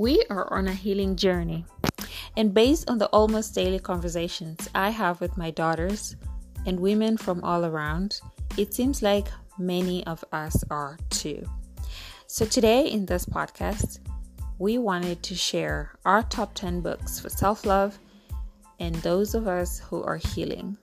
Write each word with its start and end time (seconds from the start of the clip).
We 0.00 0.24
are 0.30 0.50
on 0.50 0.66
a 0.66 0.72
healing 0.72 1.14
journey, 1.14 1.66
and 2.34 2.54
based 2.54 2.88
on 2.88 2.96
the 2.96 3.08
almost 3.08 3.54
daily 3.54 3.78
conversations 3.78 4.66
I 4.74 4.88
have 4.88 5.20
with 5.20 5.36
my 5.36 5.50
daughters 5.50 6.16
and 6.64 6.80
women 6.80 7.18
from 7.18 7.44
all 7.44 7.66
around, 7.66 8.18
it 8.56 8.72
seems 8.72 9.02
like 9.02 9.28
many 9.58 10.06
of 10.06 10.24
us 10.32 10.64
are 10.70 10.96
too. 11.10 11.44
So, 12.26 12.46
today 12.46 12.86
in 12.86 13.04
this 13.04 13.26
podcast, 13.26 13.98
we 14.58 14.78
wanted 14.78 15.22
to 15.22 15.34
share 15.34 15.92
our 16.06 16.22
top 16.22 16.54
10 16.54 16.80
books 16.80 17.20
for 17.20 17.28
self 17.28 17.66
love 17.66 17.98
and 18.78 18.94
those 19.02 19.34
of 19.34 19.46
us 19.46 19.80
who 19.80 20.02
are 20.02 20.16
healing. 20.16 20.78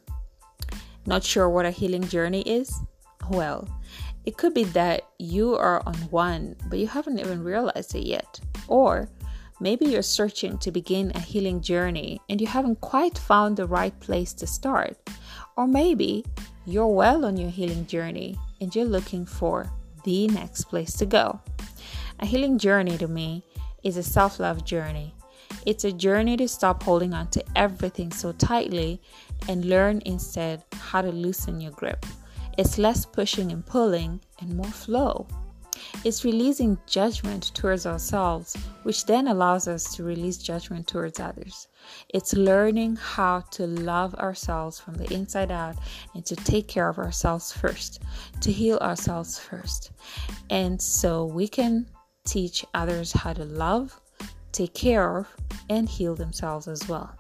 Not 1.08 1.24
sure 1.24 1.50
what 1.50 1.66
a 1.66 1.72
healing 1.72 2.08
journey 2.08 2.42
is? 2.42 2.72
Well, 3.32 3.68
it 4.28 4.36
could 4.36 4.54
be 4.54 4.66
that 4.66 5.08
you 5.20 5.56
are 5.56 5.82
on 5.88 5.96
one, 6.12 6.56
but 6.70 6.80
you 6.80 6.86
haven't 6.86 7.18
even 7.18 7.44
realized 7.44 7.96
it 7.96 8.06
yet. 8.06 8.40
Or 8.68 9.08
maybe 9.60 9.86
you're 9.86 10.02
searching 10.02 10.58
to 10.60 10.72
begin 10.72 11.12
a 11.16 11.20
healing 11.20 11.62
journey 11.62 12.20
and 12.30 12.40
you 12.40 12.48
haven't 12.48 12.82
quite 12.82 13.18
found 13.18 13.58
the 13.58 13.68
right 13.68 13.98
place 14.00 14.34
to 14.34 14.48
start. 14.48 14.98
Or 15.56 15.68
maybe 15.68 16.26
you're 16.66 16.88
well 16.88 17.26
on 17.26 17.38
your 17.38 17.50
healing 17.50 17.86
journey 17.88 18.38
and 18.62 18.76
you're 18.76 18.86
looking 18.86 19.26
for 19.26 19.72
the 20.04 20.28
next 20.28 20.66
place 20.66 20.94
to 20.94 21.06
go. 21.06 21.40
A 22.20 22.26
healing 22.26 22.58
journey 22.58 22.98
to 22.98 23.08
me 23.08 23.44
is 23.84 23.98
a 23.98 24.04
self 24.04 24.40
love 24.40 24.66
journey. 24.66 25.14
It's 25.66 25.84
a 25.84 25.92
journey 25.92 26.38
to 26.38 26.48
stop 26.48 26.84
holding 26.84 27.14
on 27.14 27.28
to 27.32 27.44
everything 27.56 28.12
so 28.12 28.32
tightly 28.32 29.02
and 29.48 29.66
learn 29.66 30.02
instead 30.06 30.64
how 30.74 31.02
to 31.02 31.12
loosen 31.12 31.62
your 31.62 31.72
grip. 31.72 32.06
It's 32.58 32.78
less 32.78 33.06
pushing 33.06 33.52
and 33.52 33.66
pulling 33.66 34.22
and 34.40 34.56
more 34.56 34.66
flow. 34.66 35.28
It's 36.04 36.24
releasing 36.24 36.78
judgment 36.88 37.52
towards 37.54 37.86
ourselves, 37.86 38.56
which 38.84 39.06
then 39.06 39.28
allows 39.28 39.68
us 39.68 39.96
to 39.96 40.04
release 40.04 40.38
judgment 40.38 40.88
towards 40.88 41.20
others. 41.20 41.68
It's 42.10 42.34
learning 42.34 42.98
how 42.98 43.42
to 43.52 43.68
love 43.68 44.16
ourselves 44.16 44.80
from 44.80 44.96
the 44.96 45.12
inside 45.14 45.52
out 45.52 45.76
and 46.16 46.26
to 46.26 46.36
take 46.36 46.68
care 46.68 46.90
of 46.90 46.98
ourselves 46.98 47.52
first, 47.52 48.02
to 48.42 48.52
heal 48.52 48.78
ourselves 48.78 49.40
first. 49.40 49.92
And 50.50 50.82
so 50.82 51.26
we 51.26 51.48
can 51.48 51.88
teach 52.26 52.66
others 52.74 53.12
how 53.12 53.34
to 53.34 53.46
love, 53.46 54.00
take 54.52 54.74
care 54.74 55.18
of, 55.18 55.28
and 55.70 55.88
heal 55.88 56.16
themselves 56.16 56.68
as 56.68 56.88
well. 56.88 57.16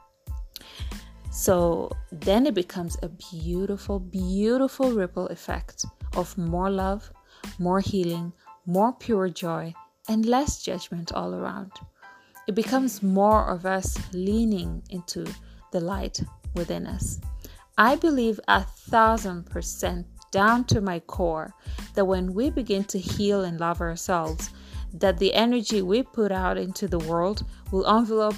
So 1.31 1.91
then 2.11 2.47
it 2.47 2.55
becomes 2.55 2.97
a 3.03 3.09
beautiful, 3.09 3.99
beautiful 3.99 4.91
ripple 4.91 5.27
effect 5.27 5.85
of 6.15 6.35
more 6.35 6.71
love, 6.71 7.11
more 7.59 7.79
healing, 7.79 8.33
more 8.67 8.93
pure 8.93 9.29
joy, 9.29 9.73
and 10.09 10.25
less 10.25 10.61
judgment 10.61 11.11
all 11.13 11.33
around. 11.33 11.71
It 12.47 12.53
becomes 12.53 13.01
more 13.01 13.49
of 13.49 13.65
us 13.65 13.97
leaning 14.13 14.83
into 14.89 15.25
the 15.71 15.79
light 15.79 16.21
within 16.53 16.85
us. 16.85 17.19
I 17.77 17.95
believe 17.95 18.39
a 18.47 18.63
thousand 18.63 19.45
percent 19.45 20.05
down 20.31 20.65
to 20.65 20.81
my 20.81 20.99
core 20.99 21.53
that 21.93 22.05
when 22.05 22.33
we 22.33 22.49
begin 22.49 22.83
to 22.85 22.99
heal 22.99 23.43
and 23.43 23.59
love 23.59 23.81
ourselves, 23.81 24.49
that 24.93 25.17
the 25.17 25.33
energy 25.33 25.81
we 25.81 26.03
put 26.03 26.31
out 26.31 26.57
into 26.57 26.87
the 26.87 26.99
world 26.99 27.45
will 27.71 27.85
envelop 27.87 28.35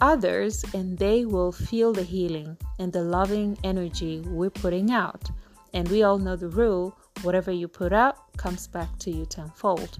others 0.00 0.64
and 0.74 0.98
they 0.98 1.24
will 1.24 1.52
feel 1.52 1.92
the 1.92 2.02
healing 2.02 2.56
and 2.78 2.92
the 2.92 3.02
loving 3.02 3.56
energy 3.62 4.20
we're 4.26 4.50
putting 4.50 4.90
out. 4.90 5.30
And 5.74 5.88
we 5.88 6.02
all 6.02 6.18
know 6.18 6.36
the 6.36 6.48
rule 6.48 6.96
whatever 7.22 7.50
you 7.50 7.68
put 7.68 7.92
out 7.92 8.36
comes 8.36 8.66
back 8.66 8.98
to 9.00 9.10
you 9.10 9.26
tenfold. 9.26 9.98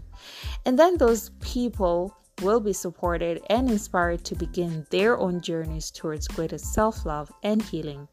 And 0.67 0.79
then 0.79 0.97
those 0.99 1.31
people 1.41 2.17
will 2.43 2.61
be 2.61 2.73
supported 2.73 3.43
and 3.51 3.71
inspired 3.71 4.25
to 4.25 4.35
begin 4.35 4.87
their 4.91 5.19
own 5.19 5.41
journeys 5.41 5.91
towards 5.91 6.29
greater 6.29 6.59
self 6.59 7.05
love 7.05 7.31
and 7.43 7.63
healing. 7.63 8.09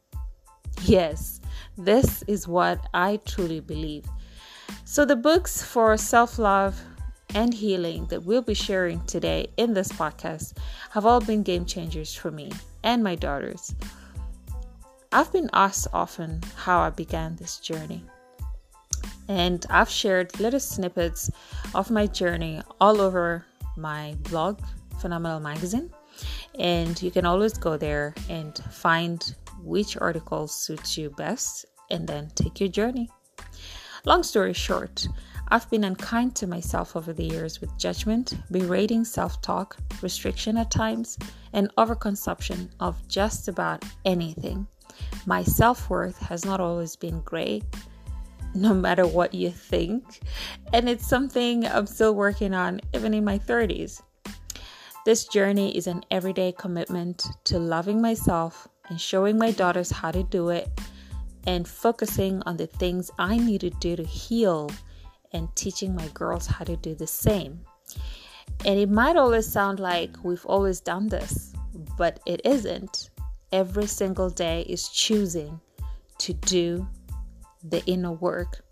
Yes, 0.84 1.42
this 1.78 2.24
is 2.24 2.48
what 2.48 2.80
I 2.94 3.18
truly 3.26 3.60
believe. 3.60 4.06
So, 4.86 5.06
the 5.06 5.16
books 5.16 5.64
for 5.64 5.96
self 5.98 6.38
love 6.38 6.80
and 7.36 7.54
healing 7.54 8.06
that 8.08 8.24
we'll 8.24 8.42
be 8.42 8.54
sharing 8.54 9.02
today 9.06 9.48
in 9.58 9.74
this 9.74 9.92
podcast 9.92 10.58
have 10.92 11.06
all 11.06 11.20
been 11.20 11.44
game 11.44 11.66
changers 11.66 12.14
for 12.14 12.32
me 12.32 12.52
and 12.84 13.04
my 13.04 13.16
daughters. 13.16 13.74
I've 15.12 15.32
been 15.32 15.50
asked 15.54 15.88
often 15.94 16.42
how 16.56 16.80
I 16.80 16.90
began 16.90 17.36
this 17.36 17.60
journey, 17.60 18.04
and 19.28 19.66
I've 19.70 19.90
shared 19.90 20.40
little 20.40 20.60
snippets 20.60 21.30
of 21.76 21.92
my 21.92 22.08
journey 22.08 22.62
all 22.80 23.02
over 23.02 23.46
my 23.76 24.16
blog, 24.30 24.60
Phenomenal 25.00 25.40
Magazine, 25.40 25.92
and 26.60 27.02
you 27.02 27.12
can 27.12 27.26
always 27.26 27.58
go 27.58 27.78
there 27.78 28.16
and 28.30 28.58
find 28.72 29.36
which 29.62 29.98
article 29.98 30.48
suits 30.48 30.98
you 30.98 31.10
best 31.12 31.66
and 31.90 32.08
then 32.08 32.30
take 32.36 32.60
your 32.60 32.70
journey. 32.70 33.10
Long 34.06 34.24
story 34.24 34.54
short, 34.54 35.08
I've 35.50 35.70
been 35.70 35.84
unkind 35.84 36.36
to 36.38 36.48
myself 36.48 36.96
over 36.96 37.14
the 37.14 37.24
years 37.24 37.62
with 37.62 37.78
judgment, 37.78 38.34
berating 38.52 39.06
self 39.06 39.42
talk, 39.42 39.78
restriction 40.02 40.58
at 40.58 40.72
times, 40.72 41.18
and 41.54 41.74
overconsumption 41.76 42.70
of 42.80 43.06
just 43.08 43.48
about 43.48 43.84
anything. 44.06 44.68
My 45.26 45.44
self 45.44 45.90
worth 45.90 46.18
has 46.20 46.46
not 46.46 46.60
always 46.60 46.96
been 46.96 47.22
great, 47.22 47.64
no 48.54 48.74
matter 48.74 49.06
what 49.06 49.34
you 49.34 49.52
think, 49.52 50.22
and 50.74 50.90
it's 50.90 51.08
something 51.08 51.66
I'm 51.66 51.88
still 51.88 52.16
working 52.16 52.54
on 52.54 52.82
even 52.94 53.14
in 53.14 53.24
my 53.24 53.40
30s. 53.40 54.02
This 55.06 55.26
journey 55.26 55.76
is 55.78 55.88
an 55.88 56.04
everyday 56.12 56.52
commitment 56.52 57.26
to 57.46 57.60
loving 57.60 58.02
myself 58.02 58.68
and 58.90 59.00
showing 59.00 59.38
my 59.38 59.52
daughters 59.52 59.90
how 59.90 60.12
to 60.12 60.24
do 60.24 60.50
it 60.50 60.70
and 61.46 61.68
focusing 61.68 62.44
on 62.46 62.58
the 62.58 62.68
things 62.68 63.10
I 63.18 63.38
need 63.38 63.62
to 63.62 63.70
do 63.70 63.96
to 63.96 64.04
heal 64.04 64.70
and 65.32 65.54
teaching 65.56 65.96
my 65.96 66.08
girls 66.10 66.46
how 66.46 66.66
to 66.66 66.76
do 66.76 66.94
the 66.94 67.08
same. 67.08 67.62
And 68.66 68.80
it 68.80 68.90
might 68.90 69.16
always 69.16 69.48
sound 69.48 69.80
like 69.80 70.12
we've 70.24 70.46
always 70.46 70.82
done 70.82 71.08
this, 71.08 71.54
but 71.98 72.20
it 72.26 72.42
isn't. 72.44 73.10
Every 73.52 73.88
single 73.88 74.30
day 74.30 74.64
is 74.64 74.90
choosing 74.90 75.60
to 76.18 76.34
do 76.34 76.86
the 77.70 77.86
inner 77.86 78.12
work. 78.12 78.64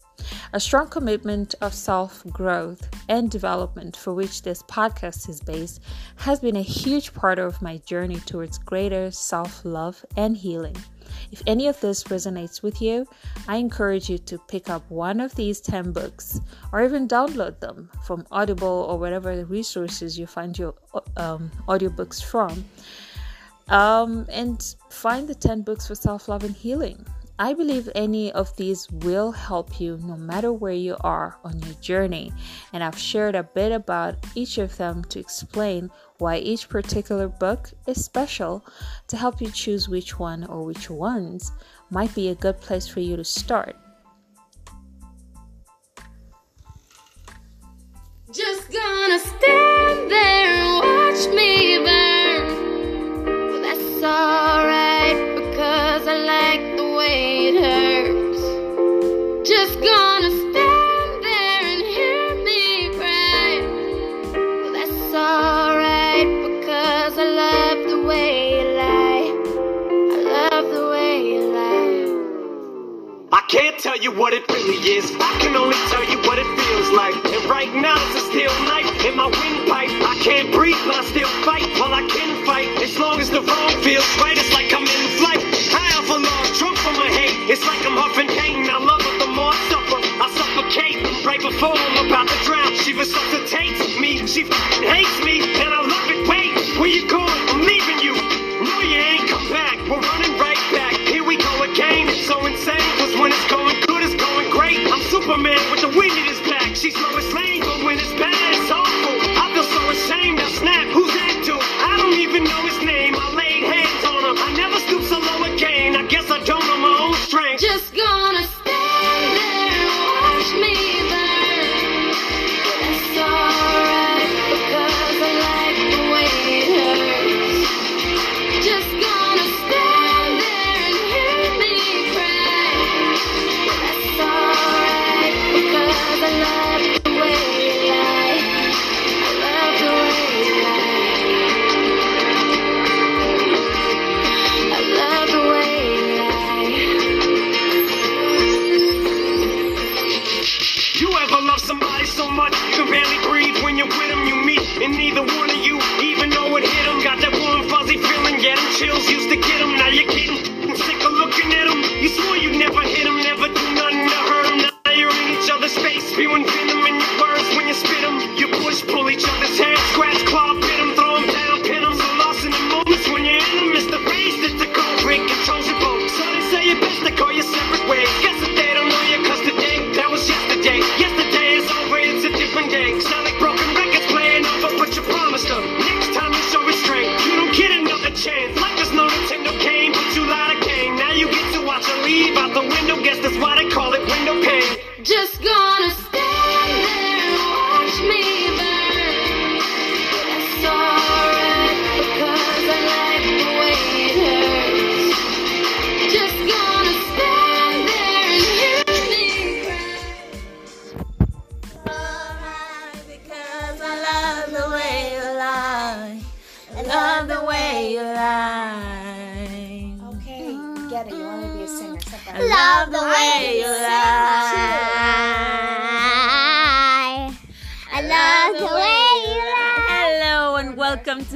A 0.53 0.59
strong 0.59 0.87
commitment 0.87 1.55
of 1.61 1.73
self 1.73 2.23
growth 2.27 2.87
and 3.09 3.29
development, 3.29 3.97
for 3.97 4.13
which 4.13 4.41
this 4.41 4.63
podcast 4.63 5.27
is 5.27 5.41
based, 5.41 5.81
has 6.15 6.39
been 6.39 6.55
a 6.55 6.61
huge 6.61 7.13
part 7.13 7.37
of 7.37 7.61
my 7.61 7.77
journey 7.79 8.19
towards 8.21 8.57
greater 8.57 9.11
self 9.11 9.63
love 9.65 10.05
and 10.15 10.37
healing. 10.37 10.77
If 11.31 11.41
any 11.47 11.67
of 11.67 11.79
this 11.81 12.05
resonates 12.05 12.63
with 12.63 12.81
you, 12.81 13.07
I 13.47 13.57
encourage 13.57 14.09
you 14.09 14.17
to 14.19 14.37
pick 14.47 14.69
up 14.69 14.89
one 14.89 15.19
of 15.19 15.35
these 15.35 15.59
10 15.61 15.91
books 15.91 16.39
or 16.71 16.83
even 16.83 17.07
download 17.07 17.59
them 17.59 17.89
from 18.05 18.25
Audible 18.31 18.87
or 18.89 18.97
whatever 18.97 19.45
resources 19.45 20.17
you 20.17 20.27
find 20.27 20.57
your 20.57 20.75
um, 21.17 21.51
audiobooks 21.67 22.23
from. 22.23 22.65
Um, 23.67 24.27
and 24.29 24.75
find 24.89 25.27
the 25.27 25.35
10 25.35 25.63
books 25.63 25.87
for 25.87 25.95
self 25.95 26.27
love 26.27 26.43
and 26.43 26.55
healing. 26.55 27.05
I 27.37 27.53
believe 27.53 27.89
any 27.95 28.31
of 28.31 28.55
these 28.55 28.89
will 28.89 29.33
help 29.33 29.81
you 29.81 29.99
no 30.01 30.15
matter 30.15 30.53
where 30.53 30.71
you 30.71 30.95
are 31.01 31.37
on 31.43 31.59
your 31.59 31.73
journey, 31.75 32.31
and 32.71 32.81
I've 32.81 32.97
shared 32.97 33.35
a 33.35 33.43
bit 33.43 33.73
about 33.73 34.15
each 34.35 34.57
of 34.57 34.77
them 34.77 35.03
to 35.05 35.19
explain 35.19 35.91
why 36.17 36.37
each 36.37 36.69
particular 36.69 37.27
book 37.27 37.71
is 37.87 38.05
special 38.05 38.65
to 39.09 39.17
help 39.17 39.41
you 39.41 39.51
choose 39.51 39.89
which 39.89 40.17
one 40.17 40.45
or 40.45 40.63
which 40.63 40.89
ones 40.89 41.51
might 41.89 42.15
be 42.15 42.29
a 42.29 42.35
good 42.35 42.61
place 42.61 42.87
for 42.87 43.01
you 43.01 43.17
to 43.17 43.25
start. 43.25 43.75
Just 48.31 48.71
gonna 48.71 49.19
stand 49.19 50.09
there 50.09 50.53
and 50.53 50.75
watch 50.79 51.35
me 51.35 51.79
burn. 51.83 53.25
Well, 53.51 53.61
that's 53.61 54.03
alright 54.03 54.94
Just 59.45 59.79
gonna 59.79 60.31
stand 60.31 61.23
there 61.23 61.61
and 61.61 61.81
hear 61.83 62.33
me 62.43 62.89
cry. 62.97 63.61
Well, 64.33 64.73
that's 64.73 65.13
alright 65.13 66.25
because 66.49 67.13
I 67.15 67.25
love 67.25 67.87
the 67.87 68.01
way 68.07 68.57
you 68.57 68.65
lie. 68.73 69.27
I 70.13 70.49
love 70.49 70.73
the 70.73 70.89
way 70.89 71.29
you 71.29 71.41
lie. 71.53 72.09
I 73.31 73.41
can't 73.47 73.77
tell 73.77 73.97
you 73.97 74.11
what 74.11 74.33
it 74.33 74.49
really 74.49 74.81
is. 74.97 75.11
I 75.19 75.37
can 75.39 75.55
only 75.55 75.77
tell 75.93 76.03
you 76.09 76.17
what 76.27 76.39
it 76.39 76.49
feels 76.57 76.89
like. 76.97 77.13
And 77.13 77.47
right 77.47 77.71
now 77.75 77.97
it's 77.97 78.25
a 78.25 78.25
steel 78.31 78.53
knife 78.65 79.05
in 79.05 79.15
my 79.15 79.27
windpipe. 79.27 79.93
I 80.09 80.17
can't 80.23 80.51
breathe, 80.55 80.81
but 80.87 80.95
I 80.95 81.03
still 81.05 81.29
fight. 81.45 81.69
While 81.79 81.93
I 81.93 82.01
can 82.09 82.45
fight, 82.47 82.81
as 82.81 82.97
long 82.97 83.19
as 83.19 83.29
the 83.29 83.41
wrong 83.43 83.69
feels 83.83 84.09
right, 84.17 84.35
it's 84.35 84.51
like 84.53 84.73
I'm 84.73 84.81
in 84.81 85.17
flight. 85.19 85.24
right 91.25 91.41
before 91.41 91.73
I'm 91.73 92.05
about 92.05 92.27
to 92.27 92.37
drown. 92.45 92.71
She 92.75 92.93
resuscitates 92.93 93.99
me, 93.99 94.25
she 94.27 94.43
hates 94.85 95.17
me, 95.25 95.41
and 95.41 95.73
I 95.73 95.81
love 95.81 96.09
it. 96.13 96.29
Wait, 96.29 96.53
where 96.79 96.89
you 96.89 97.09
going? 97.09 97.33
I'm 97.49 97.61
leaving 97.61 97.99
you. 97.99 98.13
No, 98.61 98.79
you 98.81 98.97
ain't 98.97 99.27
come 99.27 99.49
back. 99.49 99.75
We're 99.89 99.99
running 99.99 100.37
right 100.37 100.61
back. 100.71 100.93
Here 100.93 101.23
we 101.23 101.37
go 101.37 101.63
again. 101.63 102.09
It's 102.09 102.27
so 102.27 102.45
insane, 102.45 102.77
cause 102.97 103.17
when 103.17 103.31
it's 103.31 103.49
going 103.49 103.75
good, 103.87 104.03
it's 104.03 104.15
going 104.15 104.49
great. 104.51 104.79
I'm 104.91 105.01
Superman 105.09 105.59
with 105.71 105.81
the 105.81 105.89
wind 105.97 106.15
in 106.15 106.25
his 106.25 106.39
back. 106.47 106.75
She's 106.75 106.93
blowing 106.93 107.33
Lane. 107.33 107.54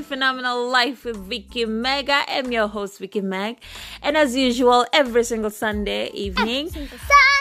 Phenomenal 0.09 0.67
Life 0.71 1.05
with 1.05 1.17
Vicky 1.17 1.65
Meg. 1.65 2.09
I 2.09 2.25
am 2.29 2.51
your 2.51 2.67
host, 2.67 2.97
Vicky 2.97 3.21
Meg. 3.21 3.57
And 4.01 4.17
as 4.17 4.35
usual, 4.35 4.87
every 4.91 5.23
single 5.23 5.51
Sunday 5.51 6.09
evening, 6.13 6.71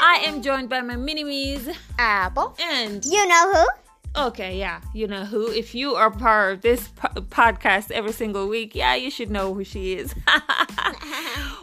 I 0.02 0.24
am 0.26 0.42
joined 0.42 0.68
by 0.68 0.82
my 0.82 0.96
mini-me's 0.96 1.66
Apple. 1.98 2.54
and 2.60 3.02
You 3.06 3.26
know 3.26 3.52
who? 3.54 3.66
Okay, 4.26 4.58
yeah, 4.58 4.80
you 4.92 5.06
know 5.06 5.24
who. 5.24 5.50
If 5.50 5.74
you 5.74 5.94
are 5.94 6.10
part 6.10 6.52
of 6.54 6.60
this 6.60 6.88
po- 6.88 7.22
podcast 7.22 7.90
every 7.90 8.12
single 8.12 8.48
week, 8.48 8.74
yeah, 8.74 8.94
you 8.94 9.10
should 9.10 9.30
know 9.30 9.54
who 9.54 9.64
she 9.64 9.94
is. 9.94 10.14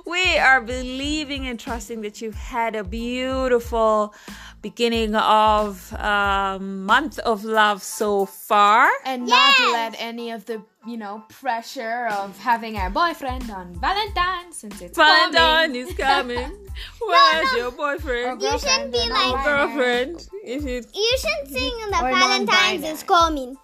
we 0.05 0.37
are 0.37 0.61
believing 0.61 1.47
and 1.47 1.59
trusting 1.59 2.01
that 2.01 2.21
you've 2.21 2.35
had 2.35 2.75
a 2.75 2.83
beautiful 2.83 4.13
beginning 4.61 5.13
of 5.15 5.93
um, 5.93 6.85
month 6.85 7.19
of 7.19 7.43
love 7.43 7.83
so 7.83 8.25
far. 8.25 8.89
And 9.05 9.27
not 9.27 9.53
let 9.73 9.95
any 9.99 10.31
of 10.31 10.45
the, 10.45 10.61
you 10.87 10.97
know, 10.97 11.23
pressure 11.29 12.07
of 12.11 12.37
having 12.39 12.75
a 12.77 12.89
boyfriend 12.89 13.49
on 13.51 13.79
Valentine's 13.79 14.57
since 14.57 14.81
it's 14.81 14.97
Valentine 14.97 15.67
coming. 15.69 15.87
is 15.87 15.93
coming. 15.97 16.67
Where's 16.99 17.53
Or 17.53 17.57
your 17.57 17.71
boyfriend? 17.71 18.41
You 18.41 18.57
shouldn't 18.59 18.91
be 18.91 18.97
like- 18.97 19.09
non-binary. 19.09 19.67
Girlfriend? 19.67 20.27
If 20.43 20.63
you 20.63 20.83
You 20.93 21.17
should 21.19 21.51
sing 21.51 21.71
the 21.91 21.99
Or 22.03 22.11
Valentine's 22.11 22.83
is 22.85 23.03
coming. 23.03 23.55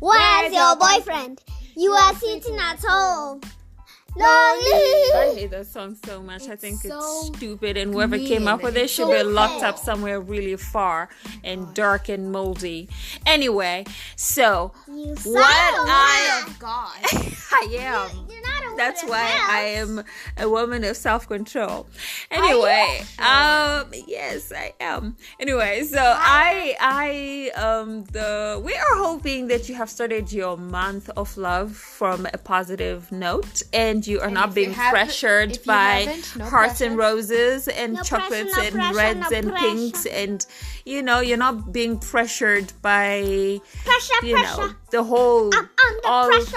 Where's 0.00 0.52
your 0.52 0.76
boyfriend? 0.76 1.40
You 1.76 1.92
are 1.92 2.14
sitting 2.14 2.56
at 2.58 2.78
home. 2.86 3.40
I 4.18 5.32
hate 5.34 5.50
that 5.50 5.66
song 5.66 5.96
so 6.04 6.22
much. 6.22 6.48
I 6.48 6.56
think 6.56 6.82
so 6.82 6.98
it's 6.98 7.36
stupid, 7.36 7.76
and 7.76 7.92
whoever 7.92 8.18
came 8.18 8.46
up 8.46 8.62
with 8.62 8.76
it 8.76 8.90
should 8.90 9.10
be 9.10 9.22
locked 9.22 9.62
up 9.62 9.78
somewhere 9.78 10.20
really 10.20 10.56
far 10.56 11.08
and 11.42 11.72
dark 11.74 12.08
and 12.08 12.30
moldy. 12.30 12.88
Anyway, 13.26 13.84
so 14.16 14.72
You 14.86 15.14
what 15.24 15.24
son 15.24 15.88
am, 15.88 16.56
God. 16.58 16.98
I 17.52 17.66
am. 17.78 18.26
You're 18.28 18.42
not 18.42 18.72
a 18.72 18.76
That's 18.76 19.02
why 19.04 19.38
I 19.48 19.60
am 19.60 20.02
a 20.36 20.48
woman 20.48 20.84
of 20.84 20.96
self 20.96 21.26
control. 21.28 21.86
Anyway, 22.30 23.02
um, 23.18 23.86
yes, 24.06 24.52
I 24.54 24.74
am. 24.80 25.16
Anyway, 25.40 25.84
so 25.84 26.00
I, 26.00 26.76
I, 26.80 27.50
um, 27.60 28.04
the 28.04 28.60
we 28.62 28.74
are 28.74 28.96
hoping 28.96 29.48
that 29.48 29.68
you 29.68 29.74
have 29.74 29.88
started 29.90 30.32
your 30.32 30.56
month 30.56 31.10
of 31.16 31.36
love 31.36 31.72
from 31.76 32.26
a 32.32 32.38
positive 32.38 33.10
note, 33.12 33.62
and 33.72 34.01
you 34.06 34.20
are 34.20 34.26
And 34.26 34.34
not 34.34 34.54
being 34.54 34.72
pressured 34.74 35.58
by 35.64 36.20
no 36.36 36.44
hearts 36.44 36.80
and 36.80 36.96
roses 36.96 37.68
and 37.68 37.94
No 37.94 38.00
pressure, 38.02 38.16
chocolates 38.20 38.56
no 38.56 38.62
and 38.62 38.74
pressure, 38.74 38.96
reds 38.96 39.32
and 39.32 39.48
pressure. 39.50 39.66
pinks, 39.66 40.06
and 40.06 40.46
you 40.84 41.02
know, 41.02 41.20
you're 41.20 41.36
not 41.38 41.72
being 41.72 41.98
pressured 41.98 42.72
by 42.82 43.60
Pressure, 43.84 44.26
you 44.26 44.34
pressure. 44.34 44.60
know 44.68 44.74
the 44.90 45.02
whole 45.04 45.50
all 46.04 46.28
pressure. 46.28 46.56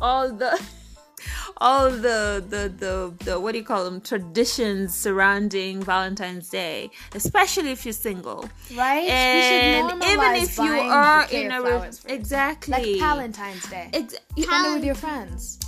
all 0.00 0.32
the 0.32 0.60
all 1.58 1.88
the, 1.88 2.44
the 2.48 2.62
the 2.78 3.24
the 3.24 3.40
what 3.40 3.52
do 3.52 3.58
you 3.58 3.64
call 3.64 3.84
them 3.84 4.00
traditions 4.00 4.92
surrounding 4.94 5.80
Valentine's 5.82 6.48
Day, 6.50 6.90
especially 7.14 7.70
if 7.70 7.86
you're 7.86 7.92
single. 7.92 8.48
Right? 8.76 9.08
And 9.08 10.02
even 10.02 10.34
if 10.34 10.58
you 10.58 10.64
are 10.72 11.26
in 11.30 11.52
a 11.52 11.62
re- 11.62 11.90
exactly 12.06 12.72
like 12.72 12.98
Valentine's 12.98 13.66
Day. 13.70 13.88
Ex- 13.92 14.16
Spend 14.36 14.66
it 14.66 14.74
with 14.74 14.84
your 14.84 14.96
friends. 14.96 15.58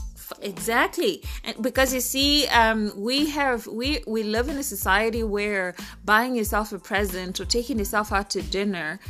Exactly. 0.42 1.22
And 1.44 1.60
because 1.62 1.94
you 1.94 2.00
see 2.00 2.46
um 2.48 2.92
we 2.96 3.30
have 3.30 3.66
we 3.66 4.02
we 4.06 4.22
live 4.22 4.48
in 4.48 4.56
a 4.56 4.62
society 4.62 5.22
where 5.22 5.74
buying 6.04 6.34
yourself 6.36 6.72
a 6.72 6.78
present 6.78 7.40
or 7.40 7.44
taking 7.44 7.78
yourself 7.78 8.12
out 8.12 8.30
to 8.30 8.42
dinner 8.42 9.00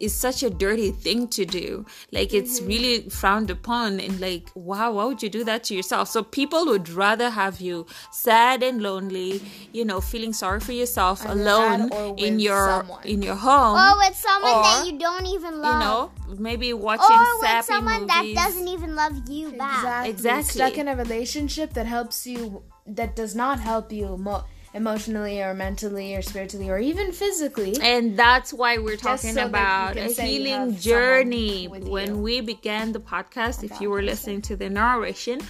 is 0.00 0.14
such 0.14 0.42
a 0.42 0.50
dirty 0.50 0.90
thing 0.90 1.28
to 1.28 1.44
do 1.44 1.84
like 2.12 2.32
it's 2.32 2.58
mm-hmm. 2.58 2.68
really 2.68 3.08
frowned 3.08 3.50
upon 3.50 4.00
and 4.00 4.20
like 4.20 4.50
wow 4.54 4.92
why 4.92 5.04
would 5.04 5.22
you 5.22 5.28
do 5.28 5.44
that 5.44 5.64
to 5.64 5.74
yourself 5.74 6.08
so 6.08 6.22
people 6.22 6.64
would 6.66 6.88
rather 6.88 7.30
have 7.30 7.60
you 7.60 7.86
sad 8.10 8.62
and 8.62 8.82
lonely 8.82 9.40
you 9.72 9.84
know 9.84 10.00
feeling 10.00 10.32
sorry 10.32 10.60
for 10.60 10.72
yourself 10.72 11.24
Either 11.24 11.32
alone 11.40 12.16
in 12.18 12.38
your 12.38 12.68
someone. 12.68 13.04
in 13.04 13.22
your 13.22 13.34
home 13.34 13.76
Or 13.76 13.98
with 13.98 14.16
someone 14.16 14.62
that 14.62 14.86
you 14.86 14.98
don't 14.98 15.26
even 15.26 15.54
you 15.54 15.60
love. 15.60 15.80
know 15.80 16.34
maybe 16.38 16.72
watching 16.72 17.16
or 17.16 17.38
with 17.38 17.48
sappy 17.48 17.66
someone 17.66 18.06
that 18.06 18.24
doesn't 18.34 18.68
even 18.68 18.94
love 18.94 19.28
you 19.28 19.52
back. 19.52 20.06
Exactly. 20.06 20.10
exactly. 20.10 20.52
Stuck 20.54 20.78
in 20.78 20.88
a 20.88 20.96
relationship 20.96 21.74
that 21.74 21.86
helps 21.86 22.26
you, 22.26 22.62
that 22.86 23.16
does 23.16 23.34
not 23.34 23.60
help 23.60 23.92
you 23.92 24.16
mo- 24.16 24.44
emotionally 24.74 25.40
or 25.40 25.54
mentally 25.54 26.14
or 26.14 26.22
spiritually 26.22 26.68
or 26.68 26.78
even 26.78 27.12
physically. 27.12 27.76
And 27.80 28.18
that's 28.18 28.52
why 28.52 28.78
we're 28.78 28.96
talking 28.96 29.34
so 29.34 29.46
about 29.46 29.96
a 29.96 30.08
healing 30.08 30.76
journey. 30.76 31.66
When 31.68 32.08
you. 32.08 32.18
we 32.18 32.40
began 32.40 32.92
the 32.92 33.00
podcast, 33.00 33.62
if 33.62 33.80
you 33.80 33.88
were 33.88 34.02
listening 34.02 34.42
to 34.42 34.56
the 34.56 34.68
narration, 34.68 35.40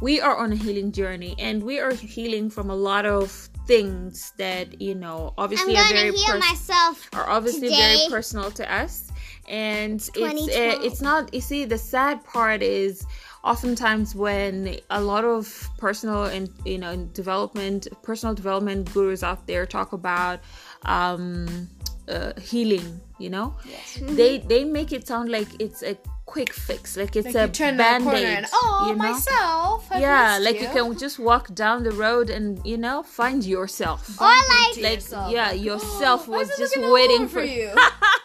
we 0.00 0.20
are 0.20 0.36
on 0.36 0.52
a 0.52 0.56
healing 0.56 0.92
journey 0.92 1.36
and 1.38 1.62
we 1.62 1.78
are 1.78 1.94
healing 1.94 2.50
from 2.50 2.70
a 2.70 2.76
lot 2.76 3.06
of 3.06 3.30
things 3.66 4.32
that, 4.38 4.80
you 4.80 4.94
know, 4.94 5.34
I'm 5.38 5.44
obviously 5.44 5.76
are 5.76 5.88
very 5.92 6.12
heal 6.12 6.32
pers- 6.32 6.40
myself. 6.40 7.08
are 7.12 7.28
obviously 7.28 7.68
today. 7.68 7.96
very 7.96 8.10
personal 8.10 8.50
to 8.52 8.72
us 8.72 9.10
and 9.48 10.08
it's 10.14 10.48
uh, 10.48 10.78
it's 10.82 11.02
not 11.02 11.32
you 11.34 11.40
see 11.40 11.64
the 11.64 11.76
sad 11.76 12.24
part 12.24 12.62
is 12.62 13.06
oftentimes 13.44 14.14
when 14.14 14.76
a 14.90 15.00
lot 15.00 15.24
of 15.24 15.68
personal 15.78 16.24
and 16.24 16.48
you 16.64 16.78
know 16.78 16.96
development 17.12 17.86
personal 18.02 18.34
development 18.34 18.90
gurus 18.94 19.22
out 19.22 19.46
there 19.46 19.66
talk 19.66 19.92
about 19.92 20.40
um 20.86 21.68
uh, 22.08 22.32
healing 22.40 23.00
you 23.18 23.30
know 23.30 23.54
they 24.00 24.38
they 24.38 24.62
make 24.64 24.92
it 24.92 25.06
sound 25.06 25.30
like 25.30 25.48
it's 25.60 25.82
a 25.82 25.96
quick 26.26 26.52
fix 26.52 26.96
like 26.96 27.16
it's 27.16 27.26
Like 27.26 27.34
a 27.34 27.46
you 27.46 27.52
turn 27.52 27.76
band-aid 27.76 28.24
and 28.24 28.46
oh 28.52 28.84
you 28.88 28.92
know? 28.92 28.98
myself. 29.12 29.86
I've 29.90 30.00
yeah 30.00 30.38
like 30.40 30.60
you. 30.60 30.68
can 30.68 30.98
just 30.98 31.18
walk 31.18 31.54
down 31.54 31.82
the 31.82 31.92
road 31.92 32.28
and 32.30 32.60
you 32.64 32.76
know 32.78 33.02
find 33.02 33.44
yourself 33.44 34.20
Or 34.20 34.26
like, 34.26 34.76
like 34.82 34.94
yourself. 34.96 35.32
yeah 35.32 35.52
yourself 35.52 36.28
was 36.28 36.48
just 36.58 36.76
waiting 36.78 37.28
for 37.28 37.42
you. 37.44 37.70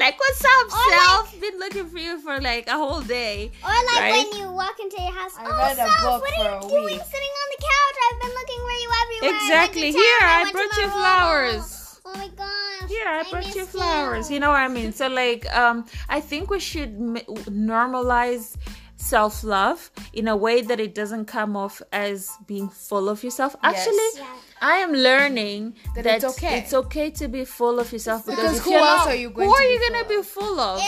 like 0.00 0.18
what's 0.18 0.44
up 0.44 0.66
Or 0.72 0.90
self 0.96 1.40
been 1.40 1.58
looking 1.58 1.86
for 1.88 1.98
you 1.98 2.18
for 2.20 2.40
like 2.40 2.66
a 2.68 2.72
whole 2.82 3.02
day 3.02 3.50
or 3.62 3.68
like 3.92 4.00
Right? 4.00 4.12
when 4.16 4.40
you 4.40 4.50
walk 4.52 4.76
into 4.80 5.00
your 5.00 5.12
house. 5.12 5.34
I 5.38 5.44
oh, 5.46 5.56
read 5.58 5.72
a 5.72 5.76
self, 5.76 6.00
book 6.02 6.20
what 6.22 6.32
are 6.38 6.54
you 6.62 6.68
doing 6.68 6.84
week." 6.84 7.02
sitting 7.14 7.34
on 7.42 7.46
the 7.54 7.60
couch? 7.70 7.96
I've 8.06 8.20
been 8.24 8.34
looking 8.40 8.60
for 8.66 8.76
you 8.82 8.88
everywhere. 9.02 9.20
I 9.22 9.30
went 9.30 9.40
to 9.40 9.46
exactly 9.46 9.92
town, 9.92 10.00
here 10.02 10.22
i 10.22 10.42
went 10.42 10.48
to 10.48 10.52
brought 10.56 10.76
you 10.82 10.88
flowers 10.90 11.76
Oh 12.06 12.14
my 12.14 12.28
gosh. 12.28 12.88
Here, 12.88 13.06
I 13.06 13.20
I 13.20 13.30
brought 13.30 13.54
you 13.54 13.60
miss 13.60 13.70
flowers. 13.70 14.30
You 14.30 14.40
know 14.40 14.50
what 14.50 14.60
I 14.60 14.68
mean? 14.68 14.90
So, 14.92 15.06
like, 15.08 15.46
um, 15.54 15.86
I 16.08 16.20
think 16.20 16.50
we 16.50 16.58
should 16.58 16.88
m- 16.96 17.18
normalize 17.46 18.56
self 19.00 19.42
love 19.42 19.90
in 20.12 20.28
a 20.28 20.36
way 20.36 20.60
that 20.62 20.78
it 20.78 20.94
doesn't 20.94 21.24
come 21.26 21.56
off 21.56 21.80
as 21.92 22.30
being 22.46 22.68
full 22.68 23.08
of 23.08 23.24
yourself. 23.24 23.56
Actually, 23.62 23.96
Yes. 24.14 24.22
I 24.62 24.74
am 24.84 24.92
learning 24.92 25.74
that, 25.94 26.04
That 26.04 26.16
it's 26.16 26.24
okay. 26.36 26.58
it's 26.58 26.74
okay 26.74 27.08
to 27.12 27.28
be 27.28 27.44
full 27.46 27.80
of 27.80 27.90
yourself 27.92 28.26
because, 28.26 28.58
Because 28.58 28.64
who 28.64 28.74
else 28.74 29.06
are 29.06 29.14
you 29.14 29.30
going 29.30 29.48
who 29.48 29.54
to 29.54 29.58
are 29.60 29.66
be 29.66 29.72
you 29.72 29.80
gonna 29.88 30.04
full 30.04 30.16
be 30.18 30.22
full 30.22 30.60
of? 30.60 30.80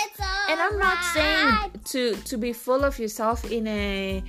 And 0.51 0.61
I'm 0.61 0.79
not 0.79 0.99
saying 1.15 1.81
to 1.93 2.15
to 2.31 2.37
be 2.37 2.53
full 2.53 2.85
of 2.85 2.99
yourself 2.99 3.51
in 3.51 3.67
a 3.67 4.23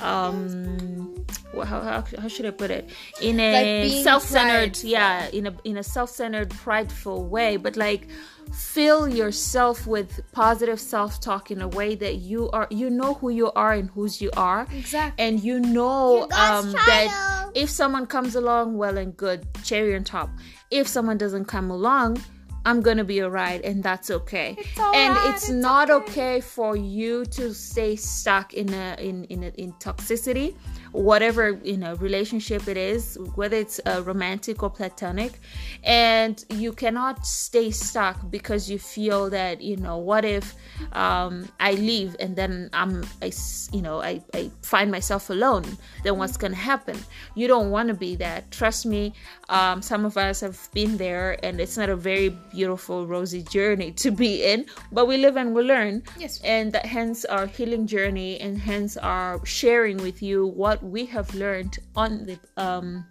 um 0.00 1.14
how, 1.54 1.80
how, 1.80 2.04
how 2.18 2.28
should 2.28 2.44
i 2.44 2.50
put 2.50 2.70
it? 2.70 2.90
In 3.22 3.40
a 3.40 3.88
being 3.88 4.04
self-centered 4.04 4.72
prideful. 4.72 4.90
yeah 4.90 5.28
in 5.28 5.46
a 5.46 5.54
in 5.64 5.76
a 5.78 5.82
self-centered 5.82 6.50
prideful 6.50 7.24
way 7.26 7.56
but 7.56 7.76
like 7.76 8.08
fill 8.52 9.08
yourself 9.08 9.86
with 9.86 10.20
positive 10.32 10.78
self-talk 10.78 11.50
in 11.50 11.62
a 11.62 11.68
way 11.68 11.94
that 11.94 12.16
you 12.16 12.50
are 12.50 12.68
you 12.70 12.90
know 12.90 13.14
who 13.14 13.30
you 13.30 13.50
are 13.52 13.72
and 13.72 13.90
whose 13.90 14.20
you 14.20 14.30
are. 14.36 14.66
Exactly. 14.72 15.24
and 15.24 15.40
you 15.42 15.58
know 15.60 16.22
um 16.32 16.72
that 16.72 17.50
if 17.54 17.70
someone 17.70 18.06
comes 18.06 18.34
along 18.36 18.76
well 18.76 18.98
and 18.98 19.16
good 19.16 19.46
cherry 19.64 19.96
on 19.96 20.04
top. 20.04 20.30
If 20.70 20.88
someone 20.88 21.16
doesn't 21.16 21.46
come 21.46 21.70
along 21.70 22.18
i'm 22.66 22.82
gonna 22.82 23.04
be 23.04 23.22
alright 23.22 23.64
and 23.64 23.82
that's 23.82 24.10
okay 24.10 24.56
and 24.76 25.14
alright, 25.16 25.34
it's, 25.34 25.44
it's 25.44 25.50
not 25.50 25.90
okay. 25.90 26.40
for 26.40 26.76
you 26.76 27.24
to 27.24 27.54
stay 27.54 27.96
stuck 27.96 28.52
in 28.52 28.72
a 28.74 28.96
in 28.98 29.24
in 29.24 29.44
a, 29.44 29.48
in 29.56 29.72
toxicity 29.74 30.54
whatever 30.96 31.60
you 31.62 31.76
know 31.76 31.94
relationship 31.96 32.66
it 32.68 32.76
is 32.76 33.18
whether 33.34 33.56
it's 33.56 33.80
uh, 33.86 34.02
romantic 34.04 34.62
or 34.62 34.70
platonic 34.70 35.40
and 35.84 36.44
you 36.50 36.72
cannot 36.72 37.26
stay 37.26 37.70
stuck 37.70 38.30
because 38.30 38.70
you 38.70 38.78
feel 38.78 39.28
that 39.28 39.60
you 39.60 39.76
know 39.76 39.98
what 39.98 40.24
if 40.24 40.54
um, 40.92 41.46
i 41.60 41.72
leave 41.72 42.16
and 42.18 42.34
then 42.34 42.70
i'm 42.72 43.04
i 43.22 43.30
you 43.72 43.82
know 43.82 44.00
I, 44.00 44.22
I 44.34 44.50
find 44.62 44.90
myself 44.90 45.30
alone 45.30 45.64
then 46.02 46.18
what's 46.18 46.36
gonna 46.36 46.54
happen? 46.54 46.96
You 47.34 47.48
don't 47.48 47.70
want 47.70 47.88
to 47.88 47.94
be 47.94 48.16
that. 48.16 48.50
Trust 48.50 48.86
me 48.86 49.12
um, 49.48 49.82
some 49.82 50.04
of 50.04 50.16
us 50.16 50.40
have 50.40 50.68
been 50.72 50.96
there 50.96 51.38
and 51.44 51.60
it's 51.60 51.76
not 51.76 51.88
a 51.88 51.96
very 51.96 52.30
beautiful 52.52 53.06
rosy 53.06 53.42
journey 53.42 53.92
to 53.92 54.10
be 54.10 54.44
in 54.44 54.66
but 54.92 55.06
we 55.06 55.16
live 55.16 55.36
and 55.36 55.54
we 55.54 55.62
learn. 55.62 56.02
Yes. 56.18 56.40
and 56.44 56.72
that 56.72 56.86
hence 56.86 57.24
our 57.24 57.46
healing 57.46 57.86
journey 57.86 58.40
and 58.40 58.58
hence 58.58 58.96
our 58.96 59.44
sharing 59.44 59.98
with 59.98 60.22
you 60.22 60.46
what 60.46 60.82
we 60.90 61.06
have 61.06 61.34
learned 61.34 61.78
on 61.94 62.24
the 62.26 62.38
um 62.56 63.04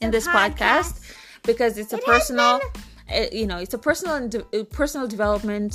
in 0.00 0.10
this 0.10 0.26
podcast, 0.26 1.00
because 1.42 1.76
it's 1.78 1.92
a 1.92 1.96
It 1.98 2.04
personal 2.04 2.60
uh, 3.10 3.26
you 3.32 3.46
know 3.46 3.58
it's 3.58 3.74
a 3.74 3.78
personal 3.78 4.14
and 4.16 4.30
de- 4.30 4.60
uh, 4.60 4.64
personal 4.64 5.06
development 5.08 5.74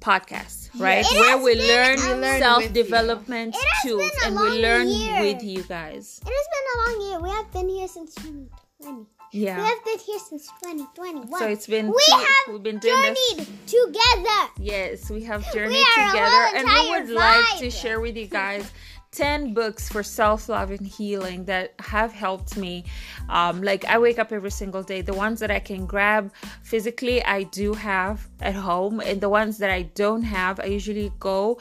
podcast 0.00 0.70
right 0.78 1.04
where 1.20 1.38
we 1.38 1.54
learn 1.56 1.96
We 2.20 2.38
self 2.38 2.72
development 2.72 3.56
tools 3.82 4.10
and 4.24 4.36
we 4.36 4.62
learn 4.62 4.88
year. 4.88 5.20
with 5.20 5.42
you 5.42 5.62
guys 5.64 6.20
It 6.24 6.32
has 6.38 6.46
been 6.54 6.66
a 6.72 6.76
long 6.82 6.96
year. 7.10 7.20
We 7.20 7.30
have 7.30 7.52
been 7.52 7.68
here 7.68 7.88
since 7.88 8.14
2020. 8.14 9.06
We 9.34 9.44
have 9.44 9.84
been 9.84 9.98
here 9.98 10.18
since 10.20 10.46
2021. 10.62 11.38
so 11.38 11.48
it's 11.48 11.66
been 11.66 11.88
we 11.88 11.94
two- 12.06 12.12
have 12.16 12.54
we've 12.54 12.62
been 12.62 12.78
doing 12.78 13.02
this 13.02 13.18
journeyed 13.34 13.48
together. 13.66 14.40
Yes, 14.58 15.10
we 15.10 15.24
have 15.24 15.42
journeyed 15.52 15.84
a 15.84 16.06
together, 16.06 16.42
and 16.56 16.64
we 16.68 16.90
would 16.90 17.10
like 17.10 17.58
to 17.58 17.68
share 17.70 17.98
with 18.00 18.16
you 18.16 18.26
guys 18.26 18.70
10 19.12 19.54
books 19.54 19.88
for 19.88 20.02
self 20.02 20.48
love 20.48 20.70
and 20.70 20.86
healing 20.86 21.44
that 21.46 21.74
have 21.78 22.12
helped 22.12 22.56
me. 22.56 22.84
Um, 23.28 23.62
like, 23.62 23.84
I 23.86 23.98
wake 23.98 24.18
up 24.18 24.32
every 24.32 24.50
single 24.50 24.82
day. 24.82 25.00
The 25.00 25.14
ones 25.14 25.40
that 25.40 25.50
I 25.50 25.60
can 25.60 25.86
grab 25.86 26.32
physically, 26.62 27.24
I 27.24 27.44
do 27.44 27.74
have 27.74 28.28
at 28.40 28.54
home, 28.54 29.00
and 29.00 29.20
the 29.20 29.28
ones 29.28 29.58
that 29.58 29.70
I 29.70 29.82
don't 29.82 30.22
have, 30.22 30.60
I 30.60 30.66
usually 30.66 31.12
go. 31.18 31.58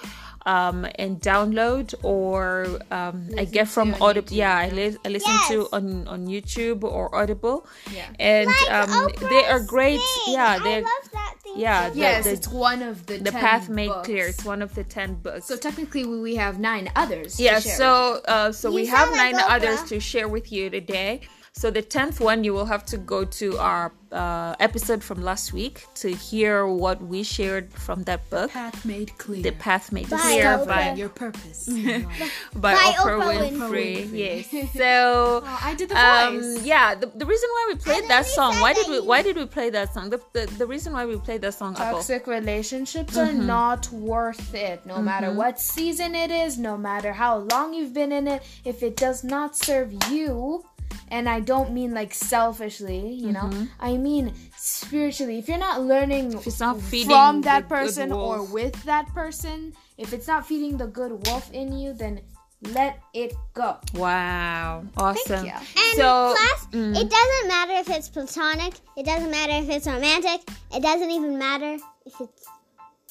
Um, 0.48 0.88
and 0.96 1.20
download 1.20 1.94
or 2.04 2.80
um, 2.90 3.18
I 3.38 3.44
get 3.44 3.68
from 3.68 3.94
on 3.96 4.02
Audible. 4.02 4.32
Yeah, 4.32 4.56
I, 4.66 4.70
li- 4.70 4.98
I 5.06 5.10
listen 5.10 5.36
to 5.50 5.68
on 5.76 6.08
on 6.08 6.20
YouTube 6.28 6.84
or 6.88 7.14
Audible. 7.14 7.68
Yeah. 7.92 8.08
and 8.18 8.48
Like 8.48 8.72
um, 8.72 9.12
they 9.34 9.44
are 9.54 9.60
great. 9.60 10.00
thing. 10.00 10.34
Yeah, 10.40 10.58
they're 10.64 10.82
love 10.88 11.08
that 11.12 11.34
yeah, 11.56 11.90
the- 11.90 12.00
Yes, 12.00 12.24
the- 12.24 12.32
it's 12.32 12.48
one 12.48 12.82
of 12.82 13.06
the 13.08 13.18
the 13.18 13.32
10 13.32 13.42
path 13.42 13.68
made 13.68 13.90
books. 13.90 14.06
clear. 14.08 14.26
It's 14.28 14.46
one 14.46 14.62
of 14.62 14.72
the 14.74 14.86
ten 14.86 15.16
books. 15.16 15.46
So 15.52 15.58
technically, 15.58 16.06
we 16.06 16.18
we 16.22 16.36
have 16.40 16.60
nine 16.60 16.86
others. 16.96 17.36
to 17.38 17.44
yeah, 17.44 17.60
share 17.60 17.76
so 17.76 17.92
uh, 18.34 18.52
so 18.54 18.72
we 18.72 18.86
have 18.88 19.10
nine 19.24 19.36
others 19.56 19.84
to 19.92 20.00
share 20.00 20.28
with 20.32 20.48
you 20.56 20.70
today. 20.70 21.22
So 21.58 21.72
the 21.72 21.82
tenth 21.82 22.20
one, 22.20 22.44
you 22.44 22.54
will 22.54 22.68
have 22.68 22.86
to 22.94 22.98
go 23.00 23.26
to 23.42 23.58
our 23.58 23.92
uh, 24.12 24.56
episode 24.60 25.04
from 25.04 25.24
last 25.24 25.54
week 25.54 25.86
to 25.96 26.08
hear 26.14 26.68
what 26.68 27.02
we 27.02 27.24
shared 27.24 27.74
from 27.74 28.04
that 28.04 28.30
book, 28.30 28.44
with. 28.44 28.54
Path 28.54 28.86
made 28.86 29.10
clear. 29.18 29.42
"The 29.42 29.52
Path 29.54 29.92
Made 29.92 30.08
By 30.08 30.18
Clear" 30.22 30.46
Oprah. 30.46 30.68
by 30.68 30.94
your 30.94 31.10
purpose. 31.10 31.66
by, 32.54 32.74
By 32.78 32.94
Oprah, 33.02 33.22
Oprah 33.22 33.50
Winfrey. 33.50 34.06
Winfrey. 34.06 34.52
Yes. 34.54 34.70
So. 34.82 35.42
Oh, 35.44 35.60
I 35.70 35.74
did 35.74 35.90
the 35.90 35.98
Um, 35.98 36.40
voice. 36.40 36.64
yeah, 36.64 36.94
the, 36.94 37.08
the 37.22 37.26
reason 37.26 37.50
why 37.56 37.64
we 37.74 37.76
played 37.88 38.06
that 38.08 38.26
song, 38.28 38.54
why 38.62 38.74
did 38.78 38.88
we 38.88 39.00
why 39.02 39.20
did 39.24 39.36
we 39.36 39.46
play 39.58 39.70
that 39.72 39.88
song? 39.96 40.12
The, 40.14 40.22
the, 40.34 40.46
the 40.62 40.68
reason 40.68 40.94
why 40.94 41.06
we 41.12 41.18
played 41.18 41.42
that 41.42 41.56
song, 41.56 41.74
Apple. 41.76 41.98
Toxic 42.00 42.28
relationships 42.28 43.18
are 43.18 43.34
not 43.34 43.82
worth 43.92 44.54
it. 44.54 44.86
No 44.86 45.02
matter 45.02 45.30
what 45.34 45.60
season 45.60 46.14
it 46.14 46.30
is, 46.30 46.60
no 46.70 46.78
matter 46.78 47.12
how 47.14 47.34
long 47.52 47.74
you've 47.74 47.96
been 48.02 48.12
in 48.20 48.28
it, 48.28 48.44
if 48.64 48.84
it 48.84 48.96
does 48.96 49.24
not 49.24 49.56
serve 49.58 49.90
you, 50.12 50.64
and 51.10 51.30
I 51.30 51.40
don't 51.40 51.72
mean 51.72 51.94
like 51.94 52.14
selfishly, 52.14 53.14
you 53.14 53.32
know, 53.32 53.50
mm-hmm. 53.50 53.66
I 53.80 53.98
mean 53.98 54.34
spiritually. 54.56 55.40
If 55.40 55.48
you're 55.48 55.58
not 55.58 55.82
learning 55.82 56.34
If 56.34 56.48
it's 56.48 56.60
not 56.60 56.82
feeding 56.82 57.10
from 57.10 57.42
that 57.42 57.70
person 57.70 58.12
or 58.12 58.44
with 58.44 58.84
that 58.84 59.08
person, 59.14 59.74
if 59.98 60.14
it's 60.14 60.28
not 60.28 60.46
feeding 60.46 60.78
the 60.78 60.88
good 60.88 61.28
wolf 61.28 61.52
in 61.54 61.72
you, 61.72 61.94
then 61.94 62.22
let 62.62 63.00
it 63.14 63.34
go. 63.54 63.78
Wow, 63.94 64.84
awesome. 64.98 65.46
you. 65.46 65.52
And 65.52 65.96
So, 65.96 66.36
plus, 66.36 66.68
mm. 66.72 66.96
it 66.96 67.10
doesn't 67.10 67.48
matter 67.48 67.74
if 67.74 67.90
it's 67.90 68.10
platonic. 68.10 68.74
It 68.96 69.06
doesn't 69.06 69.30
matter 69.30 69.54
if 69.54 69.70
it's 69.70 69.88
romantic. 69.88 70.42
It 70.74 70.82
doesn't 70.82 71.12
even 71.12 71.38
matter 71.38 71.78
if 72.06 72.14
it's 72.20 72.48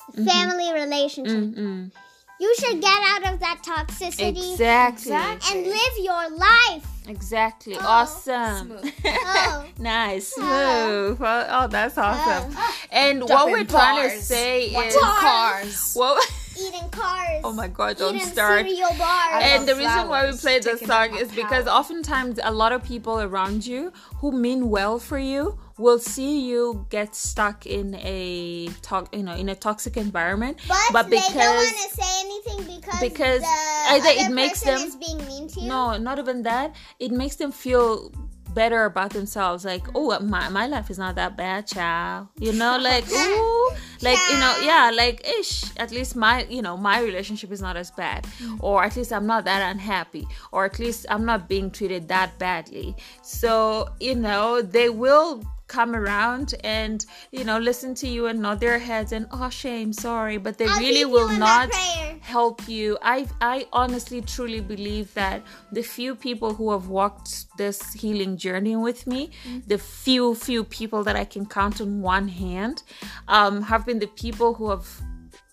a 0.09 0.13
mm-hmm. 0.13 0.25
family 0.25 0.73
relationship. 0.73 1.37
Mm-mm. 1.37 1.93
You 2.39 2.55
should 2.59 2.81
get 2.83 2.99
out 3.03 3.33
of 3.33 3.41
that 3.41 3.63
toxicity 3.65 4.53
Exactly. 4.53 5.13
Exactly. 5.13 5.59
and 5.59 5.67
live 5.67 5.93
your 5.99 6.31
life. 6.37 6.87
Exactly. 7.09 7.77
Oh, 7.77 7.81
awesome. 7.85 8.79
smooth. 8.79 8.93
Oh. 9.07 9.65
nice. 9.79 10.35
Smooth. 10.35 11.19
Oh, 11.21 11.47
oh, 11.51 11.67
that's 11.69 11.97
oh. 11.97 12.03
awesome. 12.03 12.55
and 12.91 13.21
what 13.21 13.29
Dropping 13.29 13.53
we're 13.53 13.65
trying 13.65 14.11
to 14.11 14.21
say 14.21 14.73
Watching 14.75 14.89
is 14.89 14.97
cars. 14.97 15.93
what 15.95 16.33
Eating 16.59 16.89
cars. 16.91 17.43
Oh 17.45 17.53
my 17.53 17.69
god, 17.69 17.99
don't 17.99 18.17
Eating 18.17 18.29
start. 18.29 18.67
cereal 18.67 18.89
bars. 18.99 19.43
And 19.43 19.69
the 19.69 19.73
love 19.73 19.79
reason 19.79 20.09
why 20.09 20.31
we 20.31 20.37
play 20.37 20.59
this 20.59 20.81
taking 20.81 20.89
song 20.89 21.17
is 21.17 21.31
because 21.33 21.67
oftentimes 21.67 22.41
a 22.43 22.51
lot 22.53 22.73
of 22.73 22.83
people 22.83 23.21
around 23.21 23.67
you 23.67 23.93
who 24.17 24.33
mean 24.33 24.71
well 24.71 24.99
for 24.99 25.19
you 25.19 25.59
will 25.79 25.99
see 25.99 26.47
you 26.49 26.87
get 26.91 27.15
stuck 27.15 27.67
in 27.67 27.95
a 27.97 28.69
to- 28.83 29.09
you 29.13 29.23
know 29.23 29.35
in 29.35 29.49
a 29.49 29.55
toxic 29.55 29.97
environment. 29.97 30.59
But, 30.93 31.11
they 31.11 31.19
don't 31.19 31.35
want 31.35 31.77
to 31.77 32.03
say 32.03 32.21
anything 32.21 32.77
because 32.77 33.01
because 33.01 33.41
the 33.43 33.93
either 33.93 34.09
it 34.09 34.33
makes 34.33 34.63
them- 34.63 34.81
is 34.81 34.97
being 34.97 35.19
mean 35.27 35.49
to 35.49 35.61
you. 35.61 35.69
no 35.69 35.97
not 35.99 36.19
even 36.19 36.43
that. 36.45 36.75
It 36.99 37.13
makes 37.13 37.37
them 37.37 37.53
feel 37.53 38.11
better 38.55 38.87
about 38.87 39.11
themselves. 39.11 39.65
Like 39.65 39.87
oh 39.95 40.13
uh, 40.13 40.21
my, 40.21 40.49
my 40.49 40.67
life 40.67 40.89
is 40.89 40.99
not 40.99 41.15
that 41.17 41.37
bad 41.37 41.67
child. 41.67 42.29
You 42.41 42.53
know 42.53 42.79
like 42.81 43.07
ooh. 43.13 43.71
Like 44.01 44.19
you 44.31 44.39
know 44.39 44.57
yeah. 44.63 44.91
like 44.95 45.27
ish 45.29 45.65
at 45.77 45.91
least 45.91 46.17
my 46.17 46.45
you 46.45 46.63
know 46.63 46.77
my 46.77 47.01
relationship 47.01 47.53
is 47.53 47.61
not 47.61 47.77
as 47.77 47.91
bad. 47.91 48.25
Mm. 48.41 48.59
Or 48.61 48.83
at 48.83 48.97
least 48.97 49.13
i'm 49.13 49.27
not 49.27 49.45
that 49.45 49.71
unhappy. 49.71 50.27
Or 50.53 50.65
at 50.65 50.79
least 50.79 51.05
i'm 51.11 51.27
not 51.27 51.49
being 51.49 51.71
treated 51.71 52.09
that 52.09 52.39
badly. 52.39 52.97
So 53.23 53.91
you 54.01 54.15
know 54.15 54.63
they 54.63 54.89
will 54.89 55.45
come 55.69 55.95
around 55.95 56.55
and 56.63 57.07
you 57.33 57.45
know 57.45 57.59
listen 57.59 57.95
to 57.95 58.07
you 58.07 58.27
and 58.27 58.41
nod 58.41 58.61
their 58.61 58.79
heads 58.79 59.13
and 59.13 59.27
oh 59.33 59.51
shame 59.51 59.93
sorry 59.93 60.37
but 60.39 60.59
they 60.59 60.67
I'll 60.67 60.79
really 60.79 61.05
will 61.05 61.29
not 61.29 61.73
help 62.21 62.69
you 62.69 62.97
i 63.03 63.27
i 63.41 63.67
honestly 63.73 64.21
truly 64.21 64.61
believe 64.61 65.13
that 65.15 65.43
the 65.73 65.83
few 65.83 66.15
people 66.15 66.55
who 66.55 66.71
have 66.71 66.89
walked 66.89 67.47
this 67.59 67.93
healing 67.93 68.37
journey 68.37 68.77
with 68.77 69.07
me 69.07 69.31
the 69.67 69.79
few 69.79 70.35
few 70.35 70.63
people 70.63 71.03
that 71.03 71.17
i 71.17 71.25
can 71.25 71.47
count 71.47 71.81
on 71.81 72.01
one 72.01 72.29
hand 72.29 72.83
um 73.29 73.63
have 73.63 73.85
been 73.85 73.99
the 73.99 74.07
people 74.09 74.55
who 74.55 74.71
have 74.71 74.87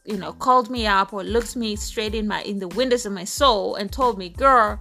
you 0.06 0.18
know 0.18 0.34
called 0.34 0.70
me 0.70 0.86
up 0.86 1.12
or 1.14 1.24
looked 1.24 1.56
me 1.56 1.76
straight 1.76 2.14
in 2.14 2.28
my 2.28 2.42
in 2.44 2.60
the 2.60 2.68
windows 2.70 3.06
of 3.06 3.14
my 3.14 3.24
soul 3.24 3.76
and 3.76 3.92
told 3.92 4.18
me 4.18 4.30
girl 4.30 4.80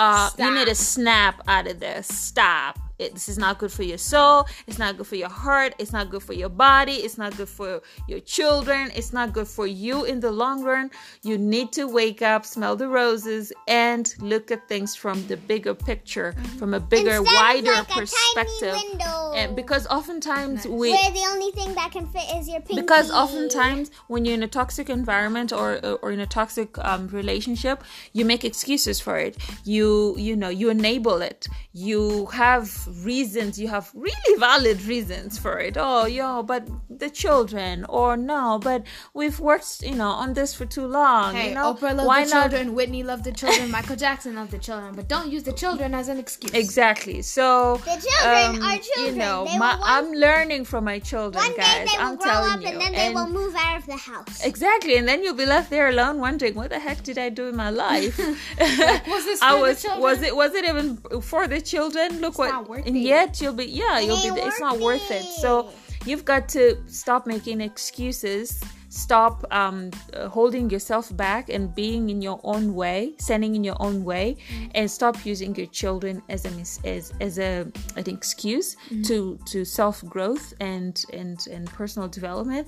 uh, 0.00 0.30
you 0.38 0.54
need 0.54 0.66
to 0.66 0.74
snap 0.74 1.42
out 1.46 1.66
of 1.66 1.78
this. 1.78 2.08
Stop. 2.08 2.78
It, 3.00 3.14
this 3.14 3.28
is 3.28 3.38
not 3.38 3.58
good 3.58 3.72
for 3.72 3.82
your 3.82 3.98
soul. 3.98 4.46
It's 4.66 4.78
not 4.78 4.96
good 4.98 5.06
for 5.06 5.16
your 5.16 5.30
heart. 5.44 5.74
It's 5.78 5.92
not 5.92 6.10
good 6.10 6.22
for 6.22 6.34
your 6.42 6.50
body. 6.68 6.96
It's 7.06 7.18
not 7.18 7.36
good 7.36 7.48
for 7.48 7.82
your 8.06 8.20
children. 8.20 8.90
It's 8.94 9.12
not 9.12 9.32
good 9.32 9.48
for 9.48 9.66
you 9.66 10.04
in 10.04 10.20
the 10.20 10.30
long 10.30 10.62
run. 10.62 10.90
You 11.22 11.38
need 11.38 11.72
to 11.78 11.84
wake 12.00 12.22
up, 12.22 12.44
smell 12.44 12.76
the 12.76 12.88
roses, 12.88 13.52
and 13.66 14.04
look 14.20 14.50
at 14.50 14.68
things 14.68 14.94
from 14.94 15.16
the 15.28 15.36
bigger 15.36 15.74
picture, 15.74 16.34
from 16.58 16.74
a 16.74 16.80
bigger, 16.80 17.16
Instead 17.16 17.34
wider 17.34 17.72
like 17.72 17.90
a 17.90 17.94
tiny 17.94 18.00
perspective. 18.00 18.74
window. 18.90 19.32
And 19.34 19.56
because 19.56 19.86
oftentimes 19.86 20.66
we 20.66 20.90
Where 20.90 21.10
the 21.12 21.24
only 21.32 21.50
thing 21.52 21.74
that 21.74 21.90
can 21.92 22.06
fit 22.06 22.24
is 22.36 22.48
your 22.48 22.60
pinky. 22.60 22.82
because 22.82 23.10
oftentimes 23.10 23.90
when 24.08 24.24
you're 24.24 24.34
in 24.34 24.42
a 24.42 24.48
toxic 24.60 24.90
environment 24.90 25.52
or 25.52 25.78
or 26.02 26.10
in 26.10 26.20
a 26.20 26.26
toxic 26.26 26.76
um, 26.78 27.08
relationship 27.08 27.82
you 28.12 28.24
make 28.24 28.44
excuses 28.44 29.00
for 29.00 29.16
it 29.16 29.36
you 29.64 30.14
you 30.26 30.34
know 30.36 30.48
you 30.48 30.68
enable 30.70 31.22
it 31.22 31.46
you 31.72 32.26
have 32.26 32.66
reasons 33.04 33.58
you 33.58 33.68
have 33.68 33.90
really 33.94 34.38
valid 34.38 34.80
reasons 34.82 35.38
for 35.38 35.58
it 35.58 35.76
oh 35.78 36.06
yo 36.06 36.42
but 36.42 36.66
the 36.88 37.08
children 37.10 37.84
or 37.88 38.16
no 38.16 38.58
but 38.62 38.82
we've 39.14 39.38
worked 39.40 39.82
you 39.82 39.94
know 39.94 40.08
on 40.08 40.32
this 40.34 40.52
for 40.54 40.66
too 40.66 40.86
long 40.86 41.34
Hey, 41.34 41.48
you 41.48 41.54
know 41.54 41.74
Oprah 41.74 41.94
loved 41.96 42.06
why 42.06 42.24
the 42.24 42.30
not 42.30 42.50
children, 42.50 42.74
Whitney 42.74 43.02
loved 43.02 43.24
the 43.24 43.32
children, 43.32 43.70
Michael 43.70 43.96
Jackson 43.96 44.34
loved 44.34 44.50
the 44.50 44.58
children, 44.58 44.94
but 44.94 45.08
don't 45.08 45.30
use 45.30 45.42
the 45.44 45.52
children 45.52 45.94
as 45.94 46.08
an 46.08 46.18
excuse. 46.18 46.52
Exactly. 46.52 47.22
So 47.22 47.76
The 47.84 47.96
children 48.08 48.56
um, 48.56 48.62
are 48.62 48.74
You 48.76 48.82
children. 48.82 49.18
know, 49.18 49.44
They 49.46 49.58
my, 49.58 49.76
will 49.76 49.84
I'm 49.84 50.12
learning 50.12 50.64
from 50.64 50.84
my 50.84 50.98
children, 50.98 51.42
One 51.42 51.52
day 51.52 51.56
guys. 51.62 51.88
they 51.90 51.98
will 51.98 52.06
I'm 52.10 52.16
grow 52.16 52.26
telling 52.32 52.52
up 52.52 52.60
you. 52.62 52.68
and 52.68 52.80
then 52.80 52.92
they 52.92 53.10
will 53.14 53.28
move 53.28 53.54
out 53.56 53.78
of 53.78 53.86
the 53.86 53.96
house. 53.96 54.44
Exactly, 54.44 54.96
and 54.96 55.06
then 55.08 55.22
you'll 55.22 55.34
be 55.34 55.46
left 55.46 55.70
there 55.70 55.88
alone, 55.88 56.18
wondering 56.18 56.54
what 56.54 56.70
the 56.70 56.78
heck 56.78 57.02
did 57.02 57.18
I 57.18 57.28
do 57.28 57.48
in 57.48 57.56
my 57.56 57.70
life? 57.86 58.18
was 58.58 59.24
this 59.24 59.40
I 59.42 59.50
for 59.52 59.56
the 59.56 59.62
was 59.62 59.82
children? 59.82 60.02
was 60.02 60.22
it 60.22 60.36
was 60.36 60.54
it 60.54 60.64
even 60.64 60.96
for 61.22 61.46
the 61.46 61.60
children? 61.60 62.20
Look 62.20 62.38
what, 62.38 62.50
not 62.50 62.68
worth 62.80 62.86
and 62.86 62.96
it. 62.96 63.00
yet 63.00 63.40
you'll 63.40 63.52
be 63.52 63.66
yeah 63.66 63.98
you'll 64.00 64.22
be 64.22 64.40
it's 64.40 64.60
not 64.60 64.78
worth 64.78 64.90
worth 64.90 65.10
it. 65.10 65.22
So 65.22 65.70
you've 66.06 66.24
got 66.24 66.48
to 66.50 66.76
stop 66.86 67.26
making 67.26 67.60
excuses. 67.60 68.60
Stop 68.92 69.44
um, 69.52 69.92
uh, 70.14 70.28
holding 70.28 70.68
yourself 70.68 71.16
back 71.16 71.48
and 71.48 71.72
being 71.72 72.10
in 72.10 72.20
your 72.20 72.40
own 72.42 72.74
way, 72.74 73.14
standing 73.18 73.54
in 73.54 73.62
your 73.62 73.76
own 73.78 74.02
way, 74.02 74.36
and 74.74 74.90
stop 74.90 75.24
using 75.24 75.54
your 75.54 75.68
children 75.68 76.20
as 76.28 76.44
a 76.44 76.50
mis- 76.50 76.80
as 76.84 77.12
as 77.20 77.38
a 77.38 77.70
an 77.94 78.08
excuse 78.08 78.76
to 79.04 79.38
to 79.46 79.64
self 79.64 80.04
growth 80.06 80.54
and 80.60 81.04
and 81.12 81.46
and 81.52 81.70
personal 81.70 82.08
development, 82.08 82.66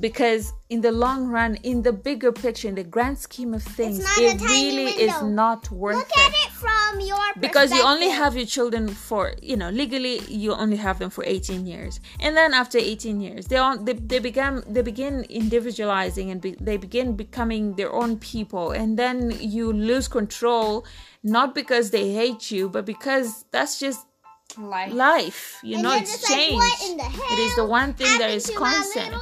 because 0.00 0.54
in 0.70 0.82
the 0.82 0.92
long 0.92 1.28
run, 1.28 1.54
in 1.62 1.82
the 1.82 1.92
bigger 1.92 2.30
picture, 2.30 2.68
in 2.68 2.74
the 2.74 2.84
grand 2.84 3.18
scheme 3.18 3.54
of 3.54 3.62
things, 3.62 4.04
it 4.18 4.40
really 4.42 4.92
is 4.92 5.22
not 5.22 5.70
worth 5.70 5.96
Look 5.96 6.08
it 6.10 6.18
at 6.18 6.32
it. 6.46 6.50
from 6.50 7.00
your 7.00 7.16
because 7.40 7.72
you 7.72 7.82
only 7.82 8.10
have 8.10 8.36
your 8.36 8.44
children 8.44 8.88
for 8.88 9.32
you 9.40 9.56
know 9.56 9.70
legally 9.70 10.18
you 10.28 10.52
only 10.52 10.76
have 10.76 10.98
them 10.98 11.08
for 11.10 11.24
18 11.24 11.66
years. 11.66 12.00
And 12.20 12.36
then 12.36 12.52
after 12.52 12.76
18 12.76 13.20
years 13.20 13.46
they 13.46 13.56
all 13.56 13.78
they, 13.78 13.94
they 13.94 14.18
begin 14.18 14.62
they 14.68 14.82
begin 14.82 15.24
individualizing 15.30 16.30
and 16.30 16.40
be, 16.40 16.56
they 16.60 16.76
begin 16.76 17.16
becoming 17.16 17.74
their 17.76 17.92
own 17.92 18.18
people. 18.18 18.72
And 18.72 18.98
then 18.98 19.32
you 19.40 19.72
lose 19.72 20.06
control 20.08 20.84
not 21.22 21.54
because 21.54 21.90
they 21.90 22.12
hate 22.12 22.50
you 22.50 22.68
but 22.68 22.84
because 22.84 23.44
that's 23.50 23.78
just 23.80 24.07
Life. 24.56 24.92
life 24.94 25.58
you 25.62 25.74
And 25.74 25.82
know 25.82 25.94
it's 25.94 26.22
like, 26.28 26.38
changed 26.38 26.98
the 26.98 27.32
it 27.32 27.38
is 27.38 27.54
the 27.54 27.66
one 27.66 27.92
thing 27.92 28.18
that 28.18 28.30
is 28.30 28.50
constant. 28.56 29.14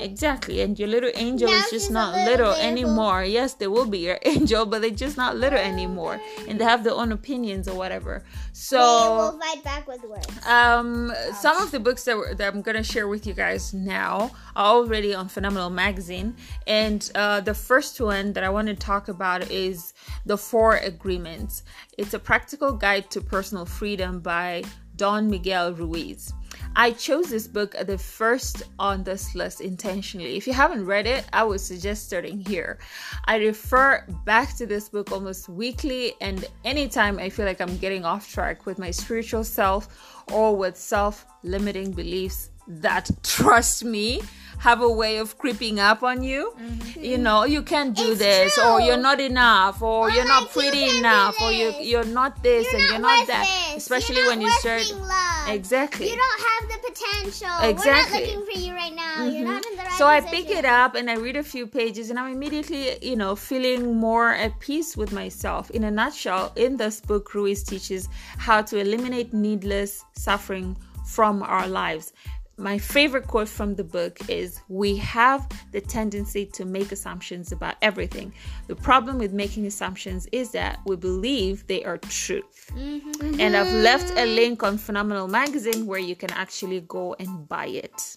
Exactly, 0.00 0.60
and 0.60 0.76
your 0.78 0.88
little 0.88 1.10
angel 1.14 1.48
Now 1.48 1.58
is 1.58 1.70
just 1.70 1.90
not 1.92 2.14
little 2.14 2.48
little 2.48 2.52
anymore. 2.54 3.22
Yes, 3.24 3.54
they 3.54 3.68
will 3.68 3.86
be 3.86 3.98
your 4.00 4.18
angel, 4.24 4.66
but 4.66 4.82
they're 4.82 4.90
just 4.90 5.16
not 5.16 5.36
little 5.36 5.58
anymore, 5.58 6.20
and 6.48 6.58
they 6.60 6.64
have 6.64 6.82
their 6.82 6.94
own 6.94 7.12
opinions 7.12 7.68
or 7.68 7.76
whatever. 7.76 8.24
They 8.26 8.34
So, 8.52 8.78
will 9.16 9.38
fight 9.38 9.62
back 9.62 9.86
with 9.86 10.02
words. 10.02 10.26
um, 10.46 11.12
some 11.34 11.56
of 11.62 11.70
the 11.70 11.78
books 11.80 12.02
that, 12.04 12.16
we're, 12.16 12.34
that 12.34 12.52
I'm 12.52 12.60
gonna 12.62 12.82
share 12.82 13.06
with 13.06 13.26
you 13.26 13.34
guys 13.34 13.72
now 13.72 14.32
are 14.56 14.66
already 14.74 15.14
on 15.14 15.28
Phenomenal 15.28 15.70
Magazine, 15.70 16.34
and 16.66 17.10
uh, 17.14 17.40
the 17.40 17.54
first 17.54 18.00
one 18.00 18.32
that 18.32 18.42
I 18.42 18.48
want 18.50 18.66
to 18.68 18.74
talk 18.74 19.08
about 19.08 19.50
is 19.50 19.94
the 20.26 20.36
Four 20.36 20.76
Agreements. 20.76 21.62
It's 21.98 22.14
a 22.14 22.18
practical 22.20 22.72
guide 22.72 23.10
to 23.10 23.20
personal 23.20 23.66
freedom 23.66 24.20
by 24.20 24.62
Don 24.94 25.28
Miguel 25.28 25.72
Ruiz. 25.72 26.32
I 26.76 26.92
chose 26.92 27.28
this 27.28 27.48
book 27.48 27.74
at 27.74 27.88
the 27.88 27.98
first 27.98 28.62
on 28.78 29.02
this 29.02 29.34
list 29.34 29.60
intentionally. 29.60 30.36
If 30.36 30.46
you 30.46 30.52
haven't 30.52 30.86
read 30.86 31.08
it, 31.08 31.24
I 31.32 31.42
would 31.42 31.60
suggest 31.60 32.06
starting 32.06 32.38
here. 32.38 32.78
I 33.24 33.38
refer 33.38 34.06
back 34.24 34.56
to 34.58 34.66
this 34.66 34.88
book 34.88 35.10
almost 35.10 35.48
weekly, 35.48 36.12
and 36.20 36.44
anytime 36.64 37.18
I 37.18 37.30
feel 37.30 37.46
like 37.46 37.60
I'm 37.60 37.76
getting 37.78 38.04
off 38.04 38.32
track 38.32 38.64
with 38.64 38.78
my 38.78 38.92
spiritual 38.92 39.42
self 39.42 40.22
or 40.30 40.54
with 40.54 40.76
self 40.76 41.26
limiting 41.42 41.90
beliefs 41.90 42.50
that, 42.68 43.10
trust 43.24 43.84
me, 43.84 44.22
have 44.58 44.80
a 44.82 44.88
way 44.90 45.18
of 45.18 45.38
creeping 45.38 45.78
up 45.78 46.02
on 46.02 46.22
you. 46.22 46.52
Mm-hmm. 46.60 47.04
You 47.04 47.18
know, 47.18 47.44
you 47.44 47.62
can't 47.62 47.96
do 47.96 48.10
It's 48.12 48.18
this, 48.18 48.54
true. 48.54 48.64
or 48.64 48.80
you're 48.80 48.96
not 48.96 49.20
enough, 49.20 49.80
or, 49.82 50.06
Or 50.06 50.10
you're 50.10 50.26
not 50.26 50.50
pretty 50.50 50.98
enough, 50.98 51.34
or 51.40 51.52
you 51.52 51.72
you're 51.80 52.04
not 52.04 52.42
this 52.42 52.66
You're 52.72 52.80
and 52.80 52.82
not 52.84 52.92
you're 52.92 53.00
not 53.00 53.26
that. 53.28 53.46
this. 53.74 53.82
Especially 53.84 54.16
You're 54.16 54.26
when 54.30 54.40
you 54.40 54.50
start 54.50 54.82
loved. 54.92 55.50
exactly. 55.50 56.10
You 56.10 56.16
don't 56.16 56.40
have 56.50 56.64
the 56.72 56.78
potential. 56.90 57.54
Exactly. 57.62 58.20
We're 58.20 58.26
not 58.26 58.36
looking 58.36 58.44
for 58.54 58.60
you 58.60 58.72
right 58.74 58.94
now. 58.94 59.24
You're 59.24 59.44
not 59.44 59.62
mm-hmm. 59.62 59.72
in 59.72 59.76
the 59.78 59.84
right 59.84 59.92
so 59.98 60.06
I 60.06 60.20
position. 60.20 60.36
pick 60.46 60.50
it 60.58 60.64
up 60.64 60.94
and 60.96 61.08
I 61.10 61.14
read 61.16 61.36
a 61.36 61.42
few 61.42 61.66
pages, 61.66 62.10
and 62.10 62.18
I'm 62.18 62.32
immediately, 62.32 62.98
you 63.10 63.16
know, 63.16 63.36
feeling 63.36 63.96
more 63.96 64.30
at 64.44 64.58
peace 64.60 64.96
with 64.96 65.12
myself. 65.12 65.70
In 65.70 65.84
a 65.84 65.90
nutshell, 65.90 66.52
in 66.56 66.76
this 66.76 67.00
book, 67.00 67.32
Ruiz 67.34 67.62
teaches 67.62 68.08
how 68.38 68.62
to 68.62 68.78
eliminate 68.78 69.32
needless 69.32 70.04
suffering 70.14 70.76
from 71.06 71.42
our 71.42 71.66
lives. 71.66 72.12
My 72.58 72.76
favorite 72.76 73.28
quote 73.28 73.48
from 73.48 73.76
the 73.76 73.84
book 73.84 74.18
is 74.28 74.60
We 74.68 74.96
have 74.96 75.48
the 75.70 75.80
tendency 75.80 76.44
to 76.46 76.64
make 76.64 76.90
assumptions 76.90 77.52
about 77.52 77.76
everything. 77.82 78.34
The 78.66 78.74
problem 78.74 79.18
with 79.18 79.32
making 79.32 79.64
assumptions 79.66 80.26
is 80.32 80.50
that 80.50 80.80
we 80.84 80.96
believe 80.96 81.64
they 81.68 81.84
are 81.84 81.98
truth. 81.98 82.70
Mm-hmm. 82.74 83.40
And 83.40 83.56
I've 83.56 83.72
left 83.72 84.12
a 84.18 84.26
link 84.26 84.64
on 84.64 84.76
Phenomenal 84.76 85.28
Magazine 85.28 85.86
where 85.86 86.00
you 86.00 86.16
can 86.16 86.32
actually 86.32 86.80
go 86.80 87.14
and 87.20 87.48
buy 87.48 87.66
it 87.66 88.16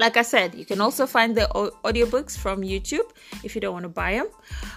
like 0.00 0.16
I 0.16 0.22
said, 0.22 0.54
you 0.56 0.64
can 0.64 0.80
also 0.80 1.06
find 1.06 1.36
the 1.36 1.46
audiobooks 1.84 2.36
from 2.36 2.62
YouTube 2.62 3.08
if 3.44 3.54
you 3.54 3.60
don't 3.60 3.72
want 3.72 3.84
to 3.84 3.88
buy 3.88 4.14
them, 4.14 4.26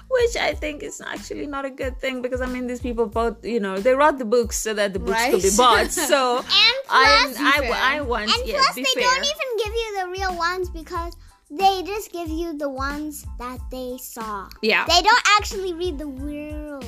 which 0.10 0.36
I 0.38 0.54
think 0.54 0.84
is 0.84 1.02
actually 1.02 1.48
not 1.48 1.66
a 1.66 1.72
good 1.72 2.00
thing 2.00 2.22
because 2.22 2.40
I 2.42 2.46
mean, 2.46 2.68
these 2.68 2.82
people 2.82 3.08
bought, 3.08 3.44
you 3.44 3.60
know, 3.60 3.78
they 3.80 3.94
wrote 3.94 4.20
the 4.20 4.26
books 4.26 4.58
so 4.58 4.74
that 4.76 4.94
the 4.94 5.00
books 5.00 5.26
could 5.32 5.42
be 5.42 5.50
bought. 5.58 5.92
So 6.14 6.38
And 6.38 6.46
plus- 6.86 7.38
I, 7.40 7.58
fair. 7.60 7.74
I, 7.74 8.02
want, 8.02 8.30
And 8.32 8.48
yes, 8.48 8.64
plus, 8.64 8.76
they 8.76 8.84
fair. 8.94 9.04
don't 9.10 9.26
even 9.26 9.50
give 9.64 9.74
you 9.74 9.90
the 10.02 10.10
real 10.10 10.38
ones 10.38 10.70
because 10.70 11.18
they 11.50 11.82
just 11.84 12.12
give 12.12 12.30
you 12.30 12.58
the 12.58 12.70
ones 12.70 13.26
that 13.40 13.60
they 13.72 13.98
saw. 14.00 14.48
yeah, 14.62 14.86
They 14.86 15.02
don't 15.02 15.24
actually 15.40 15.74
read 15.74 15.98
the 15.98 16.06
real 16.08 16.82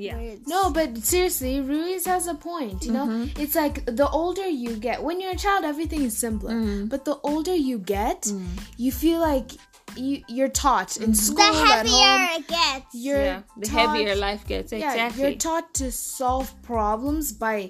yeah. 0.00 0.34
No, 0.46 0.70
but 0.70 0.98
seriously, 0.98 1.60
Ruiz 1.60 2.04
has 2.06 2.26
a 2.26 2.34
point. 2.34 2.84
You 2.86 2.92
know, 2.96 3.06
Mm-hmm. 3.06 3.40
it's 3.42 3.54
like 3.54 3.84
the 3.86 4.08
older 4.08 4.46
you 4.64 4.76
get, 4.76 5.02
when 5.02 5.20
you're 5.20 5.32
a 5.32 5.42
child, 5.46 5.64
everything 5.64 6.02
is 6.02 6.16
simpler. 6.16 6.52
Mm-hmm. 6.54 6.86
But 6.92 7.04
the 7.04 7.16
older 7.32 7.54
you 7.54 7.78
get, 7.78 8.22
Mm. 8.22 8.46
you 8.84 8.90
feel 8.92 9.20
like 9.20 9.48
you, 9.96 10.22
you're 10.28 10.48
taught 10.64 10.96
in 10.98 11.14
school, 11.14 11.36
the 11.36 11.58
at 11.62 11.86
heavier 11.86 11.92
home. 11.92 12.28
it 12.40 12.46
gets. 12.48 12.94
You're 12.94 13.24
yeah. 13.24 13.42
The 13.58 13.66
taught, 13.66 13.96
heavier 13.96 14.14
life 14.16 14.46
gets, 14.46 14.72
Yeah, 14.72 14.78
exactly. 14.92 15.22
you're 15.22 15.34
taught 15.48 15.74
to 15.80 15.90
solve 15.92 16.46
problems 16.62 17.32
by 17.32 17.68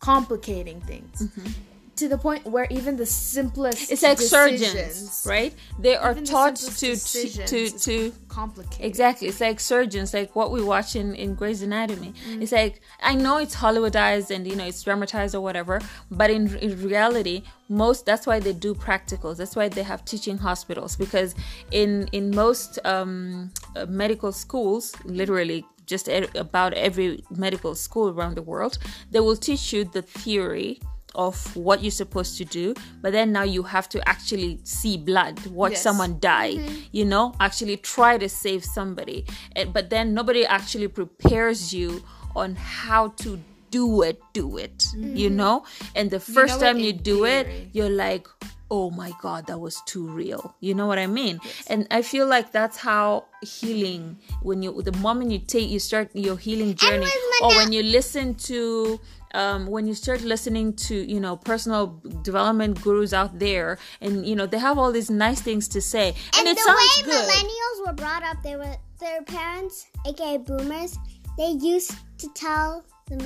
complicating 0.00 0.80
things. 0.82 1.22
Mm-hmm. 1.22 1.50
To 1.96 2.08
the 2.08 2.18
point 2.18 2.44
where 2.44 2.66
even 2.70 2.96
the 2.96 3.06
simplest 3.06 3.90
It's 3.90 4.02
like 4.02 4.20
surgeons, 4.20 5.24
right? 5.26 5.54
They 5.78 5.96
are 5.96 6.10
even 6.10 6.24
taught 6.24 6.56
to 6.56 6.96
to 6.96 7.70
to, 7.70 8.12
complicated. 8.28 8.84
Exactly. 8.84 9.28
It's 9.28 9.40
like 9.40 9.60
surgeons, 9.60 10.12
like 10.12 10.34
what 10.34 10.50
we 10.50 10.62
watch 10.62 10.96
in, 10.96 11.14
in 11.14 11.34
Grey's 11.34 11.62
Anatomy. 11.62 12.12
It's 12.28 12.52
like, 12.52 12.80
I 13.00 13.14
know 13.14 13.38
it's 13.38 13.54
Hollywoodized 13.54 14.30
and, 14.34 14.46
you 14.46 14.56
know, 14.56 14.66
it's 14.66 14.82
dramatized 14.82 15.34
or 15.34 15.40
whatever, 15.40 15.80
but 16.10 16.30
in, 16.30 16.54
in 16.56 16.82
reality, 16.82 17.42
most, 17.68 18.06
that's 18.06 18.26
why 18.26 18.40
they 18.40 18.52
do 18.52 18.74
practicals. 18.74 19.36
That's 19.36 19.56
why 19.56 19.68
they 19.68 19.82
have 19.82 20.04
teaching 20.04 20.38
hospitals 20.38 20.96
because 20.96 21.34
in, 21.70 22.08
in 22.12 22.30
most 22.34 22.78
um, 22.84 23.52
uh, 23.76 23.86
medical 23.86 24.32
schools, 24.32 24.94
literally 25.04 25.64
just 25.86 26.08
about 26.34 26.72
every 26.74 27.22
medical 27.30 27.74
school 27.74 28.08
around 28.08 28.36
the 28.36 28.42
world, 28.42 28.78
they 29.10 29.20
will 29.20 29.36
teach 29.36 29.72
you 29.72 29.84
the 29.84 30.02
theory 30.02 30.80
of 31.14 31.54
what 31.56 31.82
you're 31.82 31.90
supposed 31.90 32.36
to 32.38 32.44
do 32.44 32.74
but 33.02 33.12
then 33.12 33.30
now 33.32 33.42
you 33.42 33.62
have 33.62 33.88
to 33.88 34.06
actually 34.08 34.58
see 34.64 34.96
blood 34.96 35.38
watch 35.46 35.72
Yes. 35.72 35.82
someone 35.82 36.18
die 36.20 36.58
you 36.92 37.04
know 37.04 37.34
actually 37.40 37.76
try 37.76 38.18
to 38.18 38.28
save 38.28 38.64
somebody. 38.64 39.24
Eh, 39.56 39.64
but 39.64 39.90
then 39.90 40.14
nobody 40.14 40.44
actually 40.44 40.88
prepares 40.88 41.72
you 41.72 42.02
on 42.36 42.54
how 42.56 43.08
to 43.22 43.38
do 43.70 44.02
it 44.02 44.20
do 44.32 44.56
it 44.56 44.84
you 44.94 45.30
know? 45.30 45.64
And 45.94 46.10
the 46.10 46.20
first 46.20 46.60
know 46.60 46.66
time 46.66 46.78
you 46.78 46.92
do 46.92 47.24
it 47.24 47.46
you're 47.72 47.90
like 47.90 48.26
oh 48.70 48.90
my 48.90 49.12
god 49.20 49.46
that 49.46 49.58
was 49.60 49.80
too 49.86 50.06
real. 50.08 50.54
You 50.60 50.74
know 50.74 50.86
what 50.86 50.98
i 50.98 51.06
mean? 51.06 51.38
And 51.68 51.86
i 51.90 52.02
feel 52.02 52.26
like 52.26 52.50
that's 52.50 52.76
how 52.78 53.26
healing 53.42 54.18
when 54.42 54.62
you 54.62 54.80
the 54.82 54.92
moment 54.98 55.30
you 55.30 55.38
take 55.38 55.68
you 55.70 55.78
start 55.78 56.10
your 56.14 56.36
healing 56.36 56.74
journey 56.74 57.06
or 57.42 57.48
when 57.54 57.72
you 57.72 57.82
listen 57.82 58.34
to 58.50 58.98
um, 59.34 59.66
when 59.66 59.86
you 59.86 59.94
start 59.94 60.22
listening 60.22 60.72
to 60.74 60.94
you 60.94 61.20
know 61.20 61.36
personal 61.36 62.00
development 62.22 62.80
gurus 62.80 63.12
out 63.12 63.38
there 63.38 63.78
and 64.00 64.26
you 64.26 64.34
know 64.36 64.46
they 64.46 64.58
have 64.58 64.78
all 64.78 64.92
these 64.92 65.10
nice 65.10 65.40
things 65.40 65.68
to 65.68 65.80
say 65.80 66.08
and, 66.08 66.46
And, 66.46 66.48
it 66.48 66.56
the 66.56 66.62
sounds 66.62 66.78
way 66.78 67.04
good 67.04 67.28
millennials 67.28 67.86
were 67.86 67.92
brought 67.92 68.22
up, 68.22 68.42
they 68.42 68.56
were 68.56 68.76
their 69.00 69.22
parents, 69.22 69.86
aka 70.06 70.38
boomers, 70.38 70.96
they 71.36 71.50
used 71.50 71.92
to 72.18 72.28
tell 72.34 72.84
them, 73.08 73.20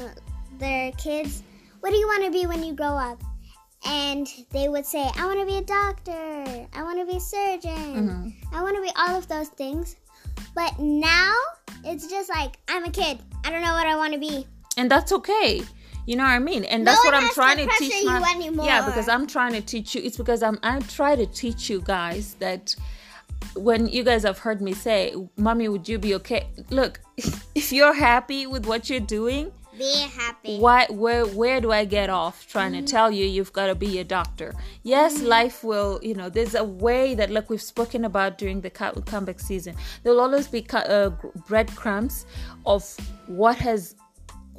their 0.59 0.91
kids, 0.93 1.43
"What 1.81 1.91
do 1.91 1.97
you 1.97 2.07
want 2.07 2.25
to 2.25 2.31
be 2.31 2.47
when 2.47 2.65
you 2.65 2.73
grow 2.75 2.97
up?" 2.97 3.23
And 3.87 4.27
they 4.51 4.69
would 4.69 4.87
say, 4.87 5.09
"I 5.17 5.27
want 5.27 5.39
to 5.39 5.47
be 5.47 5.59
a 5.59 5.63
doctor. 5.63 6.67
I 6.75 6.83
want 6.83 6.99
to 6.99 7.07
be 7.07 7.19
a 7.19 7.21
surgeon. 7.21 8.35
I 8.53 8.63
want 8.63 8.75
to 8.75 8.83
be 8.83 8.91
all 8.97 9.15
of 9.17 9.29
those 9.29 9.49
things." 9.49 9.95
But 10.55 10.79
now 10.81 11.35
it's 11.85 12.09
just 12.09 12.29
like 12.31 12.59
I'm 12.67 12.85
a 12.85 12.91
kid. 12.91 13.21
I 13.45 13.51
don't 13.51 13.63
know 13.63 13.75
what 13.75 13.87
I 13.87 13.95
want 13.97 14.15
to 14.15 14.19
be. 14.19 14.47
and 14.77 14.89
that's 14.91 15.11
okay 15.13 15.63
you 16.09 16.17
know 16.17 16.25
what 16.25 16.31
i 16.31 16.39
mean? 16.39 16.65
And 16.65 16.85
No 16.85 16.93
that's 16.93 17.05
what 17.05 17.15
i'm 17.15 17.29
to 17.29 17.35
trying 17.35 17.59
to, 17.59 17.65
pressure 17.67 17.85
teach 17.85 18.03
you 18.03 18.07
my 18.07 18.65
yeah 18.71 18.87
because 18.87 19.09
i'm 19.09 19.27
trying 19.27 19.53
to 19.53 19.61
teach 19.61 19.95
you 19.95 20.01
it's 20.03 20.17
because 20.17 20.43
i'm 20.43 20.59
i 20.63 20.81
try 20.81 21.15
to 21.15 21.27
teach 21.27 21.69
you 21.69 21.81
guys 21.83 22.35
that 22.45 22.75
when 23.55 23.87
you 23.87 24.03
guys 24.03 24.23
have 24.23 24.39
heard 24.39 24.61
me 24.61 24.73
say 24.73 25.15
mommy 25.37 25.69
would 25.69 25.89
you 25.89 25.99
be 25.99 26.15
okay? 26.17 26.49
Look 26.71 27.01
if 27.55 27.73
you're 27.73 27.95
happy 27.95 28.47
with 28.47 28.67
what 28.67 28.89
you're 28.91 29.09
doing 29.21 29.53
Be 29.79 29.93
happy. 30.23 30.59
why 30.59 30.87
where 30.91 31.25
where 31.27 31.61
do 31.61 31.71
i 31.71 31.85
get 31.85 32.09
off 32.11 32.37
trying 32.55 32.73
to 32.73 32.83
tell 32.83 33.11
you 33.13 33.25
you've 33.27 33.53
got 33.53 33.67
to 33.67 33.75
be 33.75 33.99
a 34.01 34.05
doctor? 34.05 34.55
Yes 34.83 35.23
life 35.23 35.63
will 35.63 36.01
you 36.03 36.15
know 36.15 36.29
there's 36.31 36.55
a 36.55 36.65
way 36.65 37.15
that 37.15 37.31
like 37.31 37.49
we've 37.51 37.63
spoken 37.75 38.05
about 38.05 38.39
during 38.39 38.61
the 38.61 38.71
co- 38.71 39.01
comeback 39.13 39.41
season. 39.41 39.77
There 40.03 40.13
will 40.13 40.21
always 40.27 40.49
be 40.49 40.67
uh, 40.73 41.11
breadcrumbs 41.47 42.27
of 42.65 42.83
what 43.27 43.57
has 43.59 43.95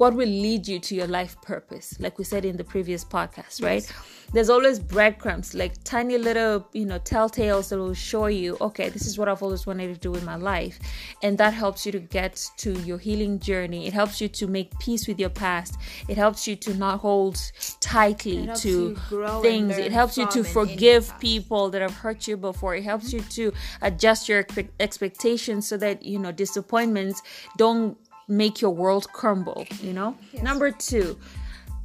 what 0.00 0.14
will 0.14 0.34
lead 0.46 0.66
you 0.66 0.78
to 0.78 0.94
your 0.94 1.06
life 1.06 1.36
purpose 1.42 1.94
like 2.00 2.16
we 2.16 2.24
said 2.24 2.46
in 2.46 2.56
the 2.56 2.64
previous 2.64 3.04
podcast 3.04 3.62
right? 3.62 3.84
There's 4.32 4.48
always 4.48 4.78
breadcrumbs 4.78 5.54
like 5.54 5.72
tiny 5.84 6.16
little 6.16 6.66
you 6.72 6.86
know 6.86 6.98
telltales 7.00 7.68
that 7.68 7.78
will 7.78 7.92
show 7.92 8.26
you 8.26 8.56
okay 8.60 8.88
this 8.88 9.06
is 9.06 9.18
what 9.18 9.28
i've 9.28 9.42
always 9.42 9.66
wanted 9.66 9.92
to 9.92 10.00
do 10.00 10.14
in 10.14 10.24
my 10.24 10.36
life. 10.36 10.78
And 11.22 11.36
that 11.36 11.52
helps 11.52 11.84
you 11.84 11.92
to 11.92 11.98
get 11.98 12.34
to 12.58 12.72
your 12.80 12.96
healing 12.96 13.40
journey. 13.40 13.86
It 13.86 13.92
helps 13.92 14.20
you 14.22 14.28
to 14.28 14.46
make 14.46 14.78
peace 14.78 15.06
with 15.06 15.18
your 15.20 15.28
past. 15.28 15.76
It 16.08 16.16
helps 16.16 16.48
you 16.48 16.56
to 16.56 16.72
not 16.74 17.00
hold 17.00 17.36
tightly 17.80 18.48
to 18.54 18.68
you 18.70 18.96
grow 19.08 19.34
and 19.34 19.42
things. 19.42 19.76
it 19.76 19.92
helps 19.92 20.16
you 20.16 20.26
to 20.28 20.44
from 20.44 20.68
and 20.68 20.70
in 20.70 20.78
your 20.78 21.02
forgive 21.02 21.20
people 21.20 21.68
that 21.70 21.82
have 21.82 21.94
hurt 21.94 22.26
you 22.26 22.38
before. 22.38 22.74
It 22.74 22.84
helps 22.84 23.12
mm-hmm. 23.12 23.40
you 23.40 23.50
to 23.50 23.56
adjust 23.82 24.30
your 24.30 24.46
expectations 24.78 25.68
so 25.68 25.76
that 25.76 26.02
you 26.02 26.18
know 26.18 26.32
disappointments 26.32 27.20
don't 27.58 27.98
make 28.30 28.60
your 28.60 28.70
world 28.70 29.12
crumble 29.12 29.66
you 29.82 29.92
know? 29.92 30.16
Number 30.42 30.70
two 30.70 31.18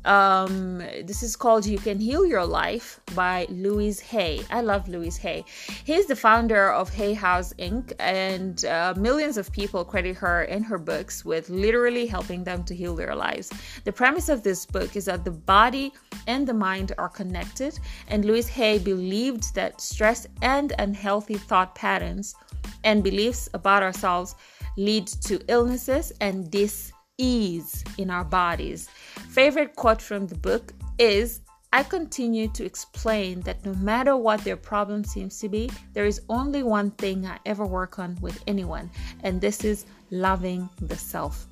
um 0.06 0.78
this 1.04 1.24
is 1.24 1.36
called 1.36 1.66
you 1.66 1.80
can 1.80 2.00
heal 2.00 2.26
your 2.26 2.46
life 2.46 3.02
by 3.16 3.48
louise 3.50 4.00
hay. 4.00 4.42
I 4.52 4.62
love 4.62 4.88
louise 4.88 5.18
hay. 5.18 5.44
He's 5.84 6.06
the 6.06 6.16
founder 6.16 6.72
of 6.72 6.94
hay 6.94 7.14
house 7.14 7.54
inc. 7.54 7.92
And 8.00 8.64
uh, 8.66 8.94
millions 8.98 9.38
of 9.38 9.52
people 9.52 9.84
credit 9.84 10.16
her 10.18 10.44
and 10.44 10.64
her 10.66 10.78
books 10.78 11.26
with 11.26 11.50
literally 11.50 12.06
helping 12.06 12.44
them 12.44 12.64
to 12.66 12.76
heal 12.76 12.96
their 12.96 13.16
lives. 13.16 13.52
The 13.84 13.92
premise 13.92 14.30
of 14.30 14.44
this 14.44 14.66
book 14.66 14.96
is 14.96 15.06
that 15.06 15.26
the 15.26 15.32
body 15.32 15.92
and 16.28 16.48
the 16.48 16.54
mind 16.54 16.92
are 16.98 17.10
connected 17.10 17.80
and 18.08 18.26
louise 18.26 18.48
hay 18.48 18.78
believed 18.78 19.56
that 19.56 19.82
stress 19.82 20.28
and 20.42 20.74
unhealthy 20.78 21.36
thought 21.36 21.74
patterns 21.74 22.36
and 22.84 23.04
beliefs 23.04 23.50
about 23.54 23.82
ourselves 23.82 24.36
lead 24.78 25.08
to 25.08 25.42
illnesses 25.48 26.12
and 26.22 26.50
dis-ease 26.52 27.84
in 27.98 28.10
our 28.10 28.24
bodies. 28.24 28.90
Favorite 29.30 29.76
quote 29.76 30.02
from 30.02 30.28
the 30.28 30.36
book 30.36 30.74
is 30.98 31.42
I 31.74 31.84
continue 31.84 32.48
to 32.54 32.64
explain 32.64 33.42
that 33.42 33.66
no 33.66 33.74
matter 33.74 34.16
what 34.16 34.42
their 34.46 34.56
problem 34.56 35.04
seems 35.04 35.40
to 35.40 35.50
be, 35.50 35.70
there 35.94 36.06
is 36.06 36.22
only 36.30 36.64
one 36.64 36.92
thing 36.92 37.26
I 37.26 37.38
ever 37.46 37.66
work 37.66 38.00
on 38.00 38.18
with 38.22 38.42
anyone, 38.48 38.90
and 39.24 39.42
this 39.42 39.66
is 39.66 39.86
loving 40.10 40.70
the 40.80 40.96
self. 40.96 41.48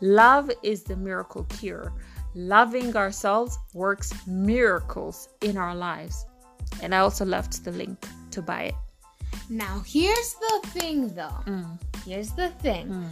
Love 0.00 0.50
is 0.62 0.84
the 0.84 0.94
miracle 0.94 1.44
cure. 1.58 1.92
Loving 2.36 2.96
ourselves 2.96 3.58
works 3.72 4.12
miracles 4.26 5.28
in 5.40 5.56
our 5.56 5.74
lives. 5.74 6.24
And 6.80 6.94
I 6.94 6.98
also 6.98 7.24
left 7.24 7.64
the 7.64 7.72
link 7.72 7.98
to 8.30 8.42
buy 8.42 8.62
it. 8.64 8.74
Now, 9.48 9.82
here's 9.86 10.34
the 10.34 10.60
thing 10.68 11.08
though. 11.14 11.42
Mm. 11.46 11.78
Here's 12.06 12.32
the 12.32 12.50
thing. 12.50 12.86
Hmm. 12.88 13.04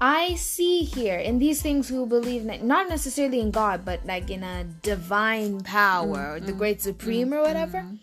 I 0.00 0.34
see 0.34 0.82
here 0.82 1.18
in 1.18 1.38
these 1.38 1.62
things 1.62 1.88
who 1.88 2.06
believe 2.06 2.44
in, 2.44 2.66
not 2.66 2.88
necessarily 2.88 3.40
in 3.40 3.52
God, 3.52 3.84
but 3.84 4.04
like 4.04 4.30
in 4.30 4.42
a 4.42 4.64
divine 4.82 5.60
power 5.60 6.34
or 6.34 6.40
Mm, 6.40 6.46
the 6.46 6.52
mm, 6.52 6.58
great 6.58 6.82
supreme 6.82 7.30
mm, 7.30 7.36
or 7.38 7.42
whatever. 7.42 7.78
Mm. 7.78 8.00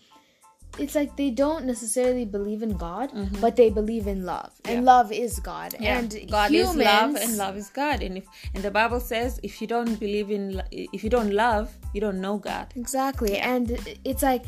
It's 0.78 0.94
like 0.94 1.16
they 1.16 1.30
don't 1.30 1.66
necessarily 1.66 2.24
believe 2.24 2.62
in 2.62 2.78
God, 2.78 3.10
mm-hmm. 3.10 3.40
but 3.40 3.56
they 3.56 3.68
believe 3.68 4.06
in 4.06 4.24
love, 4.24 4.50
and 4.64 4.84
love 4.84 5.12
is 5.12 5.40
God. 5.40 5.74
And 5.74 6.08
God 6.30 6.50
humans, 6.50 6.76
is 6.76 6.84
love 6.84 7.14
and 7.16 7.36
love 7.36 7.56
is 7.56 7.68
God. 7.68 8.02
And 8.02 8.16
if 8.16 8.24
and 8.54 8.62
the 8.62 8.70
Bible 8.70 9.00
says 9.00 9.40
if 9.42 9.60
you 9.60 9.66
don't 9.66 10.00
believe 10.00 10.30
in 10.30 10.62
if 10.70 11.04
you 11.04 11.10
don't 11.10 11.32
love, 11.32 11.74
you 11.92 12.00
don't 12.00 12.20
know 12.20 12.38
God. 12.38 12.72
exactly. 12.76 13.36
And 13.36 13.76
it's 14.04 14.22
like 14.22 14.44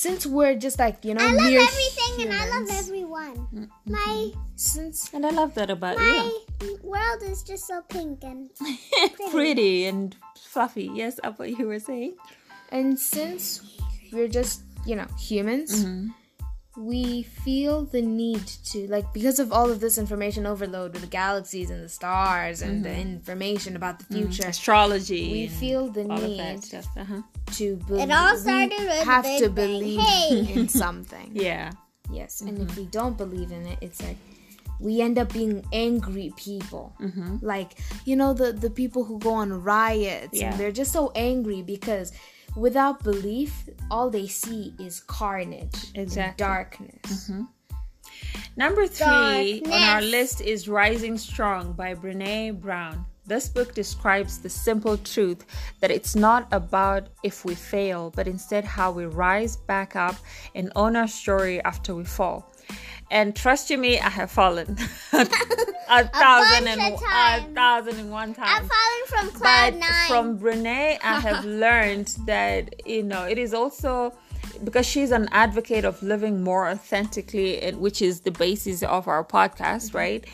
since 0.00 0.24
we're 0.24 0.54
just 0.54 0.78
like 0.78 1.04
you 1.04 1.12
know, 1.12 1.22
I 1.22 1.32
love 1.32 1.44
mere 1.44 1.60
everything 1.60 2.22
and 2.22 2.32
I 2.32 2.48
love 2.48 2.68
humans, 2.68 2.88
everyone. 2.88 3.70
My 3.84 4.32
Since 4.56 5.12
And 5.12 5.26
I 5.26 5.30
love 5.30 5.52
that 5.56 5.68
about 5.68 5.98
my 5.98 6.32
you. 6.62 6.78
world 6.82 7.22
is 7.22 7.42
just 7.42 7.66
so 7.66 7.82
pink 7.82 8.24
and 8.24 8.48
Pretty 9.30 9.84
and 9.84 10.16
fluffy. 10.38 10.90
Yes, 10.94 11.20
that's 11.22 11.38
what 11.38 11.50
you 11.50 11.66
were 11.66 11.78
saying. 11.78 12.14
And 12.72 12.98
since 12.98 13.76
we're 14.10 14.28
just, 14.28 14.62
you 14.86 14.96
know, 14.96 15.06
humans, 15.18 15.84
mm-hmm. 15.84 16.08
we 16.78 17.24
feel 17.24 17.84
the 17.84 18.00
need 18.00 18.46
to, 18.72 18.86
like, 18.88 19.12
because 19.12 19.38
of 19.38 19.52
all 19.52 19.70
of 19.70 19.80
this 19.80 19.98
information 19.98 20.46
overload 20.46 20.92
with 20.94 21.02
the 21.02 21.08
galaxies 21.08 21.68
and 21.68 21.84
the 21.84 21.88
stars 21.90 22.62
and 22.62 22.82
the 22.82 22.88
mm-hmm. 22.88 23.00
information 23.00 23.76
about 23.76 23.98
the 23.98 24.04
mm-hmm. 24.06 24.30
future, 24.30 24.48
Astrology. 24.48 25.30
we 25.30 25.46
feel 25.48 25.88
the 25.88 26.04
all 26.04 26.12
of 26.12 26.36
that 26.38 26.54
need 26.54 26.64
stuff. 26.64 26.86
Uh-huh. 26.96 27.22
To 27.54 27.76
believe. 27.76 28.08
It 28.08 28.12
all 28.12 28.36
started 28.36 28.78
with 28.78 28.98
the 28.98 29.04
have 29.04 29.24
Big 29.24 29.42
to 29.42 29.50
Bang. 29.50 29.66
believe 29.66 30.00
Hey! 30.00 30.52
in 30.54 30.68
something. 30.68 31.30
Yeah. 31.34 31.70
Yes, 32.12 32.40
and 32.40 32.58
if 32.58 32.68
mm-hmm. 32.68 32.80
we 32.80 32.86
don't 32.86 33.16
believe 33.16 33.52
in 33.52 33.64
it, 33.66 33.78
it's 33.80 34.02
like 34.02 34.16
we 34.80 35.00
end 35.00 35.16
up 35.18 35.32
being 35.32 35.64
angry 35.72 36.32
people. 36.36 36.92
Mm-hmm. 37.00 37.36
Like 37.40 37.78
you 38.04 38.16
know 38.16 38.32
the 38.34 38.52
the 38.52 38.70
people 38.70 39.04
who 39.04 39.18
go 39.20 39.34
on 39.34 39.62
riots 39.62 40.30
Yeah. 40.38 40.50
and 40.50 40.58
they're 40.58 40.72
just 40.72 40.92
so 40.92 41.12
angry 41.14 41.62
because 41.62 42.12
without 42.56 43.04
belief, 43.04 43.68
all 43.92 44.10
they 44.10 44.26
see 44.26 44.74
is 44.80 45.00
carnage, 45.00 45.92
and 45.94 46.02
Exactly. 46.02 46.44
darkness. 46.44 47.30
Mm-hmm. 47.30 47.42
Number 48.56 48.86
three 48.86 49.62
on 49.66 49.72
our 49.72 50.02
list 50.02 50.40
is 50.40 50.68
Rising 50.68 51.16
Strong 51.16 51.74
by 51.74 51.94
Brene 51.94 52.60
Brown. 52.60 53.06
This 53.30 53.48
book 53.48 53.74
describes 53.74 54.38
the 54.38 54.48
simple 54.48 54.96
truth 54.96 55.46
that 55.78 55.92
it's 55.92 56.16
not 56.16 56.48
about 56.50 57.06
if 57.22 57.44
we 57.44 57.54
fail, 57.54 58.12
but 58.16 58.26
instead 58.26 58.64
how 58.64 58.90
we 58.90 59.04
rise 59.04 59.56
back 59.56 59.94
up 59.94 60.16
and 60.56 60.72
own 60.74 60.96
our 60.96 61.06
story 61.06 61.62
after 61.62 61.94
we 61.94 62.02
fall. 62.02 62.50
And 63.08 63.36
trust 63.36 63.70
you 63.70 63.78
me, 63.78 64.00
I 64.00 64.08
have 64.08 64.32
fallen. 64.32 64.76
a 65.12 66.08
thousand 66.08 66.66
and 66.66 66.80
a 66.80 67.54
thousand 67.54 68.00
and 68.00 68.10
one 68.10 68.34
times. 68.34 68.50
I've 68.50 68.68
fallen 68.68 69.06
from 69.06 69.40
cloud 69.40 69.74
but 69.74 69.78
nine. 69.78 70.08
from 70.08 70.38
Brene, 70.40 70.98
I 71.00 71.20
have 71.28 71.44
learned 71.44 72.08
that 72.26 72.84
you 72.84 73.04
know 73.04 73.26
it 73.26 73.38
is 73.38 73.54
also 73.54 74.12
because 74.64 74.86
she's 74.86 75.10
an 75.10 75.28
advocate 75.30 75.84
of 75.84 76.02
living 76.02 76.42
more 76.42 76.68
authentically, 76.68 77.60
and 77.60 77.80
which 77.80 78.02
is 78.02 78.22
the 78.22 78.30
basis 78.30 78.82
of 78.82 79.08
our 79.08 79.24
podcast, 79.24 79.90
mm-hmm. 79.90 79.98
right? 79.98 80.26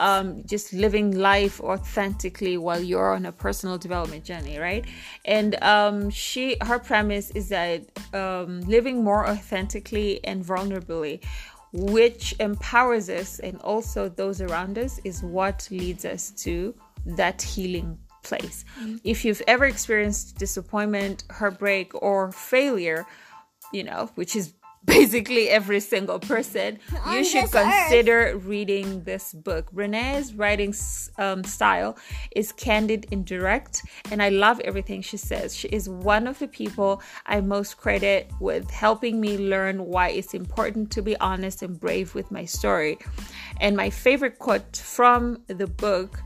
Um, 0.00 0.44
just 0.46 0.72
living 0.72 1.18
life 1.18 1.60
authentically 1.60 2.56
while 2.56 2.80
you're 2.80 3.12
on 3.14 3.26
a 3.26 3.32
personal 3.32 3.78
development 3.78 4.24
journey, 4.24 4.56
right? 4.56 4.84
And 5.24 5.60
um, 5.62 6.08
she, 6.08 6.56
her 6.62 6.78
premise 6.78 7.30
is 7.32 7.48
that 7.48 7.82
um, 8.14 8.60
living 8.60 9.02
more 9.02 9.26
authentically 9.28 10.24
and 10.24 10.44
vulnerably 10.44 11.20
which 11.72 12.34
empowers 12.40 13.10
us 13.10 13.40
and 13.40 13.60
also 13.60 14.08
those 14.08 14.40
around 14.40 14.78
us 14.78 15.00
is 15.04 15.22
what 15.22 15.68
leads 15.70 16.04
us 16.04 16.30
to 16.30 16.74
that 17.04 17.42
healing 17.42 17.98
place. 18.22 18.64
If 19.04 19.24
you've 19.24 19.42
ever 19.46 19.64
experienced 19.64 20.38
disappointment, 20.38 21.24
heartbreak, 21.30 21.92
or 22.02 22.32
failure, 22.32 23.06
you 23.72 23.84
know, 23.84 24.10
which 24.14 24.36
is 24.36 24.54
basically 24.88 25.48
every 25.48 25.80
single 25.80 26.18
person, 26.18 26.78
you 27.10 27.22
should 27.22 27.44
this 27.44 27.54
earth. 27.54 27.88
consider 27.88 28.36
reading 28.38 29.04
this 29.04 29.32
book. 29.32 29.70
Brene's 29.70 30.34
writing 30.34 30.74
um, 31.18 31.44
style 31.44 31.96
is 32.34 32.52
candid 32.52 33.06
and 33.12 33.24
direct, 33.24 33.82
and 34.10 34.22
I 34.22 34.30
love 34.30 34.60
everything 34.60 35.02
she 35.02 35.16
says. 35.16 35.54
She 35.54 35.68
is 35.68 35.88
one 35.88 36.26
of 36.26 36.38
the 36.38 36.48
people 36.48 37.02
I 37.26 37.40
most 37.40 37.76
credit 37.76 38.30
with 38.40 38.70
helping 38.70 39.20
me 39.20 39.38
learn 39.38 39.84
why 39.84 40.08
it's 40.10 40.34
important 40.34 40.90
to 40.92 41.02
be 41.02 41.16
honest 41.20 41.62
and 41.62 41.78
brave 41.78 42.14
with 42.14 42.30
my 42.30 42.44
story. 42.44 42.98
And 43.60 43.76
my 43.76 43.90
favorite 43.90 44.38
quote 44.38 44.76
from 44.76 45.42
the 45.46 45.66
book 45.66 46.22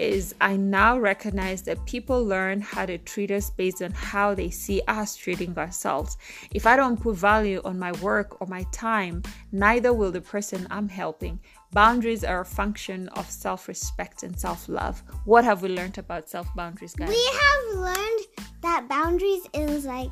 is 0.00 0.34
I 0.40 0.56
now 0.56 0.98
recognize 0.98 1.62
that 1.62 1.84
people 1.86 2.24
learn 2.24 2.60
how 2.60 2.86
to 2.86 2.96
treat 2.98 3.30
us 3.30 3.50
based 3.50 3.82
on 3.82 3.92
how 3.92 4.34
they 4.34 4.50
see 4.50 4.80
us 4.88 5.14
treating 5.14 5.56
ourselves. 5.58 6.16
If 6.52 6.66
I 6.66 6.76
don't 6.76 7.00
put 7.00 7.16
value 7.16 7.60
on 7.64 7.78
my 7.78 7.92
work 8.00 8.40
or 8.40 8.46
my 8.46 8.64
time, 8.72 9.22
neither 9.52 9.92
will 9.92 10.10
the 10.10 10.20
person 10.20 10.66
I'm 10.70 10.88
helping. 10.88 11.38
Boundaries 11.72 12.24
are 12.24 12.40
a 12.40 12.44
function 12.44 13.08
of 13.10 13.30
self 13.30 13.68
respect 13.68 14.22
and 14.22 14.36
self 14.38 14.68
love. 14.68 15.02
What 15.24 15.44
have 15.44 15.62
we 15.62 15.68
learned 15.68 15.98
about 15.98 16.28
self 16.28 16.48
boundaries, 16.56 16.94
guys? 16.94 17.08
we 17.08 17.30
have 17.42 17.78
learned 17.78 18.20
that 18.62 18.88
boundaries 18.88 19.42
is 19.54 19.84
like 19.84 20.10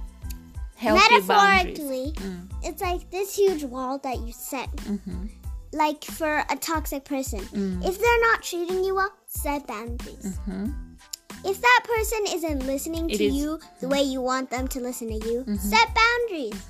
Healthy 0.76 1.02
metaphorically, 1.10 2.14
it's 2.62 2.80
like 2.80 3.10
this 3.10 3.34
huge 3.34 3.64
wall 3.64 3.98
that 3.98 4.20
you 4.20 4.32
set. 4.32 4.70
Mm-hmm. 4.76 5.26
Like 5.72 6.04
for 6.04 6.44
a 6.48 6.56
toxic 6.56 7.04
person, 7.04 7.40
Mm. 7.40 7.84
if 7.84 7.98
they're 8.00 8.20
not 8.30 8.42
treating 8.44 8.84
you 8.84 8.94
well, 8.94 9.12
set 9.28 9.66
boundaries. 9.66 10.38
If 11.44 11.60
that 11.60 11.80
person 11.84 12.18
isn't 12.34 12.66
listening 12.66 13.04
Mm-hmm. 13.08 13.10
It 13.10 13.18
to 13.18 13.24
is- 13.24 13.32
Mm-hmm. 13.34 13.38
you 13.38 13.60
the 13.80 13.88
way 13.88 14.02
you 14.02 14.20
want 14.20 14.50
them 14.50 14.66
to 14.68 14.80
listen 14.80 15.08
to 15.08 15.28
you, 15.28 15.44
set 15.58 15.88
boundaries. 15.94 16.60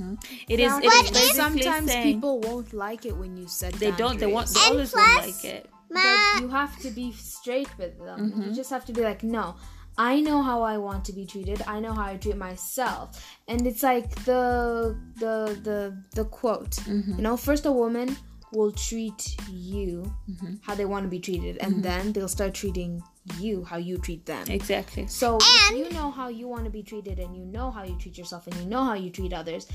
It 0.49 0.61
is, 0.61 0.73
it 0.77 0.83
But 0.85 1.11
is 1.17 1.31
if- 1.31 1.37
Sometimes 1.37 1.91
saying 1.91 2.15
people 2.15 2.41
won't 2.41 2.73
like 2.75 3.07
it 3.07 3.17
when 3.17 3.37
you 3.37 3.47
set 3.49 3.73
they 3.75 3.93
don't, 3.93 4.19
they 4.19 4.27
want, 4.27 4.49
they 4.53 4.61
And 4.61 4.73
always 4.73 4.91
plus- 4.91 5.15
won't 5.15 5.27
like 5.27 5.45
it. 5.45 5.71
Ma- 5.91 6.01
But 6.03 6.43
you 6.43 6.49
have 6.51 6.79
to 6.81 6.91
be 6.91 7.13
straight 7.13 7.71
with 7.79 7.97
them. 7.99 8.21
Mm-hmm. 8.31 8.43
You 8.43 8.55
just 8.55 8.69
have 8.71 8.85
to 8.87 8.93
be 8.93 9.01
like, 9.01 9.23
no, 9.23 9.57
I 9.97 10.21
know 10.21 10.43
how 10.43 10.63
I 10.63 10.77
want 10.77 11.05
to 11.07 11.13
be 11.15 11.25
treated. 11.25 11.63
I 11.67 11.81
know 11.81 11.95
how 11.95 12.05
I 12.05 12.17
treat 12.19 12.37
myself. 12.37 13.25
And 13.49 13.67
it's 13.67 13.83
like 13.83 14.11
the 14.27 14.99
the 15.17 15.35
the 15.63 15.97
the 16.15 16.25
quote. 16.27 16.73
Mm-hmm. 16.73 17.15
You 17.17 17.23
know, 17.23 17.37
first 17.39 17.65
a 17.65 17.73
woman 17.73 18.17
will 18.53 18.73
treat 18.73 19.37
you 19.51 20.13
Mm-hmm. 20.31 20.55
how 20.63 20.75
they 20.75 20.85
want 20.85 21.05
to 21.05 21.09
be 21.09 21.19
treated, 21.19 21.57
and 21.59 21.83
then 21.83 22.13
they'll 22.13 22.29
start 22.29 22.55
treating 22.55 23.03
you 23.39 23.65
how 23.65 23.77
you 23.77 23.99
treat 23.99 24.27
them. 24.27 24.45
Exactly. 24.49 25.07
So 25.07 25.39
if 25.41 25.71
you 25.71 25.91
know 25.91 26.11
how 26.11 26.29
you 26.29 26.49
want 26.49 26.65
to 26.65 26.71
be 26.71 26.83
treated 26.83 27.19
and 27.19 27.37
you 27.37 27.45
know 27.45 27.71
how 27.71 27.85
you 27.85 27.97
treat 27.99 28.17
yourself 28.19 28.47
and 28.47 28.57
you 28.57 28.67
know 28.67 28.85
how 28.85 28.95
you 28.95 29.11
treat 29.11 29.33
others 29.33 29.67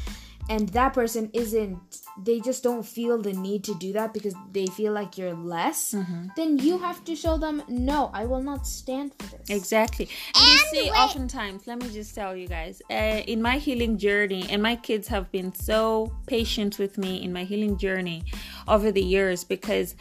and 0.49 0.67
that 0.69 0.93
person 0.93 1.29
isn't 1.33 1.79
they 2.25 2.39
just 2.41 2.63
don't 2.63 2.83
feel 2.83 3.17
the 3.21 3.31
need 3.31 3.63
to 3.63 3.73
do 3.75 3.93
that 3.93 4.13
because 4.13 4.35
they 4.51 4.65
feel 4.65 4.91
like 4.91 5.17
you're 5.17 5.33
less 5.33 5.93
Mm-hmm. 5.93 6.27
then 6.35 6.57
you 6.57 6.77
have 6.79 7.03
to 7.05 7.15
show 7.15 7.37
them 7.37 7.63
no 7.69 8.09
I 8.13 8.25
will 8.25 8.41
not 8.41 8.67
stand 8.67 9.13
for 9.19 9.37
this. 9.37 9.49
Exactly. 9.49 10.09
And, 10.35 10.45
you 10.45 10.57
see, 10.57 10.81
wait- 10.91 10.99
oftentimes, 10.99 11.65
let 11.65 11.79
me 11.81 11.89
just 11.93 12.13
tell 12.13 12.35
you 12.35 12.47
guys, 12.47 12.81
uh, 12.91 12.93
in 13.33 13.41
my 13.41 13.57
healing 13.57 13.97
journey, 13.97 14.45
and 14.49 14.61
my 14.61 14.75
kids 14.75 15.07
have 15.07 15.31
been 15.31 15.53
so 15.55 16.11
patient 16.27 16.77
with 16.77 16.97
me 16.97 17.23
in 17.23 17.31
my 17.31 17.43
healing 17.45 17.77
journey 17.77 18.23
over 18.67 18.91
the 18.91 19.01
years 19.01 19.43
because, 19.45 19.95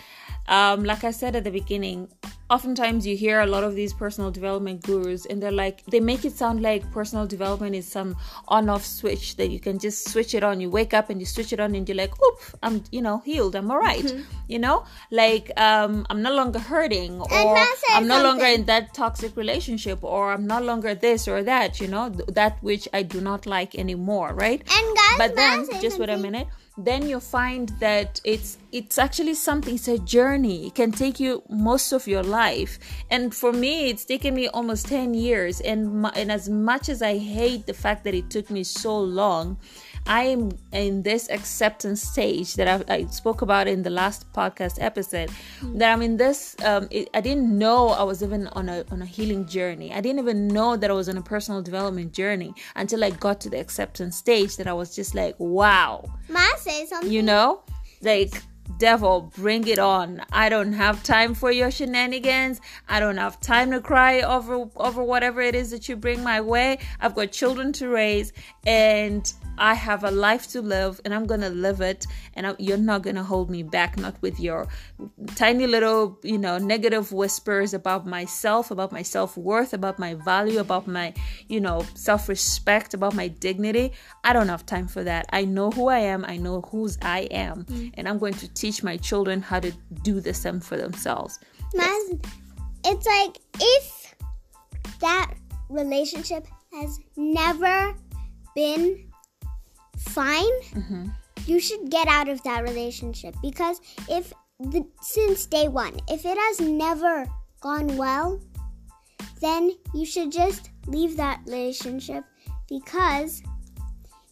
um, 0.48 0.84
like 0.84 1.04
I 1.04 1.10
said 1.10 1.36
at 1.36 1.44
the 1.44 1.50
beginning, 1.50 2.08
oftentimes 2.50 3.06
you 3.06 3.16
hear 3.16 3.40
a 3.40 3.46
lot 3.46 3.64
of 3.64 3.74
these 3.74 3.94
personal 3.94 4.30
development 4.30 4.82
gurus 4.82 5.24
and 5.24 5.42
they're 5.42 5.50
like 5.50 5.82
they 5.86 6.00
make 6.00 6.22
it 6.26 6.32
sound 6.36 6.60
like 6.60 6.82
personal 6.92 7.26
development 7.26 7.74
is 7.74 7.86
some 7.88 8.14
on-off 8.48 8.84
switch 8.84 9.36
that 9.36 9.48
you 9.48 9.58
can 9.58 9.78
just 9.78 10.10
switch 10.10 10.34
it 10.34 10.42
on. 10.44 10.60
You 10.60 10.68
wake 10.68 10.92
up 10.92 11.08
and 11.08 11.18
you 11.18 11.24
switch 11.26 11.52
it 11.54 11.60
on 11.60 11.74
and 11.74 11.88
you're 11.88 11.96
like 11.96 12.12
oop 12.22 12.38
i'm 12.62 12.84
you 12.90 13.00
know 13.00 13.18
healed. 13.24 13.56
I'm 13.56 13.70
all 13.70 13.78
right." 13.78 14.14
you 14.48 14.58
know? 14.58 14.84
Like 15.10 15.50
um 15.56 16.06
i'm 16.10 16.20
no 16.20 16.34
longer 16.34 16.58
hurting 16.58 17.20
or 17.20 17.56
i'm 17.94 18.06
no 18.06 18.22
longer 18.22 18.44
in 18.44 18.66
that 18.66 18.92
toxic 18.92 19.34
relationship 19.36 20.04
or 20.04 20.32
i'm 20.32 20.46
no 20.46 20.60
longer 20.60 20.94
this 20.94 21.26
or 21.26 21.42
that 21.42 21.80
you 21.80 21.88
know? 21.88 22.10
Th- 22.10 22.28
that 22.28 22.62
which 22.62 22.86
i 22.92 23.02
do 23.02 23.20
not 23.20 23.46
like 23.46 23.74
anymore 23.76 24.34
right? 24.34 24.60
And 24.60 24.96
guys, 24.96 25.18
but 25.18 25.36
then 25.36 25.80
just 25.80 25.98
wait 25.98 26.10
a 26.10 26.18
minute 26.18 26.48
then 26.78 27.08
you 27.08 27.20
find 27.20 27.68
that 27.80 28.20
it's 28.24 28.58
it's 28.72 28.98
actually 28.98 29.34
something 29.34 29.74
it's 29.74 29.88
a 29.88 29.98
journey. 29.98 30.68
It 30.68 30.74
can 30.74 30.90
take 30.90 31.20
you 31.20 31.42
most 31.48 31.92
of 31.92 32.06
your 32.06 32.22
life. 32.22 32.78
And 33.10 33.34
for 33.34 33.52
me 33.52 33.90
it's 33.90 34.04
taken 34.04 34.34
me 34.34 34.48
almost 34.48 34.86
10 34.86 35.14
years. 35.14 35.60
And 35.60 36.02
mu- 36.02 36.14
and 36.14 36.32
as 36.32 36.48
much 36.48 36.88
as 36.88 37.02
i 37.02 37.18
hate 37.18 37.66
the 37.66 37.74
fact 37.74 38.04
that 38.04 38.14
it 38.14 38.30
took 38.30 38.50
me 38.50 38.64
so 38.64 38.98
long 38.98 39.58
I 40.06 40.24
am 40.24 40.50
in 40.72 41.02
this 41.02 41.30
acceptance 41.30 42.02
stage 42.02 42.54
that 42.54 42.68
I, 42.88 42.94
I 42.94 43.06
spoke 43.06 43.42
about 43.42 43.68
in 43.68 43.82
the 43.82 43.90
last 43.90 44.30
podcast 44.32 44.78
episode. 44.80 45.30
That 45.74 45.92
I'm 45.92 46.02
in 46.02 46.16
this. 46.16 46.56
Um, 46.64 46.88
it, 46.90 47.08
I 47.14 47.20
didn't 47.20 47.56
know 47.56 47.88
I 47.88 48.02
was 48.02 48.22
even 48.22 48.48
on 48.48 48.68
a 48.68 48.84
on 48.90 49.00
a 49.02 49.06
healing 49.06 49.46
journey. 49.46 49.92
I 49.92 50.00
didn't 50.00 50.18
even 50.18 50.48
know 50.48 50.76
that 50.76 50.90
I 50.90 50.94
was 50.94 51.08
on 51.08 51.16
a 51.16 51.22
personal 51.22 51.62
development 51.62 52.12
journey 52.12 52.52
until 52.74 53.04
I 53.04 53.10
got 53.10 53.40
to 53.42 53.50
the 53.50 53.60
acceptance 53.60 54.16
stage. 54.16 54.56
That 54.56 54.66
I 54.66 54.72
was 54.72 54.94
just 54.94 55.14
like, 55.14 55.34
wow, 55.38 56.04
Ma 56.28 56.40
say 56.56 56.86
something. 56.86 57.10
you 57.10 57.22
know, 57.22 57.62
like 58.02 58.42
devil, 58.82 59.30
bring 59.36 59.68
it 59.68 59.78
on. 59.78 60.20
I 60.32 60.48
don't 60.48 60.72
have 60.72 61.04
time 61.04 61.34
for 61.34 61.52
your 61.52 61.70
shenanigans. 61.70 62.60
I 62.88 62.98
don't 62.98 63.16
have 63.16 63.38
time 63.38 63.70
to 63.70 63.80
cry 63.80 64.22
over 64.22 64.68
over 64.74 65.04
whatever 65.04 65.40
it 65.40 65.54
is 65.54 65.70
that 65.70 65.88
you 65.88 65.94
bring 65.94 66.20
my 66.24 66.40
way. 66.40 66.80
I've 67.00 67.14
got 67.14 67.30
children 67.30 67.72
to 67.74 67.86
raise 67.88 68.32
and 68.66 69.32
I 69.58 69.74
have 69.74 70.02
a 70.02 70.10
life 70.10 70.48
to 70.54 70.62
live 70.62 71.00
and 71.04 71.14
I'm 71.14 71.26
going 71.26 71.42
to 71.42 71.50
live 71.50 71.80
it 71.80 72.06
and 72.34 72.46
I, 72.46 72.54
you're 72.58 72.84
not 72.92 73.02
going 73.02 73.16
to 73.16 73.22
hold 73.22 73.50
me 73.50 73.62
back 73.62 73.96
not 73.98 74.16
with 74.20 74.40
your 74.40 74.66
tiny 75.36 75.66
little, 75.66 76.18
you 76.22 76.38
know, 76.38 76.58
negative 76.58 77.12
whispers 77.12 77.74
about 77.74 78.06
myself, 78.06 78.70
about 78.70 78.90
my 78.90 79.02
self-worth, 79.02 79.74
about 79.74 79.98
my 79.98 80.14
value, 80.14 80.58
about 80.58 80.86
my, 80.86 81.12
you 81.48 81.60
know, 81.60 81.84
self-respect, 81.94 82.94
about 82.94 83.14
my 83.14 83.28
dignity. 83.28 83.92
I 84.24 84.32
don't 84.32 84.48
have 84.48 84.64
time 84.64 84.88
for 84.88 85.04
that. 85.04 85.26
I 85.32 85.44
know 85.44 85.70
who 85.70 85.88
I 85.88 85.98
am. 85.98 86.24
I 86.24 86.36
know 86.38 86.62
whose 86.62 86.98
I 87.02 87.20
am 87.30 87.64
mm. 87.64 87.92
and 87.94 88.08
I'm 88.08 88.18
going 88.18 88.34
to 88.34 88.48
teach 88.48 88.71
my 88.80 88.96
children 88.96 89.42
how 89.42 89.58
to 89.60 89.72
do 90.02 90.20
the 90.20 90.32
same 90.32 90.60
for 90.60 90.76
themselves. 90.76 91.40
It's 92.84 93.06
like 93.06 93.38
if 93.60 94.14
that 95.00 95.34
relationship 95.68 96.46
has 96.72 96.98
never 97.16 97.94
been 98.54 99.08
fine, 99.98 100.56
Mm-hmm. 100.74 101.08
you 101.46 101.60
should 101.60 101.90
get 101.90 102.08
out 102.08 102.28
of 102.28 102.42
that 102.42 102.62
relationship 102.62 103.34
because 103.42 103.80
if 104.08 104.32
the, 104.58 104.86
since 105.00 105.46
day 105.46 105.68
one, 105.68 105.94
if 106.08 106.24
it 106.24 106.36
has 106.38 106.60
never 106.60 107.26
gone 107.60 107.96
well, 107.96 108.40
then 109.40 109.72
you 109.94 110.04
should 110.06 110.30
just 110.32 110.70
leave 110.86 111.16
that 111.16 111.40
relationship 111.46 112.24
because 112.68 113.42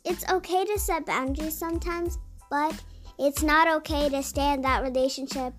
it's 0.05 0.29
okay 0.31 0.65
to 0.65 0.79
set 0.79 1.07
boundaries 1.07 1.57
sometimes, 1.57 2.19
but 2.51 2.75
it's 3.21 3.43
not 3.43 3.69
okay 3.69 4.09
to 4.09 4.23
stay 4.23 4.53
in 4.55 4.63
that 4.63 4.83
relationship 4.83 5.53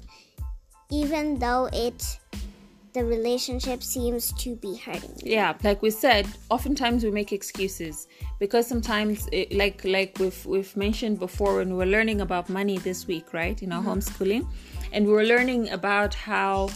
even 0.92 1.38
though 1.40 1.70
it 1.72 2.20
the 2.94 3.06
relationship 3.06 3.82
seems 3.82 4.34
to 4.34 4.56
be 4.58 4.76
hurting 4.76 5.12
you. 5.24 5.32
yeah 5.32 5.54
like 5.64 5.82
we 5.82 5.90
said 5.90 6.28
oftentimes 6.50 7.04
we 7.04 7.12
make 7.12 7.32
excuses 7.32 8.08
because 8.40 8.68
sometimes 8.68 9.30
it, 9.32 9.54
like 9.54 9.86
like 9.86 10.18
we've 10.20 10.46
we've 10.46 10.76
mentioned 10.76 11.18
before 11.20 11.58
when 11.58 11.70
we 11.70 11.76
were 11.76 11.86
learning 11.86 12.20
about 12.20 12.50
money 12.50 12.78
this 12.80 13.08
week 13.08 13.34
right 13.34 13.64
in 13.64 13.72
our 13.72 13.82
mm-hmm. 13.82 13.92
homeschooling 13.92 14.46
and 14.92 15.06
we 15.06 15.14
were 15.14 15.24
learning 15.24 15.70
about 15.70 16.14
how 16.14 16.70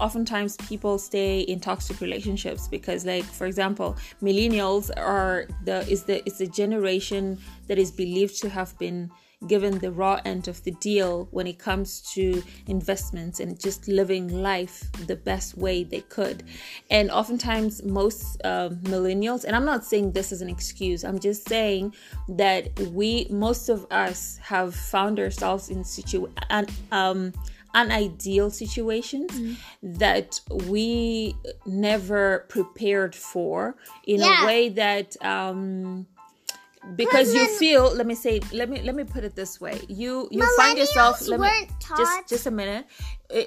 oftentimes 0.00 0.56
people 0.68 0.98
stay 0.98 1.40
in 1.40 1.60
toxic 1.60 2.00
relationships 2.00 2.66
because 2.66 3.04
like 3.04 3.24
for 3.24 3.46
example 3.46 3.96
millennials 4.22 4.90
are 4.96 5.46
the 5.64 5.86
is 5.90 6.04
the 6.04 6.24
is 6.26 6.38
the 6.38 6.46
generation 6.46 7.38
that 7.66 7.78
is 7.78 7.90
believed 7.90 8.40
to 8.40 8.48
have 8.48 8.76
been 8.78 9.10
given 9.46 9.78
the 9.78 9.90
raw 9.90 10.20
end 10.24 10.48
of 10.48 10.62
the 10.64 10.70
deal 10.72 11.28
when 11.30 11.46
it 11.46 11.58
comes 11.58 12.00
to 12.14 12.42
investments 12.66 13.40
and 13.40 13.58
just 13.58 13.88
living 13.88 14.28
life 14.42 14.90
the 15.06 15.16
best 15.16 15.56
way 15.56 15.84
they 15.84 16.00
could. 16.02 16.42
And 16.90 17.10
oftentimes, 17.10 17.82
most 17.82 18.40
uh, 18.44 18.70
millennials, 18.82 19.44
and 19.44 19.54
I'm 19.56 19.64
not 19.64 19.84
saying 19.84 20.12
this 20.12 20.32
as 20.32 20.42
an 20.42 20.48
excuse, 20.48 21.04
I'm 21.04 21.18
just 21.18 21.48
saying 21.48 21.94
that 22.28 22.78
we, 22.92 23.26
most 23.30 23.68
of 23.68 23.86
us, 23.90 24.38
have 24.42 24.74
found 24.74 25.18
ourselves 25.18 25.68
in 25.68 25.84
situ 25.84 26.28
um, 26.90 27.32
unideal 27.74 28.50
situations 28.50 29.30
mm. 29.30 29.56
that 29.82 30.40
we 30.66 31.34
never 31.66 32.44
prepared 32.48 33.14
for 33.14 33.76
in 34.06 34.20
yeah. 34.20 34.42
a 34.42 34.46
way 34.46 34.68
that 34.68 35.16
um 35.24 36.06
because 36.96 37.32
you 37.32 37.46
feel 37.58 37.94
let 37.94 38.06
me 38.06 38.14
say 38.14 38.40
let 38.52 38.68
me 38.68 38.82
let 38.82 38.94
me 38.94 39.04
put 39.04 39.24
it 39.24 39.34
this 39.36 39.60
way. 39.60 39.80
You 39.88 40.28
you 40.30 40.44
find 40.56 40.76
yourself 40.76 41.26
let 41.28 41.40
me 41.40 41.68
just 41.96 42.28
just 42.28 42.46
a 42.46 42.50
minute. 42.50 42.86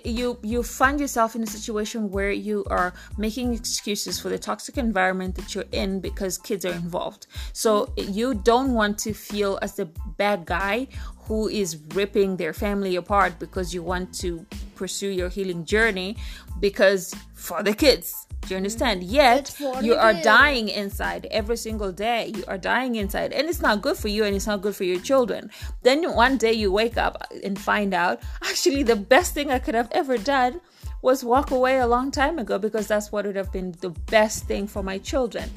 You 0.03 0.39
you 0.41 0.63
find 0.63 0.99
yourself 0.99 1.35
in 1.35 1.43
a 1.43 1.47
situation 1.47 2.09
where 2.09 2.31
you 2.31 2.63
are 2.69 2.93
making 3.17 3.53
excuses 3.53 4.19
for 4.19 4.29
the 4.29 4.39
toxic 4.39 4.77
environment 4.77 5.35
that 5.35 5.53
you're 5.53 5.71
in 5.71 5.99
because 5.99 6.37
kids 6.37 6.65
are 6.65 6.73
involved. 6.73 7.27
So 7.53 7.93
you 7.97 8.33
don't 8.33 8.73
want 8.73 8.97
to 8.99 9.13
feel 9.13 9.59
as 9.61 9.75
the 9.75 9.89
bad 10.17 10.45
guy 10.45 10.87
who 11.27 11.49
is 11.49 11.77
ripping 11.93 12.37
their 12.37 12.53
family 12.53 12.95
apart 12.95 13.39
because 13.39 13.73
you 13.73 13.83
want 13.83 14.13
to 14.15 14.45
pursue 14.75 15.09
your 15.09 15.29
healing 15.29 15.65
journey 15.65 16.17
because 16.59 17.13
for 17.33 17.63
the 17.63 17.73
kids 17.73 18.24
do 18.47 18.53
you 18.53 18.57
understand? 18.57 19.03
Yet 19.03 19.55
you 19.81 19.95
are 19.95 20.13
dying 20.13 20.69
inside 20.69 21.27
every 21.31 21.57
single 21.57 21.91
day. 21.91 22.31
You 22.35 22.43
are 22.47 22.57
dying 22.57 22.95
inside, 22.95 23.33
and 23.33 23.49
it's 23.49 23.61
not 23.61 23.81
good 23.81 23.97
for 23.97 24.07
you, 24.07 24.23
and 24.23 24.35
it's 24.35 24.47
not 24.47 24.61
good 24.61 24.75
for 24.75 24.83
your 24.83 24.99
children. 24.99 25.49
Then 25.83 26.13
one 26.13 26.37
day 26.37 26.53
you 26.53 26.71
wake 26.71 26.97
up 26.97 27.27
and 27.43 27.59
find 27.59 27.93
out 27.93 28.21
actually 28.43 28.83
the 28.83 28.95
best 28.95 29.33
thing 29.33 29.51
I 29.51 29.59
could 29.59 29.75
have 29.75 29.89
ever 29.91 30.17
done 30.17 30.61
was 31.01 31.23
walk 31.23 31.51
away 31.51 31.77
a 31.77 31.87
long 31.87 32.09
time 32.11 32.39
ago 32.39 32.57
because 32.57 32.87
that's 32.87 33.11
what 33.11 33.25
would 33.25 33.35
have 33.35 33.51
been 33.51 33.75
the 33.81 33.91
best 34.09 34.45
thing 34.45 34.67
for 34.67 34.81
my 34.81 34.97
children. 34.97 35.49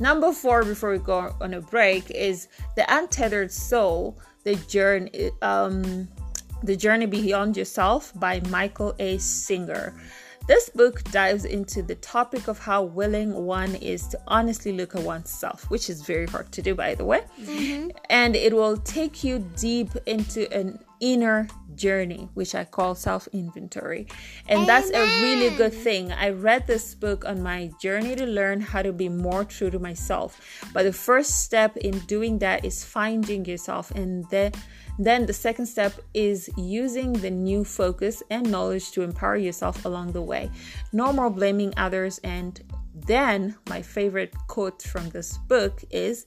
Number 0.00 0.32
four, 0.32 0.64
before 0.64 0.92
we 0.92 0.98
go 0.98 1.34
on 1.40 1.54
a 1.54 1.60
break, 1.60 2.10
is 2.10 2.48
the 2.76 2.84
untethered 2.88 3.50
soul. 3.50 4.18
The 4.44 4.54
journey, 4.54 5.30
um, 5.42 6.08
the 6.62 6.76
journey 6.76 7.06
beyond 7.06 7.56
yourself 7.56 8.12
by 8.14 8.40
Michael 8.48 8.94
A. 8.98 9.18
Singer. 9.18 9.94
This 10.48 10.70
book 10.70 11.04
dives 11.12 11.44
into 11.44 11.82
the 11.82 11.96
topic 11.96 12.48
of 12.48 12.58
how 12.58 12.82
willing 12.82 13.34
one 13.34 13.74
is 13.74 14.08
to 14.08 14.18
honestly 14.26 14.72
look 14.72 14.96
at 14.96 15.02
oneself, 15.02 15.68
which 15.68 15.90
is 15.90 16.00
very 16.00 16.24
hard 16.24 16.50
to 16.52 16.62
do, 16.62 16.74
by 16.74 16.94
the 16.94 17.04
way. 17.04 17.20
Mm-hmm. 17.38 17.90
And 18.08 18.34
it 18.34 18.54
will 18.54 18.78
take 18.78 19.22
you 19.22 19.40
deep 19.56 19.90
into 20.06 20.50
an 20.50 20.78
inner 21.00 21.48
journey, 21.74 22.30
which 22.32 22.54
I 22.54 22.64
call 22.64 22.94
self 22.94 23.28
inventory. 23.28 24.06
And 24.48 24.60
Amen. 24.60 24.66
that's 24.66 24.90
a 24.90 25.22
really 25.22 25.54
good 25.54 25.74
thing. 25.74 26.12
I 26.12 26.30
read 26.30 26.66
this 26.66 26.94
book 26.94 27.26
on 27.26 27.42
my 27.42 27.70
journey 27.78 28.16
to 28.16 28.24
learn 28.24 28.62
how 28.62 28.80
to 28.80 28.92
be 28.92 29.10
more 29.10 29.44
true 29.44 29.68
to 29.68 29.78
myself. 29.78 30.40
But 30.72 30.84
the 30.84 30.94
first 30.94 31.44
step 31.44 31.76
in 31.76 31.98
doing 32.06 32.38
that 32.38 32.64
is 32.64 32.82
finding 32.84 33.44
yourself 33.44 33.90
and 33.90 34.24
then 34.30 34.52
then 34.98 35.26
the 35.26 35.32
second 35.32 35.66
step 35.66 35.92
is 36.12 36.50
using 36.56 37.12
the 37.12 37.30
new 37.30 37.64
focus 37.64 38.22
and 38.30 38.50
knowledge 38.50 38.90
to 38.92 39.02
empower 39.02 39.36
yourself 39.36 39.84
along 39.84 40.12
the 40.12 40.22
way. 40.22 40.50
No 40.92 41.12
more 41.12 41.30
blaming 41.30 41.72
others. 41.76 42.18
And 42.24 42.60
then 42.94 43.56
my 43.68 43.80
favorite 43.80 44.34
quote 44.48 44.82
from 44.82 45.08
this 45.10 45.38
book 45.38 45.84
is 45.90 46.24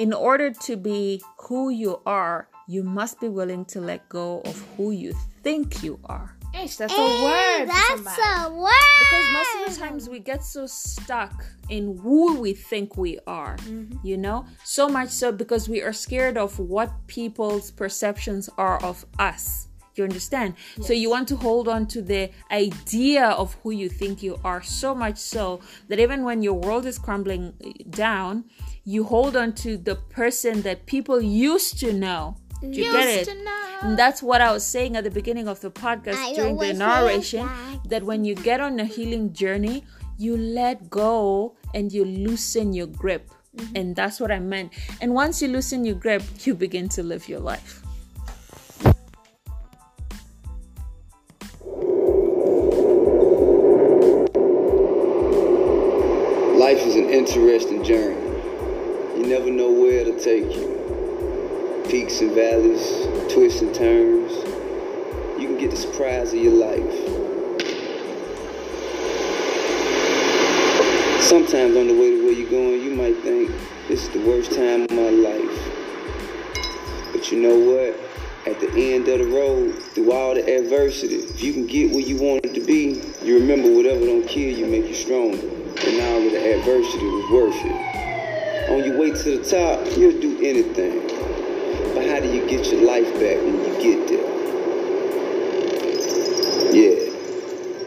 in 0.00 0.12
order 0.12 0.50
to 0.50 0.76
be 0.76 1.22
who 1.38 1.70
you 1.70 2.00
are, 2.04 2.48
you 2.66 2.82
must 2.82 3.20
be 3.20 3.28
willing 3.28 3.64
to 3.66 3.80
let 3.80 4.08
go 4.08 4.40
of 4.40 4.60
who 4.76 4.90
you 4.90 5.14
think 5.42 5.84
you 5.84 6.00
are. 6.06 6.36
Ish, 6.62 6.76
that's 6.76 6.92
a 6.92 6.96
word. 6.96 7.66
That's 7.66 8.18
a 8.18 8.50
word. 8.52 8.70
Because 9.00 9.32
most 9.32 9.50
of 9.56 9.74
the 9.74 9.80
times 9.80 10.08
we 10.08 10.20
get 10.20 10.44
so 10.44 10.66
stuck 10.66 11.44
in 11.68 11.98
who 11.98 12.38
we 12.40 12.52
think 12.52 12.96
we 12.96 13.18
are, 13.26 13.56
mm-hmm. 13.56 13.96
you 14.06 14.16
know? 14.16 14.46
So 14.64 14.88
much 14.88 15.08
so 15.08 15.32
because 15.32 15.68
we 15.68 15.82
are 15.82 15.92
scared 15.92 16.36
of 16.36 16.58
what 16.58 16.92
people's 17.06 17.70
perceptions 17.70 18.48
are 18.56 18.82
of 18.84 19.04
us. 19.18 19.68
You 19.96 20.04
understand? 20.04 20.54
Yes. 20.76 20.88
So 20.88 20.92
you 20.92 21.08
want 21.08 21.28
to 21.28 21.36
hold 21.36 21.68
on 21.68 21.86
to 21.88 22.02
the 22.02 22.30
idea 22.50 23.26
of 23.26 23.54
who 23.62 23.70
you 23.70 23.88
think 23.88 24.22
you 24.22 24.40
are 24.44 24.62
so 24.62 24.94
much 24.94 25.18
so 25.18 25.60
that 25.88 26.00
even 26.00 26.24
when 26.24 26.42
your 26.42 26.54
world 26.54 26.84
is 26.84 26.98
crumbling 26.98 27.54
down, 27.90 28.44
you 28.84 29.04
hold 29.04 29.36
on 29.36 29.52
to 29.54 29.76
the 29.76 29.94
person 29.94 30.62
that 30.62 30.86
people 30.86 31.20
used 31.20 31.78
to 31.78 31.92
know 31.92 32.36
do 32.70 32.80
you 32.80 32.92
get 32.92 33.08
it? 33.08 33.28
And 33.82 33.98
that's 33.98 34.22
what 34.22 34.40
I 34.40 34.52
was 34.52 34.64
saying 34.64 34.96
at 34.96 35.04
the 35.04 35.10
beginning 35.10 35.48
of 35.48 35.60
the 35.60 35.70
podcast 35.70 36.16
I 36.16 36.32
during 36.34 36.56
the 36.56 36.72
narration 36.72 37.48
that 37.88 38.02
when 38.02 38.24
you 38.24 38.34
get 38.34 38.60
on 38.60 38.80
a 38.80 38.84
healing 38.84 39.32
journey, 39.32 39.84
you 40.16 40.36
let 40.36 40.88
go 40.88 41.54
and 41.74 41.92
you 41.92 42.04
loosen 42.04 42.72
your 42.72 42.86
grip. 42.86 43.30
Mm-hmm. 43.56 43.76
And 43.76 43.96
that's 43.96 44.20
what 44.20 44.30
I 44.30 44.40
meant. 44.40 44.72
And 45.00 45.14
once 45.14 45.42
you 45.42 45.48
loosen 45.48 45.84
your 45.84 45.96
grip, 45.96 46.22
you 46.40 46.54
begin 46.54 46.88
to 46.90 47.02
live 47.02 47.28
your 47.28 47.40
life. 47.40 47.82
Life 56.56 56.86
is 56.86 56.96
an 56.96 57.10
interesting 57.10 57.84
journey. 57.84 58.20
You 59.18 59.26
never 59.26 59.50
know 59.50 59.70
where 59.70 60.00
it'll 60.00 60.18
take 60.18 60.50
you 60.56 60.73
peaks 61.88 62.20
and 62.20 62.32
valleys, 62.32 63.06
twists 63.32 63.60
and 63.60 63.74
turns. 63.74 64.32
You 65.38 65.48
can 65.48 65.58
get 65.58 65.70
the 65.70 65.76
surprise 65.76 66.32
of 66.32 66.38
your 66.38 66.54
life. 66.54 66.94
Sometimes 71.22 71.76
on 71.76 71.88
the 71.88 71.94
way 71.94 72.10
to 72.10 72.24
where 72.24 72.32
you're 72.32 72.50
going, 72.50 72.82
you 72.82 72.90
might 72.90 73.16
think, 73.18 73.50
this 73.88 74.02
is 74.02 74.08
the 74.10 74.26
worst 74.26 74.52
time 74.52 74.84
of 74.84 74.90
my 74.90 75.10
life. 75.10 75.72
But 77.12 77.30
you 77.30 77.40
know 77.40 77.58
what? 77.58 78.00
At 78.46 78.60
the 78.60 78.94
end 78.94 79.08
of 79.08 79.18
the 79.18 79.26
road, 79.26 79.74
through 79.74 80.12
all 80.12 80.34
the 80.34 80.40
adversity, 80.40 81.16
if 81.16 81.42
you 81.42 81.52
can 81.52 81.66
get 81.66 81.90
where 81.90 82.00
you 82.00 82.16
wanted 82.16 82.54
to 82.54 82.60
be, 82.60 83.02
you 83.22 83.38
remember 83.38 83.74
whatever 83.74 84.00
don't 84.00 84.26
kill 84.26 84.56
you 84.56 84.66
make 84.66 84.86
you 84.86 84.94
stronger. 84.94 85.38
And 85.38 86.00
all 86.00 86.26
of 86.26 86.32
the 86.32 86.54
adversity 86.58 87.04
was 87.04 87.30
worth 87.30 87.64
it. 87.64 88.70
On 88.70 88.84
your 88.84 88.98
way 88.98 89.10
to 89.10 89.38
the 89.38 89.44
top, 89.44 89.86
you'll 89.96 90.20
do 90.20 90.38
anything. 90.42 91.23
But 91.92 92.06
how 92.08 92.20
do 92.20 92.28
you 92.32 92.46
get 92.48 92.64
your 92.72 92.80
life 92.82 93.12
back 93.20 93.36
when 93.44 93.60
you 93.60 93.74
get 93.82 94.08
there? 94.08 94.24
Yeah, 96.72 96.96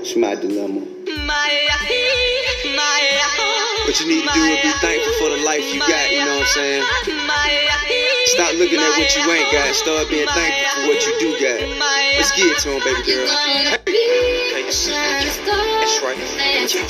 it's 0.01 0.15
my 0.15 0.35
dilemma. 0.35 0.81
What 3.87 3.99
you 4.01 4.07
need 4.07 4.23
to 4.27 4.33
do 4.33 4.39
is 4.43 4.61
be 4.61 4.71
thankful 4.83 5.13
for 5.19 5.29
the 5.35 5.41
life 5.43 5.63
you 5.73 5.79
got, 5.79 6.11
you 6.11 6.19
know 6.19 6.37
what 6.37 6.47
I'm 6.47 6.53
saying? 6.53 6.83
Stop 8.27 8.53
looking 8.55 8.79
at 8.79 8.89
what 8.99 9.15
you 9.15 9.31
ain't 9.31 9.51
got. 9.51 9.73
Start 9.75 10.09
being 10.09 10.27
thankful 10.27 10.83
for 10.83 10.87
what 10.91 11.05
you 11.07 11.13
do 11.19 11.31
got. 11.39 11.59
Let's 12.19 12.31
get 12.35 12.47
it 12.51 12.59
to 12.59 12.71
him, 12.75 12.81
baby 12.83 13.01
girl. 13.07 13.27
Hey. 13.27 13.79
That's 15.79 16.01
right. 16.03 16.17
Okay. 16.67 16.83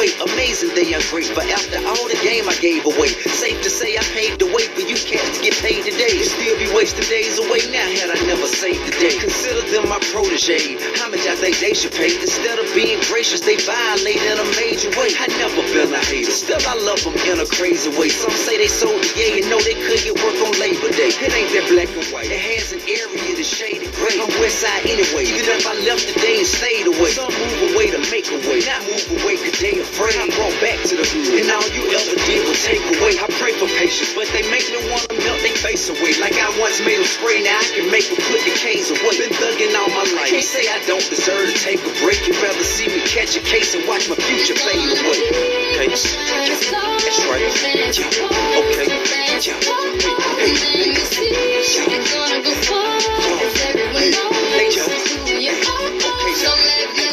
Away. 0.00 0.32
Amazing 0.32 0.72
they 0.74 0.88
But 1.34 1.46
after 1.52 1.78
all 1.84 2.08
the 2.08 2.18
game 2.24 2.48
I 2.48 2.56
gave 2.56 2.84
away. 2.86 3.12
Safe 3.28 3.60
to 3.62 3.70
say 3.70 3.96
I 3.96 4.04
paved 4.16 4.40
the 4.40 4.48
way 4.48 4.64
for 4.72 4.80
you 4.80 4.96
cats 4.96 5.36
to 5.36 5.44
get 5.44 5.54
paid 5.60 5.84
today. 5.84 6.22
Still 6.24 6.56
be 6.56 6.72
wasting 6.72 7.04
days 7.08 7.36
away 7.38 7.60
now 7.68 7.84
had 7.84 8.08
I 8.08 8.18
never 8.24 8.46
saved 8.46 8.80
the 8.86 8.96
day. 8.96 9.18
Consider 9.20 9.60
them 9.68 9.88
my 9.88 10.00
protege. 10.12 10.80
How 10.96 11.08
much 11.10 11.26
I 11.28 11.36
think 11.36 11.60
they 11.60 11.74
should 11.74 11.92
pay? 11.92 12.16
Instead 12.16 12.58
of 12.58 12.66
being 12.74 13.00
gracious, 13.12 13.40
they 13.40 13.56
violate 13.60 14.22
in 14.24 14.36
a 14.40 14.48
major 14.56 14.90
way. 14.96 15.12
I 15.20 15.28
never 15.36 15.60
been 15.72 15.92
a 15.92 16.00
hater. 16.00 16.32
Still 16.32 16.60
I 16.64 16.76
love 16.80 17.02
them 17.04 17.16
in 17.28 17.40
a 17.40 17.46
crazy 17.46 17.92
way. 17.92 18.08
Some 18.08 18.32
say 18.32 18.56
they 18.56 18.68
sold 18.68 18.96
the 18.96 19.10
yay 19.16 19.44
and 19.44 19.50
know 19.50 19.60
they 19.60 19.76
could 19.76 20.00
get 20.00 20.16
work 20.16 20.38
on 20.40 20.56
Labor 20.56 20.90
Day. 20.96 21.12
It 21.12 21.32
ain't 21.32 21.50
that 21.52 21.66
black 21.68 21.90
and 21.92 22.06
white. 22.12 22.30
It 22.32 22.40
has 22.40 22.72
an 22.72 22.80
area 22.88 23.36
that's 23.36 23.48
shaded 23.48 23.92
gray. 24.00 24.16
I'm 24.16 24.32
west 24.40 24.64
side 24.64 24.86
anyway. 24.88 25.28
Even 25.28 25.60
if 25.60 25.66
I 25.66 25.76
left 25.84 26.08
today 26.08 26.40
and 26.40 26.48
stayed 26.48 26.86
away. 26.88 27.12
Some 27.12 27.32
move 27.32 27.74
away 27.74 27.92
to 27.92 28.00
make 28.08 28.28
a 28.32 28.38
way. 28.48 28.64
Not 28.64 28.80
move 28.88 29.20
away 29.20 29.36
cause 29.36 29.58
they 29.60 29.80
I 29.98 30.30
brought 30.38 30.54
back 30.62 30.78
to 30.86 30.94
the 30.96 31.02
hood. 31.02 31.42
And 31.42 31.50
all 31.50 31.66
you 31.74 31.82
ever 31.90 32.14
did 32.24 32.46
was 32.46 32.62
take 32.62 32.78
away. 32.94 33.18
I 33.18 33.26
pray 33.42 33.52
for 33.58 33.66
patience, 33.74 34.14
but 34.14 34.30
they 34.30 34.46
make 34.46 34.64
me 34.70 34.78
wanna 34.86 35.18
melt 35.18 35.42
their 35.42 35.56
face 35.58 35.90
away. 35.90 36.14
Like 36.22 36.38
I 36.38 36.46
once 36.62 36.78
made 36.80 36.98
them 36.98 37.04
spray, 37.04 37.42
now 37.42 37.58
I 37.58 37.66
can 37.74 37.90
make 37.90 38.06
them 38.06 38.16
put 38.22 38.40
the 38.46 38.54
canes 38.54 38.90
away. 38.90 39.18
Been 39.18 39.34
thugging 39.34 39.74
all 39.74 39.90
my 39.90 40.06
life. 40.14 40.30
Can't 40.30 40.46
say 40.46 40.70
I 40.70 40.78
don't 40.86 41.02
deserve 41.10 41.50
to 41.50 41.56
take 41.58 41.82
a 41.82 41.92
break. 42.00 42.22
You'd 42.26 42.38
rather 42.38 42.62
see 42.62 42.86
me 42.86 43.02
catch 43.02 43.34
a 43.36 43.42
case 43.42 43.74
and 43.74 43.82
watch 43.90 44.08
my 44.08 44.16
future 44.16 44.54
fade 44.54 44.78
away. 44.78 45.18
Okay, 45.74 45.88
that's 45.90 47.20
right. 47.26 47.42
Yeah. 47.98 48.06
Okay. 48.62 48.86
Yeah. 49.42 49.58
Hey, 50.38 50.54
hey, 50.54 50.94
It's 50.94 51.76
gonna 51.76 52.40
go 52.40 52.52
far, 52.62 52.98
'cause 53.00 53.58
everyone 53.68 54.10
knows 54.14 54.38
who 55.26 55.40
you 55.40 55.50
are. 55.50 56.34
So 56.40 57.09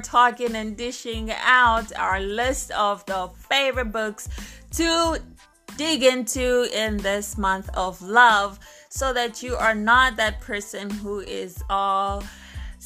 talking 0.00 0.54
and 0.54 0.76
dishing 0.76 1.30
out 1.42 1.94
our 1.96 2.20
list 2.20 2.70
of 2.72 3.04
the 3.06 3.28
favorite 3.48 3.92
books 3.92 4.28
to 4.72 5.18
dig 5.76 6.02
into 6.02 6.68
in 6.72 6.96
this 6.98 7.36
month 7.36 7.68
of 7.74 8.00
love 8.00 8.58
so 8.88 9.12
that 9.12 9.42
you 9.42 9.54
are 9.56 9.74
not 9.74 10.16
that 10.16 10.40
person 10.40 10.88
who 10.88 11.20
is 11.20 11.62
all 11.68 12.22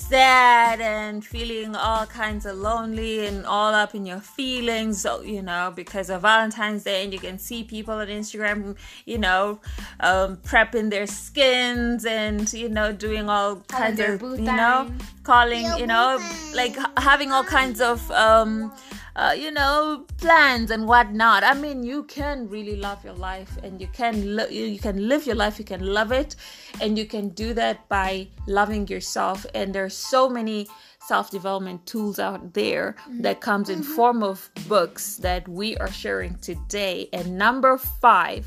sad 0.08 0.80
and 0.80 1.24
feeling 1.24 1.76
all 1.76 2.06
kinds 2.06 2.46
of 2.46 2.56
lonely 2.56 3.26
and 3.26 3.46
all 3.46 3.72
up 3.74 3.94
in 3.94 4.06
your 4.06 4.20
feelings. 4.20 5.02
So 5.02 5.22
you 5.22 5.42
know 5.42 5.72
because 5.74 6.10
of 6.10 6.22
valentine's 6.22 6.84
day 6.84 7.04
and 7.04 7.12
you 7.12 7.18
can 7.18 7.38
see 7.38 7.64
people 7.64 7.94
on 7.94 8.08
instagram 8.08 8.76
you 9.06 9.18
know 9.18 9.60
um, 10.00 10.36
prepping 10.38 10.90
their 10.90 11.06
skins 11.06 12.04
and 12.04 12.52
you 12.52 12.68
know 12.68 12.92
doing 12.92 13.28
all 13.28 13.56
kinds 13.68 14.00
of 14.00 14.20
you 14.22 14.44
know 14.44 14.90
calling 15.22 15.66
you 15.78 15.86
know 15.86 16.18
like 16.54 16.76
having 16.98 17.30
all 17.32 17.44
kinds 17.44 17.80
of 17.80 18.10
um 18.12 18.72
uh, 19.16 19.34
you 19.36 19.50
know 19.50 20.06
plans 20.18 20.70
and 20.70 20.86
whatnot. 20.86 21.44
I 21.44 21.54
mean 21.54 21.82
you 21.82 22.04
can 22.04 22.48
really 22.48 22.76
love 22.76 23.04
your 23.04 23.14
life 23.14 23.56
and 23.62 23.80
you 23.80 23.88
can 23.88 24.36
lo- 24.36 24.48
you 24.48 24.78
can 24.78 25.08
live 25.08 25.26
your 25.26 25.36
life 25.36 25.58
you 25.58 25.64
can 25.64 25.84
love 25.84 26.12
it 26.12 26.36
and 26.80 26.96
you 26.96 27.06
can 27.06 27.30
do 27.30 27.54
that 27.54 27.88
by 27.88 28.28
loving 28.46 28.86
yourself. 28.88 29.44
And 29.54 29.74
there's 29.74 29.96
so 29.96 30.28
many 30.28 30.68
self-development 31.06 31.86
tools 31.86 32.18
out 32.18 32.54
there 32.54 32.94
that 33.20 33.40
comes 33.40 33.68
in 33.68 33.82
form 33.82 34.22
of 34.22 34.50
books 34.68 35.16
that 35.16 35.48
we 35.48 35.76
are 35.78 35.90
sharing 35.90 36.36
today. 36.36 37.08
And 37.12 37.36
number 37.36 37.78
five 37.78 38.46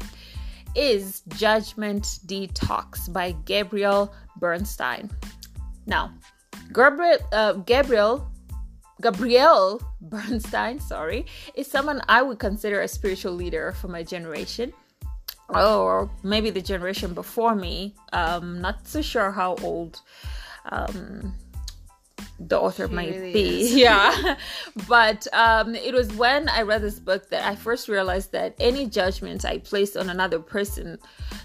is 0.75 1.21
judgment 1.29 2.03
detox 2.25 3.11
by 3.11 3.33
gabriel 3.45 4.13
bernstein. 4.37 5.11
Now 5.85 6.13
gabriel 6.71 7.17
uh, 7.31 7.53
gabriel 7.53 8.33
Gabrielle 9.03 9.81
Bernstein, 10.03 10.79
sorry, 10.79 11.25
is 11.55 11.67
someone 11.67 12.01
I 12.09 12.21
would 12.21 12.39
consider 12.39 12.81
a 12.81 12.87
spiritual 12.87 13.33
leader 13.33 13.71
for 13.73 13.87
my 13.87 14.03
generation. 14.03 14.73
Or 15.49 16.09
maybe 16.23 16.49
the 16.49 16.61
generation 16.61 17.13
before 17.13 17.53
me. 17.53 17.93
Um, 18.11 18.61
not 18.61 18.87
so 18.87 19.01
sure 19.01 19.31
how 19.31 19.55
old 19.61 20.01
um, 20.71 21.33
the 22.39 22.59
author 22.59 22.87
She 22.87 22.93
might 22.93 23.09
really 23.13 23.33
be. 23.33 23.61
is. 23.61 23.75
Yeah. 23.75 24.35
but 24.87 25.27
um, 25.33 25.75
it 25.75 25.93
was 25.93 26.11
when 26.15 26.49
I 26.49 26.61
read 26.63 26.81
this 26.81 26.99
book 26.99 27.29
that 27.29 27.43
I 27.45 27.55
first 27.55 27.87
realized 27.87 28.31
that 28.31 28.55
any 28.59 28.87
judgment 28.87 29.45
I 29.45 29.59
placed 29.59 29.95
on 29.97 30.09
another 30.09 30.39
person 30.39 30.97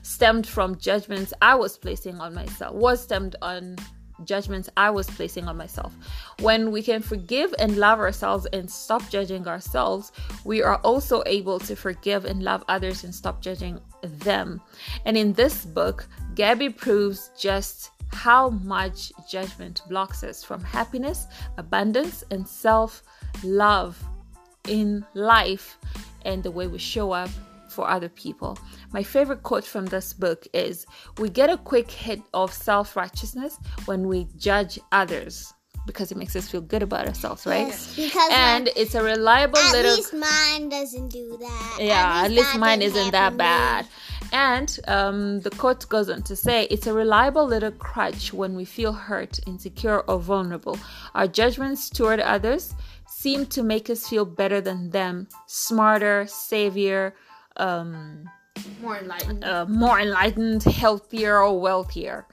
stemmed 0.02 0.46
from 0.46 0.78
judgments 0.78 1.34
I 1.42 1.54
was 1.56 1.76
placing 1.76 2.18
on 2.20 2.34
myself, 2.34 2.74
was 2.74 3.02
stemmed 3.02 3.36
on 3.42 3.76
judgments 4.24 4.68
I 4.76 4.90
was 4.90 5.06
placing 5.08 5.46
on 5.46 5.56
myself. 5.56 5.94
When 6.40 6.70
we 6.70 6.82
can 6.82 7.02
forgive 7.02 7.54
and 7.58 7.76
love 7.76 7.98
ourselves 7.98 8.46
and 8.52 8.70
stop 8.70 9.08
judging 9.10 9.46
ourselves, 9.46 10.12
we 10.44 10.62
are 10.62 10.76
also 10.76 11.22
able 11.26 11.58
to 11.60 11.76
forgive 11.76 12.24
and 12.24 12.42
love 12.42 12.64
others 12.68 13.04
and 13.04 13.14
stop 13.14 13.40
judging 13.40 13.80
them. 14.02 14.60
And 15.04 15.16
in 15.16 15.32
this 15.32 15.64
book, 15.64 16.06
Gabby 16.34 16.70
proves 16.70 17.30
just 17.38 17.90
how 18.12 18.50
much 18.50 19.12
judgment 19.30 19.82
blocks 19.88 20.24
us 20.24 20.42
from 20.42 20.62
happiness, 20.62 21.26
abundance, 21.56 22.24
and 22.30 22.46
self 22.46 23.02
love 23.44 24.02
in 24.66 25.04
life 25.14 25.78
and 26.24 26.42
the 26.42 26.50
way 26.50 26.66
we 26.66 26.78
show 26.78 27.12
up 27.12 27.30
for 27.79 27.89
other 27.97 28.09
people. 28.24 28.51
My 28.97 29.05
favorite 29.14 29.43
quote 29.49 29.64
from 29.74 29.87
this 29.87 30.09
book 30.24 30.41
is 30.66 30.74
We 31.22 31.29
get 31.41 31.49
a 31.57 31.59
quick 31.72 31.89
hit 32.05 32.20
of 32.41 32.49
self 32.53 32.97
righteousness 33.03 33.53
when 33.89 34.01
we 34.11 34.18
judge 34.49 34.74
others 35.01 35.55
because 35.87 36.09
it 36.12 36.18
makes 36.22 36.35
us 36.41 36.47
feel 36.53 36.61
good 36.72 36.83
about 36.89 37.05
ourselves, 37.11 37.47
right? 37.47 37.68
Yes, 37.68 37.95
because 37.97 38.31
And 38.33 38.64
like, 38.66 38.76
it's 38.83 38.95
a 39.01 39.03
reliable 39.14 39.59
at 39.66 39.72
little 39.76 39.93
At 39.93 39.97
least 40.03 40.14
mine 40.31 40.64
doesn't 40.76 41.09
do 41.20 41.26
that. 41.47 41.76
yeah 41.93 42.22
at 42.24 42.31
least 42.39 42.53
that 42.53 42.61
mine 42.66 42.83
isn't 42.89 43.11
that 43.18 43.33
me. 43.35 43.39
bad 43.49 43.83
and 44.49 44.68
um, 44.97 45.41
the 45.47 45.51
quote 45.62 45.83
goes 45.95 46.09
on 46.14 46.20
to 46.31 46.35
say 46.47 46.57
it's 46.74 46.87
a 46.93 46.93
reliable 47.05 47.47
little 47.55 47.74
crutch 47.89 48.24
when 48.41 48.53
we 48.61 48.64
feel 48.76 48.93
hurt 49.09 49.35
insecure 49.53 50.01
or 50.11 50.18
vulnerable 50.33 50.76
our 51.18 51.29
judgments 51.41 51.83
toward 51.99 52.20
others 52.35 52.74
seem 53.22 53.41
to 53.57 53.61
make 53.72 53.87
us 53.95 54.01
feel 54.11 54.26
better 54.43 54.61
than 54.68 54.91
them 54.99 55.14
smarter 55.47 56.16
savior 56.29 57.03
um, 57.59 58.28
More 58.80 58.98
enlightened. 58.98 59.44
uh, 59.44 59.66
more 59.66 60.00
enlightened 60.00 60.62
healthier 60.64 61.42
or 61.42 61.61
wealthier 61.61 62.26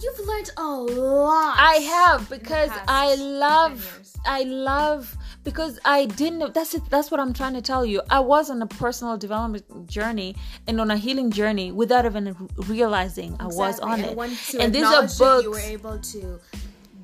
You've 0.00 0.26
learned 0.28 0.50
a 0.56 0.62
lot. 0.64 1.56
I 1.58 1.74
have 1.76 2.30
because 2.30 2.70
I 2.86 3.16
love. 3.16 4.00
I 4.24 4.44
love 4.44 5.16
because 5.42 5.78
I 5.84 6.06
didn't 6.06 6.54
that's 6.54 6.74
it 6.74 6.82
that's 6.90 7.10
what 7.10 7.18
I'm 7.20 7.32
trying 7.32 7.54
to 7.54 7.62
tell 7.62 7.84
you. 7.84 8.02
I 8.10 8.20
was 8.20 8.50
on 8.50 8.62
a 8.62 8.66
personal 8.66 9.16
development 9.16 9.88
journey 9.88 10.36
and 10.66 10.80
on 10.80 10.90
a 10.90 10.96
healing 10.96 11.30
journey 11.30 11.72
without 11.72 12.04
even 12.04 12.36
realizing 12.56 13.36
I 13.40 13.46
was 13.46 13.80
on 13.80 14.00
and 14.00 14.18
it. 14.18 14.54
And 14.60 14.72
these 14.74 14.84
are 14.84 15.02
books 15.02 15.44
You 15.44 15.50
were 15.50 15.58
able 15.58 15.98
to 15.98 16.40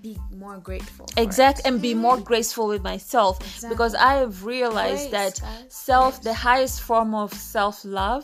be 0.08 0.14
more 0.44 0.58
grateful. 0.68 1.06
for 1.06 1.20
exact 1.26 1.58
it. 1.60 1.66
and 1.66 1.74
be 1.88 1.92
more 2.06 2.18
graceful 2.30 2.66
with 2.72 2.82
myself 2.92 3.34
because 3.72 3.94
i 4.10 4.12
have 4.22 4.34
realized 4.54 5.08
Grace, 5.10 5.18
that 5.18 5.34
guys, 5.40 5.64
self 5.88 6.12
the 6.28 6.34
highest 6.48 6.76
form 6.88 7.10
of 7.22 7.28
self-love 7.32 8.22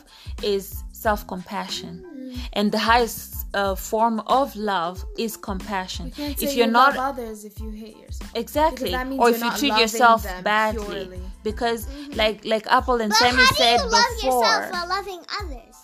is 0.52 0.64
self-compassion 0.92 1.94
Mm. 2.20 2.36
and 2.58 2.66
the 2.76 2.82
highest 2.92 3.22
uh, 3.54 3.74
form 3.90 4.16
of 4.40 4.46
love 4.72 4.96
is 5.24 5.32
compassion 5.50 6.04
You 6.06 6.12
can't 6.12 6.42
if 6.44 6.50
you're 6.56 6.66
you 6.66 6.78
not 6.80 6.94
love 6.96 7.16
others 7.16 7.38
if 7.50 7.54
you 7.62 7.70
hate 7.82 7.96
yourself. 8.04 8.30
exactly 8.42 8.90
Because 8.90 8.98
that 8.98 9.06
means 9.08 9.20
or 9.22 9.28
if 9.30 9.38
you 9.44 9.50
treat 9.60 9.76
yourself 9.84 10.20
badly 10.44 10.84
purely. 11.06 11.20
because 11.48 11.80
like 12.22 12.38
like 12.52 12.66
apple 12.78 12.98
and 13.04 13.10
But 13.10 13.18
sammy 13.22 13.42
how 13.42 13.48
do 13.50 13.54
said 13.62 13.78
love 13.80 13.90
before 14.20 14.44
yourself 14.44 14.72
while 14.74 14.88
loving 14.96 15.22
others? 15.40 15.76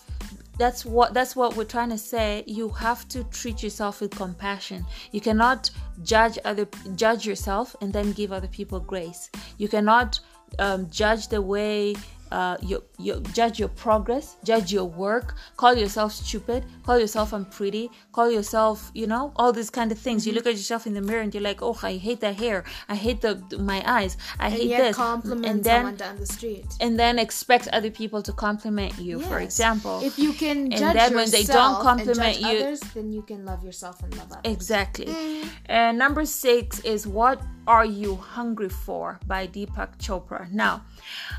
That's 0.57 0.85
what 0.85 1.13
that's 1.13 1.35
what 1.35 1.55
we're 1.55 1.63
trying 1.63 1.89
to 1.89 1.97
say. 1.97 2.43
You 2.47 2.69
have 2.69 3.07
to 3.09 3.23
treat 3.25 3.61
yourself 3.61 4.01
with 4.01 4.11
compassion. 4.11 4.85
You 5.11 5.21
cannot 5.21 5.69
judge 6.03 6.39
other 6.45 6.67
judge 6.95 7.25
yourself 7.25 7.75
and 7.81 7.93
then 7.93 8.11
give 8.13 8.31
other 8.31 8.47
people 8.47 8.79
grace. 8.79 9.29
You 9.57 9.67
cannot 9.67 10.19
um, 10.59 10.89
judge 10.89 11.27
the 11.27 11.41
way 11.41 11.95
uh, 12.31 12.57
you, 12.61 12.83
you 12.97 13.21
judge 13.33 13.59
your 13.59 13.69
progress, 13.69 14.37
judge 14.43 14.71
your 14.71 14.85
work, 14.85 15.35
call 15.55 15.73
yourself 15.75 16.11
stupid, 16.13 16.65
call 16.85 16.99
yourself 16.99 17.33
unpretty, 17.33 17.89
call 18.11 18.29
yourself, 18.31 18.91
you 18.93 19.07
know, 19.07 19.31
all 19.35 19.51
these 19.53 19.69
kind 19.69 19.91
of 19.91 19.97
things. 19.97 20.25
You 20.27 20.33
look 20.33 20.45
at 20.47 20.53
yourself 20.53 20.85
in 20.87 20.93
the 20.93 21.01
mirror 21.01 21.21
and 21.21 21.33
you're 21.33 21.43
like, 21.43 21.61
oh, 21.61 21.77
I 21.83 21.93
hate 21.97 22.19
that 22.21 22.35
hair, 22.35 22.63
I 22.89 22.95
hate 22.95 23.21
the 23.21 23.35
my 23.59 23.81
eyes, 23.85 24.17
I 24.39 24.45
And 24.47 24.53
hate 24.53 24.67
yet 24.69 24.81
this, 24.81 24.95
compliment 24.95 25.45
and 25.45 25.63
then 25.63 25.75
someone 25.81 25.95
down 25.95 26.17
the 26.17 26.25
street. 26.25 26.65
and 26.79 26.99
then 26.99 27.19
expect 27.19 27.67
other 27.69 27.91
people 27.91 28.21
to 28.23 28.33
compliment 28.33 28.97
you. 28.99 29.19
For 29.19 29.39
example, 29.39 30.01
if 30.03 30.17
you 30.19 30.33
can 30.33 30.57
And 30.71 30.77
judge 30.77 30.93
then 30.95 31.15
when 31.15 31.29
they 31.31 31.43
don't 31.43 31.81
compliment 31.81 32.39
you- 32.39 32.47
others, 32.59 32.79
then 32.95 33.11
you 33.11 33.21
can 33.21 33.45
love 33.45 33.63
yourself 33.63 34.01
and 34.03 34.15
love 34.17 34.31
others. 34.31 34.41
Exactly. 34.53 35.43
And 35.65 35.97
number 35.97 36.25
six 36.25 36.79
is 36.81 37.05
what 37.07 37.41
are 37.67 37.85
you 37.85 38.15
hungry 38.15 38.69
for 38.69 39.19
by 39.27 39.45
Deepak 39.47 39.97
Chopra. 39.99 40.49
Now, 40.51 40.83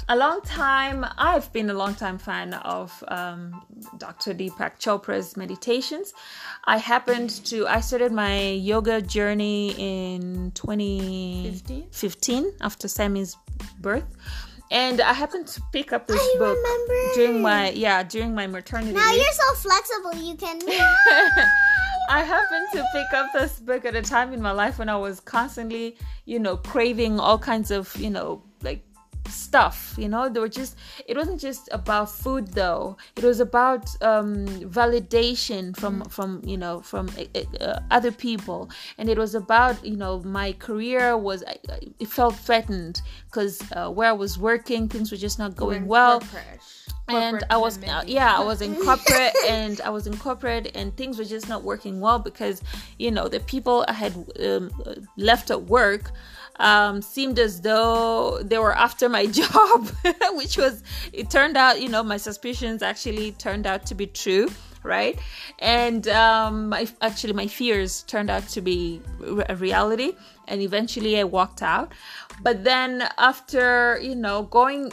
a 0.09 0.17
long 0.17 0.41
time, 0.43 1.05
I've 1.17 1.53
been 1.53 1.71
a 1.71 1.75
long 1.75 1.95
time 1.95 2.19
fan 2.19 2.55
of 2.55 3.03
um, 3.09 3.63
Dr. 3.99 4.35
Deepak 4.35 4.79
Chopra's 4.79 5.37
meditations. 5.37 6.13
I 6.65 6.79
happened 6.79 7.31
to, 7.47 7.67
I 7.67 7.81
started 7.81 8.13
my 8.13 8.51
yoga 8.51 9.01
journey 9.03 9.75
in 9.79 10.53
2015 10.53 12.53
after 12.61 12.89
Sammy's 12.89 13.37
birth. 13.81 14.17
And 14.71 15.01
I 15.01 15.15
happened 15.15 15.47
to 15.49 15.63
pick 15.73 15.93
up 15.95 16.07
this 16.07 16.21
I 16.21 16.37
book 16.39 16.57
remember. 16.57 17.15
during 17.15 17.43
my 17.43 17.71
yeah 17.71 18.03
during 18.03 18.35
my 18.35 18.47
maternity 18.47 18.93
Now 18.93 19.13
you're 19.13 19.25
so 19.33 19.55
flexible. 19.55 20.15
You 20.23 20.35
can. 20.35 20.61
I 22.11 22.23
happened 22.23 22.69
to 22.73 22.85
pick 22.93 23.13
up 23.13 23.33
this 23.33 23.61
book 23.61 23.85
at 23.85 23.95
a 23.95 24.03
time 24.03 24.33
in 24.33 24.41
my 24.41 24.51
life 24.51 24.79
when 24.79 24.89
I 24.89 24.97
was 24.97 25.21
constantly, 25.21 25.97
you 26.25 26.39
know, 26.39 26.57
craving 26.57 27.21
all 27.21 27.39
kinds 27.39 27.71
of, 27.71 27.95
you 27.97 28.09
know, 28.09 28.43
like 28.63 28.83
stuff 29.29 29.89
you 29.99 30.09
know? 30.09 30.29
They 30.29 30.41
were 30.41 30.49
just 30.49 30.77
it 31.07 31.17
wasn't 31.17 31.41
just 31.41 31.69
about 31.73 32.11
food 32.11 32.49
though. 32.49 32.97
It 33.17 33.25
was 33.25 33.41
about 33.41 33.85
um 34.03 34.47
validation 34.47 35.77
from 35.77 36.03
from 36.05 36.43
you 36.45 36.57
know 36.57 36.81
from 36.81 37.11
uh, 37.19 37.65
uh, 37.65 37.81
other 37.91 38.13
people. 38.13 38.71
And 38.97 39.09
it 39.09 39.19
was 39.19 39.35
about 39.35 39.85
you 39.85 39.97
know 39.97 40.21
my 40.21 40.53
career 40.53 41.17
was 41.17 41.43
it 41.99 42.09
felt 42.09 42.37
threatened 42.37 43.03
because 43.27 43.61
uh, 43.73 43.91
where 43.91 44.09
i 44.09 44.13
was 44.13 44.39
working 44.39 44.89
things 44.89 45.11
were 45.11 45.17
just 45.17 45.39
not 45.39 45.57
going 45.57 45.87
well. 45.87 46.23
and 47.09 47.43
I 47.49 47.57
was 47.57 47.79
uh, 47.79 48.05
yeah 48.07 48.37
I 48.37 48.45
was 48.45 48.61
in 48.61 48.75
corporate 48.85 49.35
and 49.49 49.81
I 49.81 49.89
was 49.89 50.07
in 50.07 50.17
corporate 50.19 50.71
and 50.75 50.95
things 50.97 51.19
were 51.19 51.25
just 51.25 51.49
not 51.49 51.63
working 51.63 52.01
well 52.01 52.19
because 52.19 52.63
you 52.99 53.11
know 53.11 53.29
the 53.29 53.41
people 53.41 53.85
I 53.89 53.95
had 53.95 54.15
um, 54.45 54.71
left 55.17 55.51
at 55.51 55.63
work 55.63 56.13
um, 56.59 57.03
seemed 57.03 57.39
as 57.39 57.61
though 57.61 58.41
they 58.43 58.59
were 58.59 58.77
after 58.77 59.09
my 59.09 59.27
job 59.41 59.89
which 60.33 60.57
was 60.57 60.83
it 61.13 61.31
turned 61.31 61.57
out 61.57 61.81
you 61.81 61.89
know 61.89 62.03
my 62.03 62.17
suspicions 62.17 62.83
actually 62.83 63.33
turned 63.33 63.67
out 63.67 63.87
to 63.87 63.95
be 63.95 64.07
true 64.07 64.49
right 64.83 65.19
and 65.59 66.09
um, 66.09 66.69
my, 66.69 66.87
actually 67.01 67.33
my 67.33 67.47
fears 67.47 68.03
turned 68.05 68.31
out 68.31 68.47
to 68.49 68.61
be 68.61 69.01
a 69.49 69.57
reality 69.57 70.13
and 70.47 70.61
eventually 70.63 71.19
I 71.19 71.25
walked 71.25 71.63
out 71.63 71.93
but 72.43 72.65
then 72.65 73.09
after 73.19 73.99
you 74.01 74.15
know 74.15 74.43
going 74.45 74.93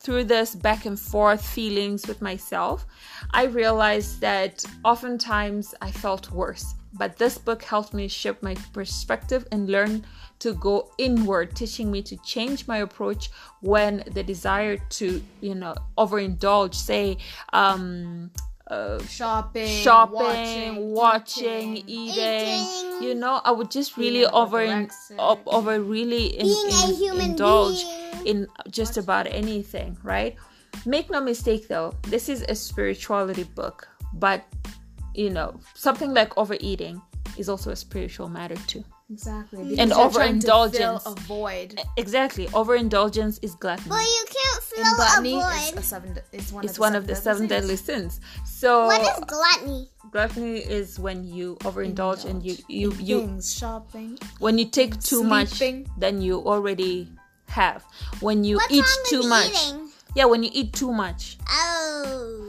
through 0.00 0.24
this 0.24 0.54
back 0.54 0.86
and 0.86 0.98
forth 0.98 1.46
feelings 1.46 2.06
with 2.08 2.22
myself, 2.22 2.86
I 3.32 3.44
realized 3.44 4.20
that 4.22 4.64
oftentimes 4.82 5.74
I 5.82 5.90
felt 5.90 6.30
worse. 6.30 6.74
But 6.94 7.18
this 7.18 7.38
book 7.38 7.62
helped 7.62 7.94
me 7.94 8.08
shift 8.08 8.42
my 8.42 8.56
perspective 8.72 9.46
and 9.52 9.68
learn 9.68 10.04
to 10.40 10.54
go 10.54 10.90
inward, 10.98 11.54
teaching 11.54 11.90
me 11.90 12.02
to 12.02 12.16
change 12.18 12.66
my 12.66 12.78
approach 12.78 13.30
when 13.60 14.02
the 14.12 14.22
desire 14.22 14.76
to, 14.90 15.22
you 15.40 15.54
know, 15.54 15.74
overindulge, 15.96 16.74
say, 16.74 17.18
um, 17.52 18.30
uh, 18.70 19.02
shopping, 19.04 19.66
shopping, 19.66 20.76
watching, 20.92 20.92
watching, 20.92 21.76
eating. 21.76 21.88
eating, 21.88 22.64
Eating. 22.64 23.02
you 23.02 23.14
know, 23.14 23.40
I 23.44 23.50
would 23.50 23.70
just 23.70 23.96
really 23.96 24.26
over 24.26 24.62
in, 24.62 24.88
over 25.18 25.80
really 25.80 26.26
in, 26.26 26.46
in- 26.46 27.20
indulge 27.20 27.82
being. 28.22 28.26
in 28.26 28.46
just 28.70 28.96
about 28.96 29.26
anything, 29.26 29.98
right? 30.02 30.36
Make 30.86 31.10
no 31.10 31.20
mistake 31.20 31.66
though, 31.68 31.94
this 32.02 32.28
is 32.28 32.42
a 32.48 32.54
spirituality 32.54 33.42
book, 33.44 33.88
but 34.14 34.44
you 35.14 35.30
know, 35.30 35.58
something 35.74 36.14
like 36.14 36.38
overeating 36.38 37.02
is 37.36 37.48
also 37.48 37.70
a 37.72 37.76
spiritual 37.76 38.28
matter 38.28 38.56
too. 38.68 38.84
Exactly. 39.10 39.58
Hmm. 39.74 39.80
And 39.80 39.90
because 39.90 39.90
you're 39.90 40.10
trying 40.22 40.38
to 40.40 40.46
overindulgence. 40.54 41.02
fill 41.02 41.12
a 41.12 41.20
void. 41.20 41.80
Exactly, 41.96 42.48
overindulgence 42.54 43.38
is 43.42 43.54
gluttony. 43.56 43.88
But 43.88 44.02
you 44.04 44.24
can't 44.28 44.64
And 44.78 44.86
fill 44.86 44.96
gluttony 44.96 45.34
a 45.34 45.38
is 45.38 45.70
void. 45.70 45.78
a 45.78 45.82
seven. 45.82 46.18
Is 46.32 46.52
one 46.52 46.64
it's 46.64 46.72
of 46.72 46.76
the 46.76 46.80
one 46.80 46.94
of 46.94 47.06
the 47.06 47.16
seven 47.16 47.46
deadly 47.48 47.76
sins. 47.76 48.20
So 48.44 48.86
What 48.86 49.00
is 49.02 49.24
gluttony? 49.26 49.88
gluttony 50.12 50.58
is 50.58 50.98
when 50.98 51.24
you 51.24 51.56
overindulge 51.60 52.24
and 52.24 52.44
you 52.44 52.56
you 52.68 52.92
you 53.00 53.20
Things, 53.26 53.52
shopping. 53.54 54.18
when 54.38 54.58
you 54.58 54.64
take 54.64 54.94
too 55.00 55.22
Sleeping. 55.26 55.28
much 55.28 55.98
than 55.98 56.20
you 56.22 56.38
already 56.46 57.08
have 57.48 57.84
when 58.20 58.44
you 58.44 58.56
What's 58.56 58.72
eat 58.72 58.84
wrong 58.84 59.04
too 59.08 59.18
with 59.18 59.28
much 59.28 59.50
eating? 59.50 59.88
yeah 60.14 60.24
when 60.24 60.42
you 60.44 60.50
eat 60.52 60.72
too 60.72 60.92
much 60.92 61.36
Oh. 61.50 62.46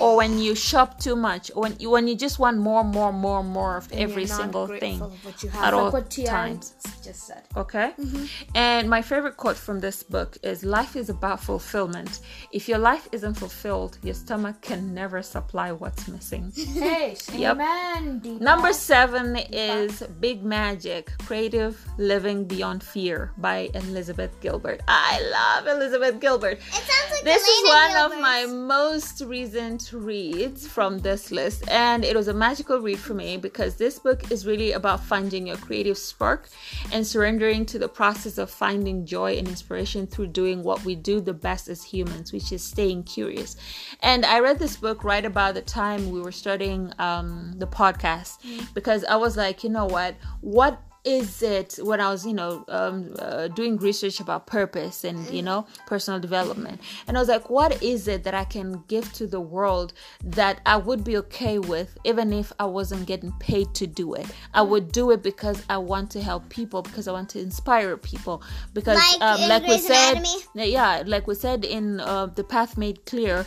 Or 0.00 0.16
when 0.16 0.38
you 0.38 0.54
shop 0.54 0.98
too 0.98 1.16
much 1.16 1.50
or 1.54 1.62
when 1.62 1.74
you 1.78 1.90
when 1.90 2.06
you 2.08 2.14
just 2.16 2.38
want 2.38 2.56
more 2.58 2.84
more 2.84 3.12
more 3.12 3.42
more 3.42 3.76
of 3.76 3.90
and 3.92 4.00
every 4.00 4.26
single 4.26 4.66
thing 4.66 5.00
of 5.02 5.12
what 5.24 5.42
you 5.42 5.48
have. 5.50 5.64
at 5.64 5.74
all 5.74 5.90
times. 5.92 6.74
just 7.04 7.26
said. 7.26 7.42
okay 7.56 7.92
Mm-hmm. 7.98 8.24
and 8.54 8.88
my 8.88 9.02
favorite 9.02 9.36
quote 9.36 9.56
from 9.56 9.80
this 9.80 10.02
book 10.02 10.30
is 10.42 10.64
life 10.64 10.94
is 10.96 11.08
about 11.10 11.40
fulfillment 11.40 12.20
if 12.52 12.68
your 12.68 12.78
life 12.78 13.08
isn't 13.12 13.34
fulfilled 13.34 13.98
your 14.02 14.14
stomach 14.14 14.56
can 14.60 14.94
never 14.94 15.20
supply 15.22 15.72
what's 15.72 16.06
missing 16.08 16.52
Hey, 16.56 17.16
Yep. 17.34 17.56
amen. 17.56 18.38
Number 18.40 18.72
seven 18.72 19.36
is 19.36 20.02
Big 20.20 20.38
Magic 20.44 21.10
Creative 21.26 21.74
Living 21.98 22.44
Beyond 22.52 22.82
Fear 22.82 23.32
by 23.38 23.68
Elizabeth 23.74 24.32
Gilbert. 24.40 24.80
I 24.88 25.12
love 25.38 25.62
Elizabeth 25.76 26.20
Gilbert. 26.20 26.58
It 26.58 26.84
sounds 26.90 27.10
like 27.12 27.24
This 27.24 27.42
is 27.42 27.60
Elena 27.70 27.78
one 27.78 28.12
of 28.12 28.20
my 28.30 28.40
most 28.46 29.20
recent 29.22 29.57
reads 29.92 30.68
from 30.68 30.98
this 30.98 31.32
list, 31.32 31.68
and 31.68 32.04
it 32.04 32.14
was 32.14 32.28
a 32.28 32.32
magical 32.32 32.78
read 32.78 32.98
for 32.98 33.14
me 33.14 33.36
because 33.36 33.74
this 33.74 33.98
book 33.98 34.30
is 34.30 34.46
really 34.46 34.72
about 34.72 35.02
finding 35.02 35.48
your 35.48 35.56
creative 35.56 35.98
spark 35.98 36.48
and 36.92 37.04
surrendering 37.04 37.66
to 37.66 37.78
the 37.78 37.88
process 37.88 38.38
of 38.38 38.50
finding 38.50 39.04
joy 39.04 39.36
and 39.36 39.48
inspiration 39.48 40.06
through 40.06 40.28
doing 40.28 40.62
what 40.62 40.84
we 40.84 40.94
do 40.94 41.20
the 41.20 41.34
best 41.34 41.68
as 41.68 41.82
humans, 41.82 42.32
which 42.32 42.52
is 42.52 42.62
staying 42.62 43.02
curious. 43.02 43.56
And 44.00 44.24
I 44.24 44.38
read 44.38 44.60
this 44.60 44.76
book 44.76 45.02
right 45.02 45.24
about 45.24 45.54
the 45.54 45.62
time 45.62 46.10
we 46.10 46.20
were 46.20 46.32
starting 46.32 46.92
um, 47.00 47.54
the 47.56 47.66
podcast 47.66 48.38
because 48.74 49.04
I 49.04 49.16
was 49.16 49.36
like, 49.36 49.64
you 49.64 49.70
know 49.70 49.86
what? 49.86 50.14
What 50.40 50.80
is 51.04 51.42
it 51.42 51.78
when 51.82 52.00
I 52.00 52.10
was, 52.10 52.26
you 52.26 52.34
know, 52.34 52.64
um, 52.68 53.14
uh, 53.18 53.48
doing 53.48 53.76
research 53.78 54.20
about 54.20 54.46
purpose 54.46 55.04
and, 55.04 55.28
you 55.30 55.42
know, 55.42 55.66
personal 55.86 56.20
development? 56.20 56.80
And 57.06 57.16
I 57.16 57.20
was 57.20 57.28
like, 57.28 57.48
what 57.48 57.82
is 57.82 58.08
it 58.08 58.24
that 58.24 58.34
I 58.34 58.44
can 58.44 58.82
give 58.88 59.12
to 59.14 59.26
the 59.26 59.40
world 59.40 59.92
that 60.24 60.60
I 60.66 60.76
would 60.76 61.04
be 61.04 61.16
okay 61.18 61.58
with, 61.58 61.96
even 62.04 62.32
if 62.32 62.52
I 62.58 62.66
wasn't 62.66 63.06
getting 63.06 63.32
paid 63.38 63.74
to 63.74 63.86
do 63.86 64.14
it? 64.14 64.26
I 64.52 64.62
would 64.62 64.92
do 64.92 65.10
it 65.12 65.22
because 65.22 65.64
I 65.70 65.78
want 65.78 66.10
to 66.12 66.22
help 66.22 66.48
people, 66.48 66.82
because 66.82 67.08
I 67.08 67.12
want 67.12 67.30
to 67.30 67.40
inspire 67.40 67.96
people, 67.96 68.42
because, 68.74 68.96
Like 68.96 69.22
um, 69.22 69.48
like 69.48 69.66
we 69.66 69.78
said, 69.78 70.18
Anatomy? 70.18 70.70
yeah, 70.72 71.02
like 71.06 71.26
we 71.26 71.34
said 71.34 71.64
in 71.64 72.00
uh, 72.00 72.26
the 72.26 72.44
path 72.44 72.76
made 72.76 73.04
clear 73.06 73.46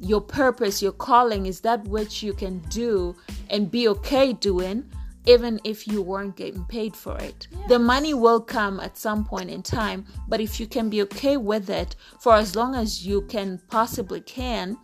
your 0.00 0.20
purpose, 0.20 0.80
your 0.80 0.92
calling 0.92 1.46
is 1.46 1.60
that 1.60 1.82
which 1.88 2.22
you 2.22 2.32
can 2.32 2.58
do 2.68 3.16
and 3.50 3.70
be 3.70 3.88
okay 3.88 4.32
doing, 4.32 4.84
even 5.28 5.60
if 5.62 5.86
you 5.86 6.00
weren't 6.00 6.36
getting 6.36 6.64
paid 6.64 6.96
for 6.96 7.16
it. 7.18 7.48
The 7.68 7.78
money 7.78 8.14
will 8.14 8.40
come 8.40 8.80
at 8.80 8.96
some 8.96 9.26
point 9.26 9.50
in 9.50 9.62
time, 9.62 10.06
but 10.26 10.40
if 10.40 10.58
you 10.58 10.66
can 10.66 10.88
be 10.88 11.02
okay 11.02 11.36
with 11.36 11.68
it 11.68 11.96
for 12.18 12.34
as 12.34 12.56
long 12.56 12.74
as 12.74 13.06
you 13.06 13.20
can 13.22 13.60
possibly 13.68 14.22
can, 14.22 14.78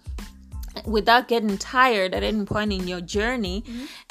without 0.84 1.28
getting 1.28 1.56
tired 1.58 2.14
at 2.14 2.22
any 2.22 2.44
point 2.44 2.72
in 2.72 2.86
your 2.86 3.00
journey 3.00 3.64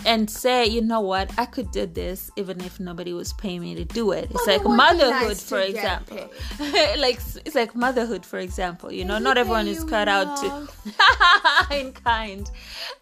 and 0.06 0.30
say 0.30 0.66
you 0.66 0.82
know 0.82 1.02
what? 1.02 1.32
I 1.38 1.46
could 1.46 1.72
do 1.72 1.86
this 1.86 2.32
even 2.36 2.62
if 2.62 2.80
nobody 2.80 3.14
was 3.14 3.34
paying 3.34 3.62
me 3.62 3.76
to 3.76 3.86
do 3.86 4.12
it. 4.12 4.26
It's 4.32 4.48
Well, 4.48 4.58
like 4.58 4.66
it 4.66 4.70
motherhood 4.70 5.28
nice 5.28 5.50
for 5.50 5.60
example. 5.60 6.30
like 6.60 7.20
it's 7.46 7.56
like 7.56 7.76
motherhood 7.76 8.26
for 8.26 8.40
example 8.40 8.92
you 8.92 9.06
know? 9.06 9.20
Not 9.20 9.38
everyone 9.38 9.68
is 9.68 9.84
cut 9.84 10.08
out 10.08 10.38
to 10.38 10.68
in 11.80 11.92
kind. 11.94 12.50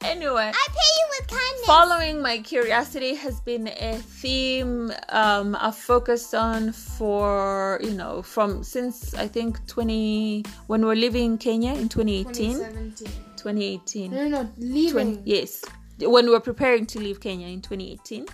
Anyway. 0.01 0.51
I 0.53 0.67
pay 0.67 0.91
you 0.99 1.07
with 1.11 1.27
kindness. 1.27 1.65
following 1.65 2.21
my 2.21 2.39
curiosity 2.39 3.15
has 3.15 3.39
been 3.41 3.67
a 3.67 3.97
theme 3.97 4.91
um, 5.09 5.55
I've 5.59 5.77
focused 5.77 6.33
on 6.33 6.71
for 6.71 7.79
you 7.83 7.91
know 7.91 8.21
from 8.21 8.63
since 8.63 9.13
I 9.13 9.27
think 9.27 9.65
20 9.67 10.43
when 10.67 10.81
we 10.81 10.87
we're 10.87 10.95
living 10.95 11.31
in 11.31 11.37
Kenya 11.37 11.73
in 11.73 11.89
2018 11.89 12.41
2017. 12.41 13.30
2018 13.41 14.11
No, 14.11 14.27
no, 14.27 14.43
no, 14.43 14.49
leaving. 14.57 15.15
20, 15.17 15.21
yes. 15.25 15.63
When 15.99 16.25
we 16.25 16.31
were 16.31 16.39
preparing 16.39 16.85
to 16.87 16.99
leave 16.99 17.19
Kenya 17.19 17.47
in 17.47 17.61
2018 17.61 18.25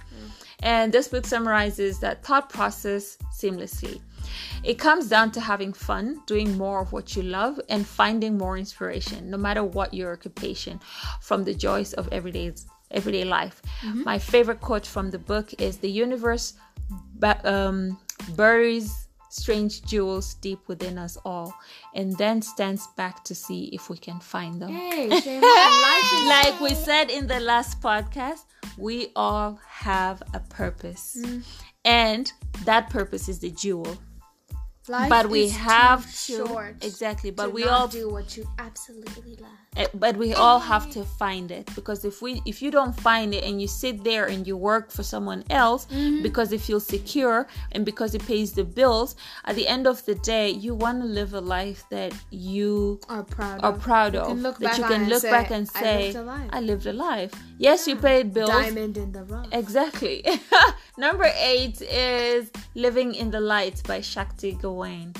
and 0.63 0.91
this 0.91 1.07
book 1.07 1.25
summarizes 1.25 1.99
that 1.99 2.23
thought 2.23 2.49
process 2.49 3.17
seamlessly. 3.39 4.01
It 4.63 4.79
comes 4.79 5.07
down 5.07 5.31
to 5.31 5.39
having 5.39 5.71
fun, 5.73 6.21
doing 6.25 6.57
more 6.57 6.79
of 6.81 6.91
what 6.91 7.15
you 7.15 7.23
love, 7.23 7.59
and 7.69 7.85
finding 7.85 8.37
more 8.37 8.57
inspiration, 8.57 9.29
no 9.29 9.37
matter 9.37 9.63
what 9.63 9.93
your 9.93 10.11
occupation, 10.13 10.79
from 11.21 11.43
the 11.43 11.53
joys 11.53 11.93
of 11.93 12.07
everyday 12.11 12.53
everyday 12.91 13.25
life. 13.25 13.61
My 13.83 14.17
favorite 14.17 14.61
quote 14.61 14.85
from 14.85 15.11
the 15.11 15.19
book 15.19 15.53
is: 15.61 15.77
"The 15.77 15.89
universe 15.91 16.53
ba- 17.15 17.41
um, 17.43 17.97
buries 18.35 19.06
strange 19.37 19.81
jewels 19.83 20.33
deep 20.35 20.59
within 20.67 20.97
us 20.97 21.17
all, 21.23 21.53
and 21.93 22.17
then 22.17 22.41
stands 22.41 22.87
back 22.97 23.23
to 23.25 23.35
see 23.35 23.65
if 23.73 23.89
we 23.89 23.97
can 23.97 24.19
find 24.19 24.61
them." 24.61 24.69
Hey, 24.69 25.09
like 26.35 26.59
we 26.59 26.73
said 26.73 27.09
in 27.09 27.27
the 27.27 27.39
last 27.39 27.81
podcast, 27.81 28.45
we 28.77 29.11
all 29.15 29.59
have 29.67 30.21
a 30.33 30.39
purpose. 30.39 31.17
Mm. 31.19 31.43
and 31.85 32.33
that 32.65 32.89
purpose 32.89 33.29
is 33.29 33.39
the 33.39 33.51
jewel 33.51 33.97
Life 34.89 35.09
but 35.09 35.29
we 35.29 35.49
have 35.49 36.05
to 36.25 36.47
short 36.47 36.75
exactly 36.83 37.29
but 37.29 37.51
we 37.51 37.65
all 37.65 37.87
do 37.87 38.09
what 38.09 38.37
you 38.37 38.47
absolutely 38.57 39.35
love. 39.35 39.66
Eh, 39.77 39.85
but 39.93 40.17
we 40.17 40.33
all 40.33 40.59
have 40.59 40.89
to 40.89 41.03
find 41.05 41.51
it 41.51 41.65
because 41.75 42.03
if 42.03 42.15
we 42.23 42.41
if 42.45 42.61
you 42.63 42.71
don't 42.71 42.95
find 43.09 43.33
it 43.37 43.43
and 43.43 43.61
you 43.61 43.67
sit 43.67 44.03
there 44.03 44.25
and 44.25 44.47
you 44.47 44.57
work 44.57 44.89
for 44.91 45.03
someone 45.03 45.43
else 45.51 45.85
Mm-hmm. 45.87 46.23
because 46.23 46.49
it 46.51 46.61
feels 46.61 46.85
secure 46.85 47.47
and 47.73 47.85
because 47.85 48.11
it 48.17 48.23
pays 48.25 48.49
the 48.53 48.63
bills 48.63 49.15
at 49.45 49.55
the 49.55 49.67
end 49.67 49.85
of 49.85 50.03
the 50.05 50.15
day 50.15 50.49
you 50.49 50.73
want 50.73 50.97
to 51.03 51.07
live 51.19 51.31
a 51.35 51.41
life 51.59 51.81
that 51.91 52.11
you 52.31 52.99
Are 53.07 53.23
proud 53.23 53.57
are 53.63 53.73
of. 53.73 53.81
proud 53.89 54.13
You 54.15 54.21
of 54.21 54.27
can 54.29 54.41
look 54.41 54.57
that 54.59 54.69
back 54.71 54.77
you 54.79 54.83
can 54.93 55.03
look 55.09 55.21
say, 55.21 55.31
back 55.37 55.49
and 55.51 55.69
"I 55.75 55.81
say 55.83 55.97
lived 56.05 56.15
a 56.17 56.23
life." 56.23 56.49
I 56.57 56.59
lived 56.61 56.85
a 56.87 56.93
life 56.93 57.31
yes 57.59 57.87
you 57.87 57.95
paid 58.09 58.33
bills 58.33 58.49
Diamond 58.49 58.97
in 58.97 59.11
the 59.11 59.23
rough. 59.25 59.47
Exactly. 59.51 60.17
Number 60.97 61.29
eight 61.53 61.77
is 61.81 62.49
Living 62.73 63.13
in 63.13 63.29
the 63.29 63.39
Light 63.53 63.77
by 63.85 64.01
Shakti 64.01 64.53
Gawain. 64.53 65.13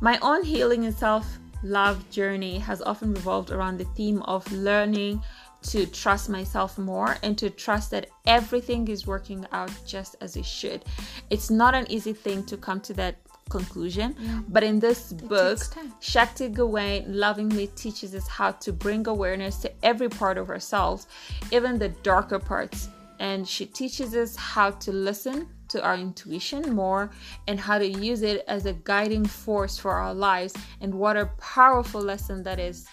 My 0.00 0.18
own 0.20 0.42
healing 0.44 0.84
and 0.84 0.94
self 0.94 1.26
love 1.62 2.08
journey 2.10 2.58
has 2.58 2.82
often 2.82 3.12
revolved 3.14 3.50
around 3.50 3.78
the 3.78 3.84
theme 3.96 4.22
of 4.22 4.50
learning 4.52 5.22
to 5.62 5.86
trust 5.86 6.28
myself 6.28 6.78
more 6.78 7.16
and 7.22 7.36
to 7.38 7.50
trust 7.50 7.90
that 7.90 8.08
everything 8.26 8.88
is 8.88 9.06
working 9.06 9.44
out 9.52 9.70
just 9.84 10.16
as 10.20 10.36
it 10.36 10.44
should. 10.44 10.84
It's 11.30 11.50
not 11.50 11.74
an 11.74 11.90
easy 11.90 12.12
thing 12.12 12.44
to 12.46 12.56
come 12.56 12.80
to 12.82 12.92
that 12.94 13.16
conclusion, 13.48 14.44
but 14.48 14.62
in 14.62 14.78
this 14.80 15.12
book. 15.12 15.58
Shakti 16.00 16.48
Gawain 16.48 17.04
lovingly 17.08 17.68
teaches 17.68 18.14
us 18.14 18.26
how 18.28 18.52
to 18.52 18.72
bring 18.72 19.06
awareness 19.06 19.56
to 19.58 19.72
every 19.84 20.08
part 20.08 20.38
of 20.38 20.50
ourselves, 20.50 21.06
even 21.52 21.78
the 21.78 21.88
darker 21.88 22.38
parts. 22.38 22.88
And 23.18 23.48
she 23.48 23.64
teaches 23.66 24.14
us 24.14 24.36
how 24.36 24.72
to 24.72 24.92
listen 24.92 25.48
to 25.68 25.82
our 25.82 25.96
intuition 25.96 26.74
more 26.74 27.10
and 27.46 27.58
how 27.58 27.78
to 27.78 27.86
use 27.86 28.22
it 28.22 28.44
as 28.48 28.66
a 28.66 28.72
guiding 28.72 29.24
force 29.24 29.78
for 29.78 29.92
our 29.92 30.14
lives. 30.14 30.54
And 30.80 30.94
what 30.94 31.16
a 31.16 31.26
powerful 31.38 32.00
lesson 32.00 32.42
that 32.44 32.58
is 32.58 32.86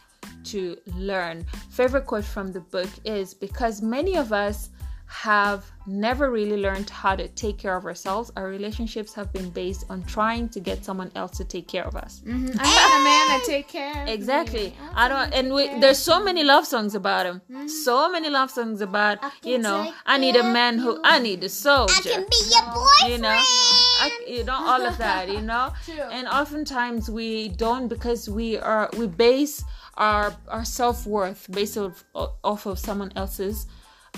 to 0.46 0.78
learn. 0.98 1.46
Favorite 1.70 2.06
quote 2.06 2.26
from 2.26 2.52
the 2.52 2.60
book 2.60 2.90
is 3.06 3.34
because 3.34 3.82
many 3.82 4.16
of 4.16 4.34
us 4.34 4.70
have 5.14 5.72
never 5.86 6.32
really 6.32 6.58
learned 6.58 6.90
how 6.90 7.16
to 7.16 7.28
take 7.28 7.60
care 7.60 7.78
of 7.78 7.86
ourselves. 7.86 8.32
Our 8.36 8.48
relationships 8.48 9.14
have 9.14 9.32
been 9.32 9.52
based 9.52 9.86
on 9.88 10.04
trying 10.06 10.50
to 10.50 10.60
get 10.60 10.84
someone 10.84 11.12
else 11.14 11.38
to 11.38 11.46
take 11.46 11.68
care 11.68 11.84
of 11.84 11.96
us. 11.96 12.24
I 12.26 12.32
need 12.32 12.50
a 12.50 13.04
man 13.04 13.40
to 13.40 13.46
take 13.46 13.68
care. 13.68 14.06
Exactly. 14.08 14.76
I 14.96 15.08
don't. 15.08 15.32
And 15.32 15.54
we, 15.54 15.68
there's 15.80 16.00
so 16.00 16.24
many 16.24 16.44
love 16.44 16.66
songs 16.66 16.96
about 16.96 17.28
him. 17.28 17.42
Mm-hmm. 17.52 17.68
So 17.68 18.12
many 18.12 18.30
love 18.32 18.50
songs 18.50 18.82
about 18.82 19.20
you 19.44 19.60
know. 19.60 19.94
I 20.08 20.18
need 20.18 20.36
a 20.36 20.44
man 20.44 20.80
who. 20.80 21.00
I 21.04 21.20
need 21.20 21.44
a 21.44 21.50
soldier. 21.50 21.94
I 21.96 22.02
can 22.02 22.26
be 22.28 22.42
your 22.52 22.66
boyfriend. 22.74 23.14
you 23.14 23.18
know, 23.20 23.38
I, 23.38 24.26
you 24.28 24.44
know 24.44 24.58
all 24.60 24.84
of 24.84 24.98
that. 24.98 25.30
You 25.30 25.42
know. 25.42 25.74
True. 25.86 26.10
And 26.12 26.28
oftentimes 26.28 27.12
we 27.12 27.50
don't 27.50 27.88
because 27.88 28.28
we 28.28 28.58
are 28.58 28.90
we 28.98 29.06
base 29.06 29.64
our 29.96 30.34
our 30.48 30.66
self 30.66 31.06
worth 31.06 31.46
based 31.52 31.78
off, 31.78 32.04
off 32.44 32.66
of 32.66 32.80
someone 32.80 33.12
else's 33.16 33.68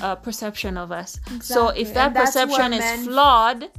uh, 0.01 0.15
perception 0.15 0.77
of 0.77 0.91
us. 0.91 1.19
So 1.41 1.69
if 1.69 1.93
that 1.93 2.07
And 2.07 2.15
perception 2.15 2.73
is 2.73 2.79
men- 2.79 3.03
flawed, 3.05 3.69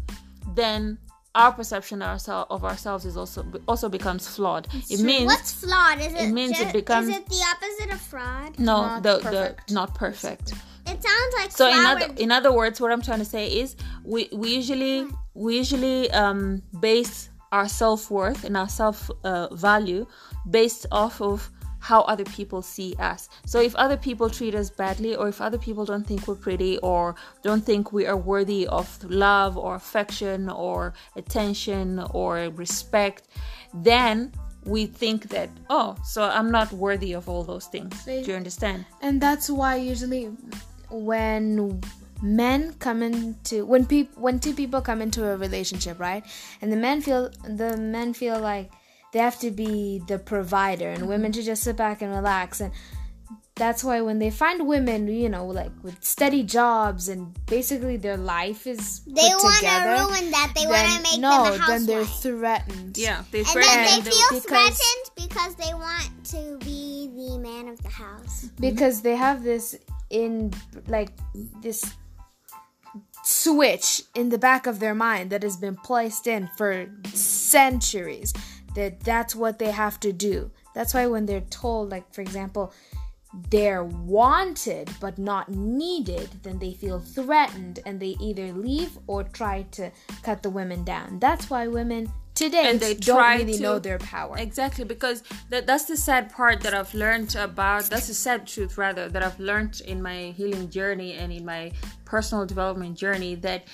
then 0.54 0.98
our 1.34 1.52
perception 1.52 2.00
of, 2.02 2.16
oursel- 2.18 2.46
of 2.48 2.64
ourselves 2.64 3.04
is 3.04 3.16
also 3.16 3.44
also 3.68 3.88
becomes 3.88 4.26
flawed. 4.26 4.66
it 4.88 5.00
means 5.00 5.26
What's 5.26 5.52
flawed? 5.52 5.98
Is 6.00 6.14
it, 6.14 6.30
means 6.32 6.58
it 6.58 6.72
becomes- 6.72 7.08
is 7.10 7.16
it 7.16 7.26
the 7.26 7.42
opposite 7.52 7.92
of 7.94 8.00
fraud? 8.00 8.58
no 8.58 8.76
not 8.82 9.02
the 9.02 9.18
perfect. 9.18 9.68
the 9.68 9.74
not 9.74 9.94
perfect. 9.94 10.52
It 10.86 11.02
sounds 11.02 11.34
like 11.38 11.50
So 11.50 11.68
in 11.68 11.84
other 11.84 12.08
in 12.16 12.30
other 12.32 12.52
words, 12.52 12.80
what 12.80 12.90
I'm 12.92 13.02
trying 13.02 13.18
to 13.18 13.24
say 13.36 13.48
is 13.48 13.76
we 14.04 14.28
we 14.32 14.54
usually 14.54 15.06
we 15.34 15.56
usually 15.58 16.10
um, 16.12 16.62
base 16.80 17.28
our 17.52 17.68
self 17.68 18.10
worth 18.10 18.44
and 18.44 18.56
our 18.56 18.68
self 18.68 19.10
uh, 19.24 19.48
value 19.54 20.06
based 20.48 20.86
off 20.92 21.20
of 21.20 21.50
how 21.78 22.02
other 22.02 22.24
people 22.24 22.62
see 22.62 22.94
us. 22.98 23.28
So 23.44 23.60
if 23.60 23.74
other 23.76 23.96
people 23.96 24.28
treat 24.30 24.54
us 24.54 24.70
badly, 24.70 25.14
or 25.14 25.28
if 25.28 25.40
other 25.40 25.58
people 25.58 25.84
don't 25.84 26.06
think 26.06 26.26
we're 26.26 26.34
pretty, 26.34 26.78
or 26.78 27.14
don't 27.42 27.64
think 27.64 27.92
we 27.92 28.06
are 28.06 28.16
worthy 28.16 28.66
of 28.66 29.02
love 29.04 29.56
or 29.56 29.74
affection 29.74 30.48
or 30.48 30.94
attention 31.16 32.00
or 32.10 32.50
respect, 32.50 33.28
then 33.74 34.32
we 34.64 34.86
think 34.86 35.28
that 35.28 35.48
oh, 35.70 35.96
so 36.02 36.24
I'm 36.24 36.50
not 36.50 36.72
worthy 36.72 37.12
of 37.12 37.28
all 37.28 37.44
those 37.44 37.66
things. 37.66 38.04
Do 38.04 38.20
you 38.20 38.34
understand? 38.34 38.84
and 39.00 39.20
that's 39.20 39.48
why 39.48 39.76
usually 39.76 40.24
when 40.90 41.80
men 42.22 42.72
come 42.78 43.02
into 43.02 43.64
when 43.66 43.84
people 43.84 44.20
when 44.22 44.38
two 44.40 44.54
people 44.54 44.80
come 44.80 45.02
into 45.02 45.28
a 45.28 45.36
relationship 45.36 46.00
right 46.00 46.24
and 46.62 46.72
the 46.72 46.76
men 46.76 47.00
feel 47.00 47.30
the 47.44 47.76
men 47.76 48.14
feel 48.14 48.40
like 48.40 48.70
they 49.12 49.18
have 49.20 49.38
to 49.40 49.50
be 49.50 50.02
the 50.08 50.18
provider 50.18 50.88
and 50.90 51.08
women 51.08 51.32
to 51.32 51.42
just 51.42 51.62
sit 51.62 51.76
back 51.76 52.02
and 52.02 52.12
relax. 52.14 52.60
And 52.60 52.72
that's 53.54 53.82
why 53.82 54.02
when 54.02 54.18
they 54.18 54.30
find 54.30 54.66
women 54.68 55.08
you 55.08 55.30
know 55.30 55.46
like 55.46 55.70
with 55.82 56.02
steady 56.04 56.42
jobs 56.42 57.08
and 57.08 57.34
basically 57.46 57.96
their 57.96 58.18
life 58.18 58.66
is 58.66 59.00
they 59.06 59.12
put 59.30 59.42
want 59.44 59.54
to 59.54 59.60
together, 59.60 59.90
ruin 60.04 60.30
that. 60.30 60.52
They 60.54 60.66
want 60.66 60.86
to 60.96 61.02
make 61.02 61.20
no 61.20 61.44
them 61.52 61.62
a 61.62 61.66
then 61.66 61.86
they're 61.86 62.04
threatened. 62.04 62.98
Yeah, 62.98 63.24
they 63.30 63.38
and 63.40 63.48
threaten 63.48 63.84
then 63.84 64.04
they 64.04 64.10
feel 64.10 64.26
because- 64.32 64.44
threatened 64.44 65.06
because 65.16 65.54
they 65.54 65.72
want 65.72 66.10
to 66.24 66.58
be 66.58 67.10
the 67.16 67.38
man 67.38 67.68
of 67.68 67.82
the 67.82 67.88
house. 67.88 68.50
because 68.60 69.00
they 69.00 69.16
have 69.16 69.42
this 69.42 69.74
in 70.10 70.52
like 70.86 71.08
this 71.62 71.82
switch 73.24 74.02
in 74.14 74.28
the 74.28 74.38
back 74.38 74.66
of 74.66 74.78
their 74.80 74.94
mind 74.94 75.30
that 75.30 75.42
has 75.42 75.56
been 75.56 75.76
placed 75.76 76.26
in 76.26 76.48
for 76.56 76.86
centuries 77.12 78.32
that 78.76 79.00
that's 79.00 79.34
what 79.34 79.58
they 79.58 79.70
have 79.72 79.98
to 80.00 80.12
do 80.12 80.50
that's 80.74 80.92
why 80.94 81.04
when 81.06 81.26
they're 81.26 81.48
told 81.62 81.90
like 81.90 82.06
for 82.14 82.20
example 82.20 82.72
they're 83.50 83.84
wanted 83.84 84.88
but 85.00 85.18
not 85.18 85.50
needed 85.50 86.28
then 86.42 86.58
they 86.58 86.72
feel 86.72 86.98
threatened 87.00 87.80
and 87.84 88.00
they 88.00 88.14
either 88.28 88.52
leave 88.52 88.92
or 89.06 89.24
try 89.24 89.62
to 89.72 89.90
cut 90.22 90.42
the 90.42 90.50
women 90.50 90.84
down 90.84 91.18
that's 91.18 91.50
why 91.50 91.66
women 91.66 92.10
today 92.34 92.68
And 92.70 92.78
they 92.80 92.94
don't 92.94 93.16
try 93.16 93.36
really 93.38 93.54
to- 93.54 93.62
know 93.62 93.78
their 93.78 93.98
power 93.98 94.36
Exactly, 94.38 94.84
because 94.84 95.22
that, 95.50 95.66
that's 95.66 95.84
the 95.84 95.96
sad 95.96 96.24
part 96.32 96.60
that 96.64 96.74
I've 96.74 96.92
learned 96.92 97.34
about. 97.34 97.84
That's 97.84 98.08
the 98.08 98.18
sad 98.26 98.46
truth, 98.46 98.76
rather, 98.76 99.08
that 99.08 99.22
I've 99.22 99.40
learned 99.40 99.80
in 99.92 100.02
my 100.02 100.34
healing 100.36 100.68
journey 100.68 101.14
and 101.14 101.32
in 101.32 101.46
my 101.46 101.72
personal 102.04 102.44
development 102.44 102.94
journey. 102.98 103.36
That 103.36 103.64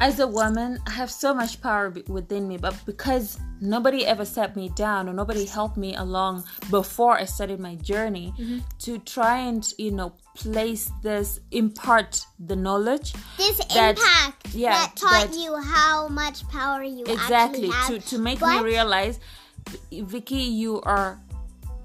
as 0.00 0.18
a 0.18 0.26
woman, 0.26 0.78
I 0.86 0.90
have 0.90 1.10
so 1.10 1.32
much 1.34 1.60
power 1.60 1.92
within 2.08 2.48
me, 2.48 2.56
but 2.56 2.74
because 2.86 3.38
nobody 3.60 4.04
ever 4.06 4.24
set 4.24 4.56
me 4.56 4.68
down 4.70 5.08
or 5.08 5.12
nobody 5.12 5.44
helped 5.44 5.76
me 5.76 5.94
along 5.94 6.44
before 6.70 7.16
I 7.18 7.24
started 7.24 7.60
my 7.60 7.76
journey 7.76 8.34
mm-hmm. 8.38 8.58
to 8.80 8.98
try 8.98 9.38
and, 9.38 9.70
you 9.78 9.92
know, 9.92 10.12
place 10.34 10.90
this, 11.02 11.40
impart 11.50 12.24
the 12.38 12.56
knowledge. 12.56 13.12
This 13.36 13.58
That- 13.58 13.98
impact 13.98 14.54
yeah, 14.54 14.72
that 14.72 14.96
taught 14.96 15.30
that- 15.30 15.38
you 15.38 15.56
how 15.56 16.08
much 16.08 16.48
power 16.48 16.82
you 16.82 17.04
exactly 17.04 17.68
actually 17.70 17.96
have. 17.96 18.04
to 18.04 18.16
to 18.16 18.18
make 18.18 18.40
but, 18.40 18.62
me 18.62 18.64
realize 18.64 19.18
vicky 19.92 20.36
you 20.36 20.80
are 20.82 21.20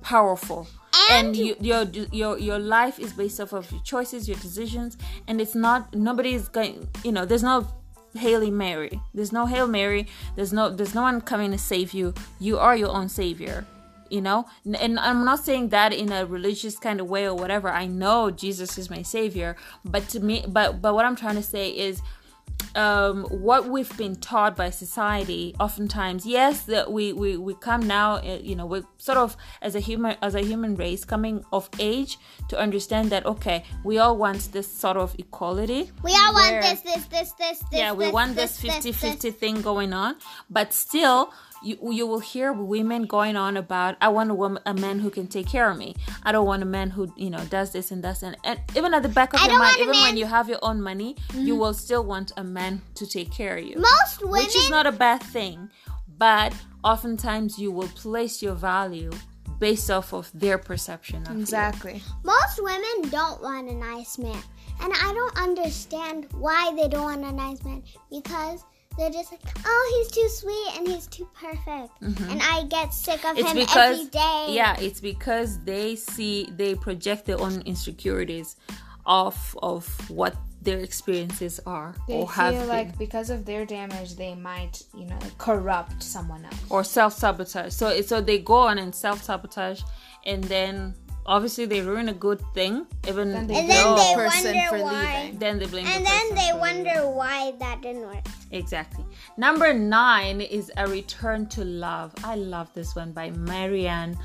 powerful 0.01 0.67
and, 1.11 1.35
you, 1.35 1.55
your 1.59 1.83
your 2.11 2.37
your 2.37 2.59
life 2.59 2.99
is 2.99 3.13
based 3.13 3.39
off 3.39 3.53
of 3.53 3.71
your 3.71 3.81
choices 3.81 4.27
your 4.27 4.37
decisions 4.37 4.97
and 5.27 5.39
it's 5.39 5.55
not 5.55 5.93
nobody 5.93 6.33
is 6.33 6.49
going 6.49 6.87
you 7.03 7.11
know 7.11 7.23
there's 7.23 7.43
no 7.43 7.67
Hail 8.17 8.49
Mary. 8.51 9.01
There's 9.13 9.31
no 9.31 9.45
Hail 9.45 9.67
Mary. 9.67 10.07
There's 10.35 10.53
no 10.53 10.69
there's 10.69 10.95
no 10.95 11.03
one 11.03 11.21
coming 11.21 11.51
to 11.51 11.57
save 11.57 11.93
you. 11.93 12.13
You 12.39 12.57
are 12.57 12.75
your 12.75 12.89
own 12.89 13.09
savior. 13.09 13.65
You 14.09 14.21
know? 14.21 14.45
And 14.79 14.97
I'm 14.99 15.25
not 15.25 15.43
saying 15.43 15.69
that 15.69 15.91
in 15.91 16.13
a 16.13 16.25
religious 16.25 16.77
kind 16.77 17.01
of 17.01 17.09
way 17.09 17.25
or 17.25 17.35
whatever. 17.35 17.69
I 17.69 17.87
know 17.87 18.31
Jesus 18.31 18.77
is 18.77 18.89
my 18.89 19.01
savior, 19.01 19.57
but 19.83 20.07
to 20.09 20.19
me 20.19 20.45
but 20.47 20.81
but 20.81 20.93
what 20.93 21.05
I'm 21.05 21.15
trying 21.15 21.35
to 21.35 21.43
say 21.43 21.69
is 21.69 22.01
um, 22.75 23.23
what 23.25 23.67
we've 23.69 23.95
been 23.97 24.15
taught 24.15 24.55
by 24.55 24.69
society 24.69 25.55
oftentimes 25.59 26.25
yes 26.25 26.63
that 26.63 26.91
we, 26.91 27.11
we 27.13 27.35
we 27.37 27.53
come 27.55 27.81
now 27.87 28.15
uh, 28.17 28.37
you 28.41 28.55
know 28.55 28.65
we're 28.65 28.83
sort 28.97 29.17
of 29.17 29.35
as 29.61 29.73
a 29.75 29.79
human 29.79 30.15
as 30.21 30.35
a 30.35 30.41
human 30.41 30.75
race 30.75 31.03
coming 31.05 31.43
of 31.51 31.69
age 31.79 32.17
to 32.49 32.57
understand 32.59 33.09
that 33.09 33.25
okay 33.25 33.63
we 33.83 33.97
all 33.97 34.15
want 34.17 34.51
this 34.51 34.67
sort 34.67 34.97
of 34.97 35.15
equality 35.17 35.91
We 36.03 36.11
all 36.11 36.33
where- 36.35 36.61
want 36.61 36.63
this, 36.63 36.81
this, 36.81 37.05
this, 37.05 37.31
this, 37.33 37.59
this. 37.71 37.79
yeah 37.79 37.93
we 37.93 38.05
this, 38.05 38.13
want 38.13 38.35
this 38.35 38.59
50 38.59 38.91
50 38.91 39.31
thing 39.31 39.61
going 39.61 39.93
on 39.93 40.15
but 40.49 40.73
still 40.73 41.31
you, 41.63 41.77
you 41.91 42.05
will 42.07 42.19
hear 42.19 42.53
women 42.53 43.03
going 43.05 43.35
on 43.35 43.57
about 43.57 43.95
i 44.01 44.07
want 44.07 44.29
a 44.29 44.33
woman 44.33 44.61
a 44.65 44.73
man 44.73 44.99
who 44.99 45.09
can 45.09 45.27
take 45.27 45.47
care 45.47 45.69
of 45.69 45.77
me. 45.77 45.95
I 46.23 46.31
don't 46.31 46.45
want 46.45 46.61
a 46.63 46.65
man 46.65 46.89
who 46.91 47.11
you 47.17 47.29
know 47.29 47.43
does 47.45 47.71
this 47.71 47.91
and 47.91 48.01
does 48.03 48.23
and, 48.23 48.37
and 48.43 48.59
even 48.75 48.93
at 48.93 49.03
the 49.03 49.09
back 49.09 49.33
of 49.33 49.39
I 49.41 49.47
your 49.47 49.59
mind 49.59 49.77
even 49.77 49.87
when 49.89 49.97
Mm-hmm. 49.97 50.17
you 50.17 50.25
have 50.25 50.47
your 50.49 50.59
own 50.61 50.81
money 50.81 51.15
you 51.33 51.55
will 51.55 51.73
still 51.73 52.03
want 52.03 52.31
a 52.37 52.43
man 52.43 52.81
to 52.95 53.05
take 53.07 53.31
care 53.31 53.57
of 53.57 53.63
you. 53.65 53.77
Most 53.79 54.21
women, 54.21 54.31
which 54.31 54.55
is 54.55 54.69
not 54.69 54.85
a 54.87 54.91
bad 54.91 55.21
thing 55.23 55.69
but 56.17 56.53
oftentimes 56.83 57.59
you 57.59 57.71
will 57.71 57.89
place 57.89 58.41
your 58.41 58.55
value 58.55 59.11
based 59.59 59.89
off 59.89 60.13
of 60.13 60.31
their 60.33 60.57
perception 60.57 61.23
of 61.27 61.33
you. 61.35 61.41
exactly. 61.41 62.01
Most 62.23 62.61
women 62.61 63.09
don't 63.09 63.41
want 63.41 63.69
a 63.69 63.73
nice 63.73 64.17
man, 64.17 64.41
and 64.81 64.93
I 64.93 65.13
don't 65.13 65.37
understand 65.37 66.27
why 66.33 66.71
they 66.75 66.87
don't 66.87 67.03
want 67.03 67.23
a 67.25 67.31
nice 67.31 67.63
man 67.63 67.83
because 68.11 68.63
they're 68.97 69.09
just 69.11 69.31
like, 69.31 69.41
oh, 69.65 69.93
he's 69.97 70.11
too 70.11 70.29
sweet 70.29 70.69
and 70.77 70.87
he's 70.87 71.07
too 71.07 71.27
perfect, 71.33 71.91
and 72.01 72.41
I 72.41 72.63
get 72.69 72.93
sick 72.93 73.23
of 73.25 73.35
Mm-hmm. 73.35 73.39
it's 73.39 73.49
him 73.51 73.57
because 73.57 73.97
every 73.99 74.09
day. 74.09 74.45
yeah 74.49 74.75
it's 74.79 74.99
because 74.99 75.59
they 75.63 75.95
see 75.95 76.49
they 76.55 76.75
project 76.75 77.25
their 77.25 77.39
own 77.39 77.61
insecurities 77.61 78.55
off 79.05 79.55
of 79.61 79.85
what 80.09 80.35
their 80.61 80.79
experiences 80.79 81.59
are 81.65 81.95
They 82.07 82.15
or 82.15 82.29
have 82.31 82.51
feel 82.53 82.61
been. 82.63 82.69
like 82.69 82.97
because 82.97 83.29
of 83.29 83.45
their 83.45 83.65
damage, 83.65 84.15
they 84.15 84.35
might, 84.35 84.81
you 84.93 85.05
know, 85.05 85.19
corrupt 85.37 86.01
someone 86.03 86.43
else. 86.43 86.55
or 86.69 86.83
self-sabotage 86.83 87.71
so 87.73 88.01
so 88.01 88.19
they 88.19 88.39
go 88.39 88.55
on 88.55 88.77
and 88.79 88.93
self-sabotage 88.93 89.81
and 90.25 90.43
then 90.45 90.93
obviously 91.27 91.65
they 91.65 91.81
ruin 91.81 92.09
a 92.09 92.13
good 92.13 92.41
thing 92.53 92.85
even 93.07 93.31
Then 93.31 93.47
they 93.47 93.55
And 93.59 93.69
though 93.69 93.95
then 93.95 93.95
they 93.97 94.15
person 94.15 94.53
wonder 94.55 94.69
for 94.69 94.83
why. 94.83 95.21
leaving. 95.23 95.39
then 95.39 95.59
they 95.59 95.65
blame 95.65 95.85
And 95.87 96.05
the 96.05 96.09
then 96.09 96.35
they 96.35 96.49
for 96.51 96.57
wonder 96.59 97.09
why 97.09 97.53
that 97.59 97.81
didn't 97.81 98.03
work. 98.03 98.25
Exactly. 98.51 99.03
Number 99.37 99.73
nine 99.73 100.39
is 100.41 100.71
A 100.77 100.87
Return 100.87 101.47
to 101.49 101.65
Love. 101.65 102.13
I 102.23 102.35
love 102.35 102.69
this 102.73 102.95
one 102.95 103.11
by 103.11 103.31
Marianne 103.31 104.17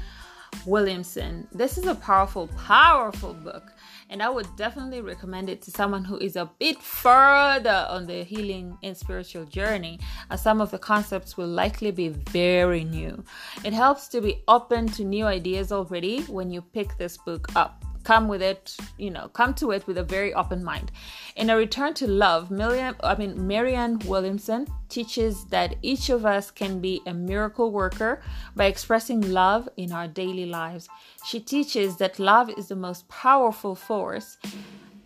Williamson. 0.66 1.48
This 1.52 1.76
is 1.78 1.86
a 1.86 1.94
powerful, 1.94 2.46
powerful 2.56 3.34
book, 3.34 3.72
and 4.12 4.22
I 4.22 4.28
would 4.28 4.54
definitely 4.56 5.00
recommend 5.00 5.48
it 5.48 5.62
to 5.62 5.70
someone 5.70 6.04
who 6.04 6.18
is 6.18 6.36
a 6.36 6.50
bit 6.58 6.82
further 6.82 7.86
on 7.88 8.06
the 8.06 8.22
healing 8.24 8.76
and 8.82 8.94
spiritual 8.94 9.46
journey, 9.46 9.98
as 10.30 10.42
some 10.42 10.60
of 10.60 10.70
the 10.70 10.78
concepts 10.78 11.38
will 11.38 11.48
likely 11.48 11.90
be 11.90 12.10
very 12.10 12.84
new. 12.84 13.24
It 13.64 13.72
helps 13.72 14.08
to 14.08 14.20
be 14.20 14.42
open 14.48 14.86
to 14.88 15.04
new 15.04 15.24
ideas 15.24 15.72
already 15.72 16.20
when 16.24 16.50
you 16.50 16.60
pick 16.60 16.98
this 16.98 17.16
book 17.16 17.48
up 17.56 17.82
come 18.04 18.28
with 18.28 18.42
it 18.42 18.76
you 18.98 19.10
know 19.10 19.28
come 19.28 19.54
to 19.54 19.70
it 19.70 19.86
with 19.86 19.98
a 19.98 20.02
very 20.02 20.32
open 20.34 20.62
mind 20.62 20.90
in 21.36 21.50
a 21.50 21.56
return 21.56 21.94
to 21.94 22.06
love 22.06 22.50
million 22.50 22.94
i 23.02 23.14
mean 23.14 23.46
marianne 23.46 23.98
williamson 24.06 24.66
teaches 24.88 25.44
that 25.46 25.76
each 25.82 26.10
of 26.10 26.26
us 26.26 26.50
can 26.50 26.80
be 26.80 27.00
a 27.06 27.14
miracle 27.14 27.70
worker 27.70 28.20
by 28.56 28.66
expressing 28.66 29.20
love 29.20 29.68
in 29.76 29.92
our 29.92 30.08
daily 30.08 30.46
lives 30.46 30.88
she 31.24 31.40
teaches 31.40 31.96
that 31.96 32.18
love 32.18 32.50
is 32.50 32.68
the 32.68 32.76
most 32.76 33.08
powerful 33.08 33.74
force 33.74 34.38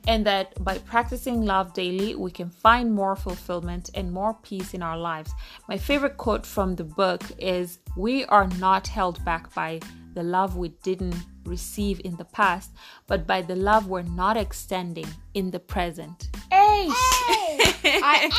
and 0.07 0.25
that 0.25 0.63
by 0.63 0.79
practicing 0.79 1.45
love 1.45 1.73
daily, 1.73 2.15
we 2.15 2.31
can 2.31 2.49
find 2.49 2.95
more 2.95 3.17
fulfillment 3.17 3.91
and 3.95 4.13
more 4.13 4.35
peace 4.35 4.73
in 4.73 4.83
our 4.83 4.97
lives. 4.97 5.33
My 5.69 5.77
favorite 5.77 6.17
quote 6.17 6.47
from 6.47 6.77
the 6.77 6.85
book 6.85 7.23
is 7.39 7.81
We 7.97 8.25
are 8.27 8.47
not 8.59 8.87
held 8.87 9.25
back 9.25 9.53
by 9.55 9.81
the 10.15 10.23
love 10.23 10.57
we 10.57 10.69
didn't 10.83 11.17
receive 11.47 12.01
in 12.05 12.17
the 12.17 12.25
past, 12.25 12.71
but 13.07 13.27
by 13.27 13.43
the 13.43 13.57
love 13.57 13.87
we're 13.89 14.03
not 14.03 14.37
extending 14.37 15.07
in 15.35 15.51
the 15.51 15.59
present. 15.61 16.29
Hey, 16.51 16.89
Hey! 16.89 18.01
I, 18.03 18.31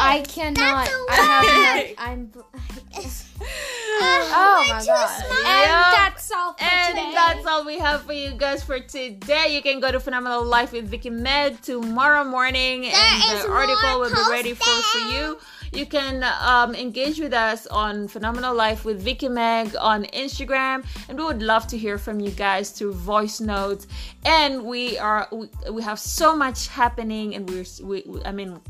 I 0.00 0.20
cannot. 0.28 0.86
That's 0.86 0.90
a 0.90 1.06
I 1.10 1.14
have 1.14 1.44
word. 1.46 1.96
not. 1.98 2.08
I'm. 2.08 2.32
Ah, 4.02 4.02
oh 4.02 4.64
Oh 4.66 4.66
my 4.68 4.84
god. 4.84 5.08
smart. 5.08 5.46
And 5.46 5.94
that's 5.94 6.30
all 6.32 6.52
for 6.54 6.62
And 6.64 6.96
today. 6.96 7.10
that's 7.14 7.46
all 7.46 7.64
we 7.64 7.78
have 7.78 8.02
for 8.02 8.12
you 8.12 8.30
guys 8.32 8.62
for 8.62 8.78
today. 8.80 9.54
You 9.54 9.62
can 9.62 9.80
go 9.80 9.90
to 9.90 9.98
Phenomenal 10.00 10.44
Life 10.44 10.72
with 10.72 10.88
Vicky 10.88 11.10
Med 11.10 11.62
tomorrow 11.62 12.24
morning, 12.24 12.86
and 12.86 13.22
the 13.40 13.50
article 13.50 14.00
will 14.00 14.10
be 14.10 14.30
ready 14.30 14.54
for, 14.54 14.64
for 14.64 14.98
you. 15.12 15.38
You 15.72 15.86
can 15.86 16.24
um, 16.40 16.74
engage 16.74 17.20
with 17.20 17.32
us 17.32 17.66
on 17.68 18.08
Phenomenal 18.08 18.54
Life 18.54 18.84
with 18.84 19.00
Vicky 19.00 19.28
Meg 19.28 19.76
on 19.78 20.04
Instagram, 20.06 20.84
and 21.08 21.16
we 21.16 21.24
would 21.24 21.42
love 21.42 21.68
to 21.68 21.78
hear 21.78 21.96
from 21.96 22.18
you 22.18 22.32
guys 22.32 22.70
through 22.70 22.94
voice 22.94 23.40
notes. 23.40 23.86
And 24.24 24.64
we 24.64 24.98
are 24.98 25.28
we, 25.30 25.48
we 25.70 25.82
have 25.82 26.00
so 26.00 26.34
much 26.34 26.66
happening, 26.68 27.36
and 27.36 27.48
we're 27.48 27.64
we, 27.84 28.04
I 28.24 28.32
mean 28.32 28.60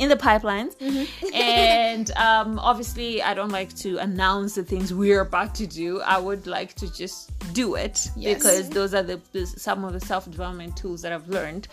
in 0.00 0.08
the 0.08 0.16
pipelines. 0.16 0.74
and 1.34 2.10
um, 2.16 2.58
obviously, 2.58 3.22
I 3.22 3.34
don't 3.34 3.50
like 3.50 3.72
to 3.76 3.98
announce 3.98 4.54
the 4.56 4.64
things 4.64 4.92
we're 4.92 5.20
about 5.20 5.54
to 5.56 5.66
do. 5.66 6.00
I 6.00 6.18
would 6.18 6.46
like 6.46 6.74
to 6.76 6.92
just 6.92 7.30
do 7.52 7.74
it 7.74 8.08
Yes. 8.16 8.38
because 8.38 8.68
those 8.70 8.94
are 8.94 9.02
the, 9.02 9.20
the 9.32 9.46
some 9.46 9.84
of 9.84 9.92
the 9.92 10.00
self 10.00 10.24
development 10.30 10.76
tools 10.76 11.02
that 11.02 11.12
I've 11.12 11.28
learned. 11.28 11.68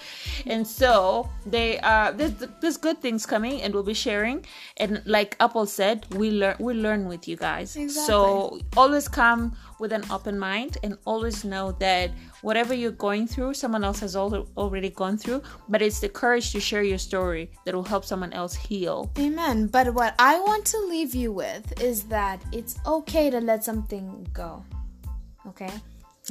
And 0.45 0.65
so 0.67 1.29
they 1.45 1.79
are 1.79 2.11
there's, 2.11 2.33
there's 2.61 2.77
good 2.77 2.99
things 3.01 3.25
coming, 3.25 3.61
and 3.61 3.73
we'll 3.73 3.83
be 3.83 3.93
sharing. 3.93 4.45
And 4.77 5.01
like 5.05 5.35
Apple 5.39 5.65
said, 5.65 6.05
we 6.13 6.31
learn 6.31 6.55
we 6.59 6.73
learn 6.73 7.07
with 7.07 7.27
you 7.27 7.37
guys. 7.37 7.77
So 8.05 8.59
always 8.75 9.07
come 9.07 9.55
with 9.79 9.93
an 9.93 10.03
open 10.11 10.37
mind, 10.37 10.77
and 10.83 10.97
always 11.05 11.45
know 11.45 11.71
that 11.73 12.11
whatever 12.47 12.73
you're 12.81 12.99
going 13.07 13.25
through, 13.27 13.51
someone 13.63 13.83
else 13.89 13.99
has 14.05 14.15
al- 14.15 14.47
already 14.63 14.89
gone 15.01 15.17
through. 15.21 15.41
But 15.67 15.79
it's 15.85 15.99
the 16.05 16.07
courage 16.21 16.47
to 16.53 16.59
share 16.69 16.83
your 16.91 16.97
story 17.09 17.43
that 17.65 17.75
will 17.75 17.89
help 17.93 18.03
someone 18.11 18.31
else 18.41 18.53
heal. 18.55 18.97
Amen. 19.19 19.67
But 19.67 19.93
what 19.99 20.15
I 20.31 20.39
want 20.47 20.63
to 20.73 20.79
leave 20.93 21.13
you 21.21 21.29
with 21.43 21.65
is 21.89 21.97
that 22.15 22.37
it's 22.57 22.73
okay 22.85 23.29
to 23.35 23.39
let 23.41 23.59
something 23.69 24.05
go. 24.33 24.63
Okay? 25.51 25.73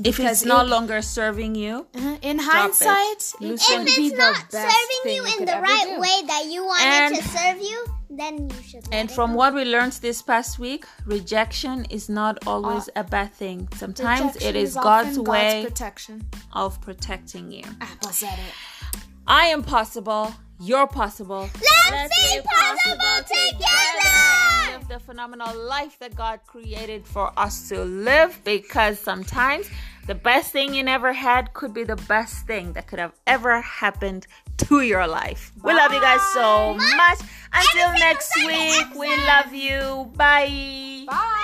If 0.05 0.17
Because 0.17 0.43
it's 0.43 0.45
no 0.55 0.61
it- 0.61 0.69
longer 0.75 0.99
serving 1.03 1.55
you, 1.65 1.75
Uh-huh. 1.95 2.17
In 2.31 2.37
hindsight, 2.39 3.23
it 3.41 3.47
Loosen 3.49 3.79
would 3.81 3.89
If 3.89 3.97
be 3.97 4.07
it's 4.09 4.17
the 4.17 4.25
not 4.27 4.51
best 4.57 4.73
serving 4.77 5.03
you 5.17 5.23
in 5.35 5.41
the 5.51 5.59
right 5.69 5.89
do. 5.95 6.01
way 6.05 6.17
that 6.31 6.43
you 6.53 6.61
want 6.71 6.83
And- 6.83 7.15
it 7.15 7.23
to 7.23 7.29
serve 7.37 7.59
you, 7.71 7.79
then 8.19 8.49
you 8.51 8.63
should. 8.63 8.85
Let 8.87 8.95
and 8.95 9.11
it 9.11 9.15
from 9.15 9.33
go. 9.33 9.37
what 9.37 9.55
we 9.55 9.65
learned 9.65 9.93
this 9.95 10.23
past 10.23 10.59
week, 10.59 10.85
rejection 11.05 11.85
is 11.91 12.09
not 12.09 12.47
always 12.47 12.89
a 12.97 13.05
bad 13.05 13.33
thing. 13.33 13.69
Sometimes 13.77 14.37
it 14.37 14.43
is, 14.43 14.45
Rejection 14.45 14.57
is 14.57 14.77
often 14.77 14.85
God's 14.85 15.19
way 15.29 15.65
protection. 15.65 16.27
of 16.53 16.81
protecting 16.81 17.51
you. 17.51 17.65
Apple 17.81 18.11
said 18.11 18.39
it. 18.39 19.01
I 19.27 19.47
am 19.47 19.63
possible. 19.63 20.33
You're 20.61 20.87
possible. 20.87 21.51
Let's 21.91 22.33
be 22.33 22.41
possible 22.41 23.25
together. 23.29 24.73
Live 24.73 24.89
the 24.89 24.99
phenomenal 25.01 25.55
life 25.55 25.99
that 25.99 26.15
God 26.15 26.41
created 26.47 27.07
for 27.07 27.33
us 27.37 27.69
to 27.69 27.85
live 27.85 28.41
because 28.45 28.99
sometimes 28.99 29.69
the 30.07 30.15
best 30.15 30.53
thing 30.53 30.73
you 30.73 30.83
never 30.83 31.13
had 31.13 31.53
could 31.53 31.75
be 31.75 31.83
the 31.83 31.97
best 32.09 32.47
thing 32.47 32.73
that 32.75 32.87
could 32.87 33.01
have 33.01 33.13
ever 33.27 33.61
happened 33.61 34.27
to 34.59 34.81
your 34.81 35.07
life. 35.07 35.53
We 35.63 35.75
love 35.75 35.93
you 35.93 36.01
guys 36.01 36.21
so 36.33 36.75
much. 36.75 37.19
Until 37.53 37.93
next 37.99 38.31
week, 38.47 38.95
we 38.95 39.17
love 39.27 39.53
you. 39.53 40.11
Bye. 40.17 41.05
Bye. 41.07 41.43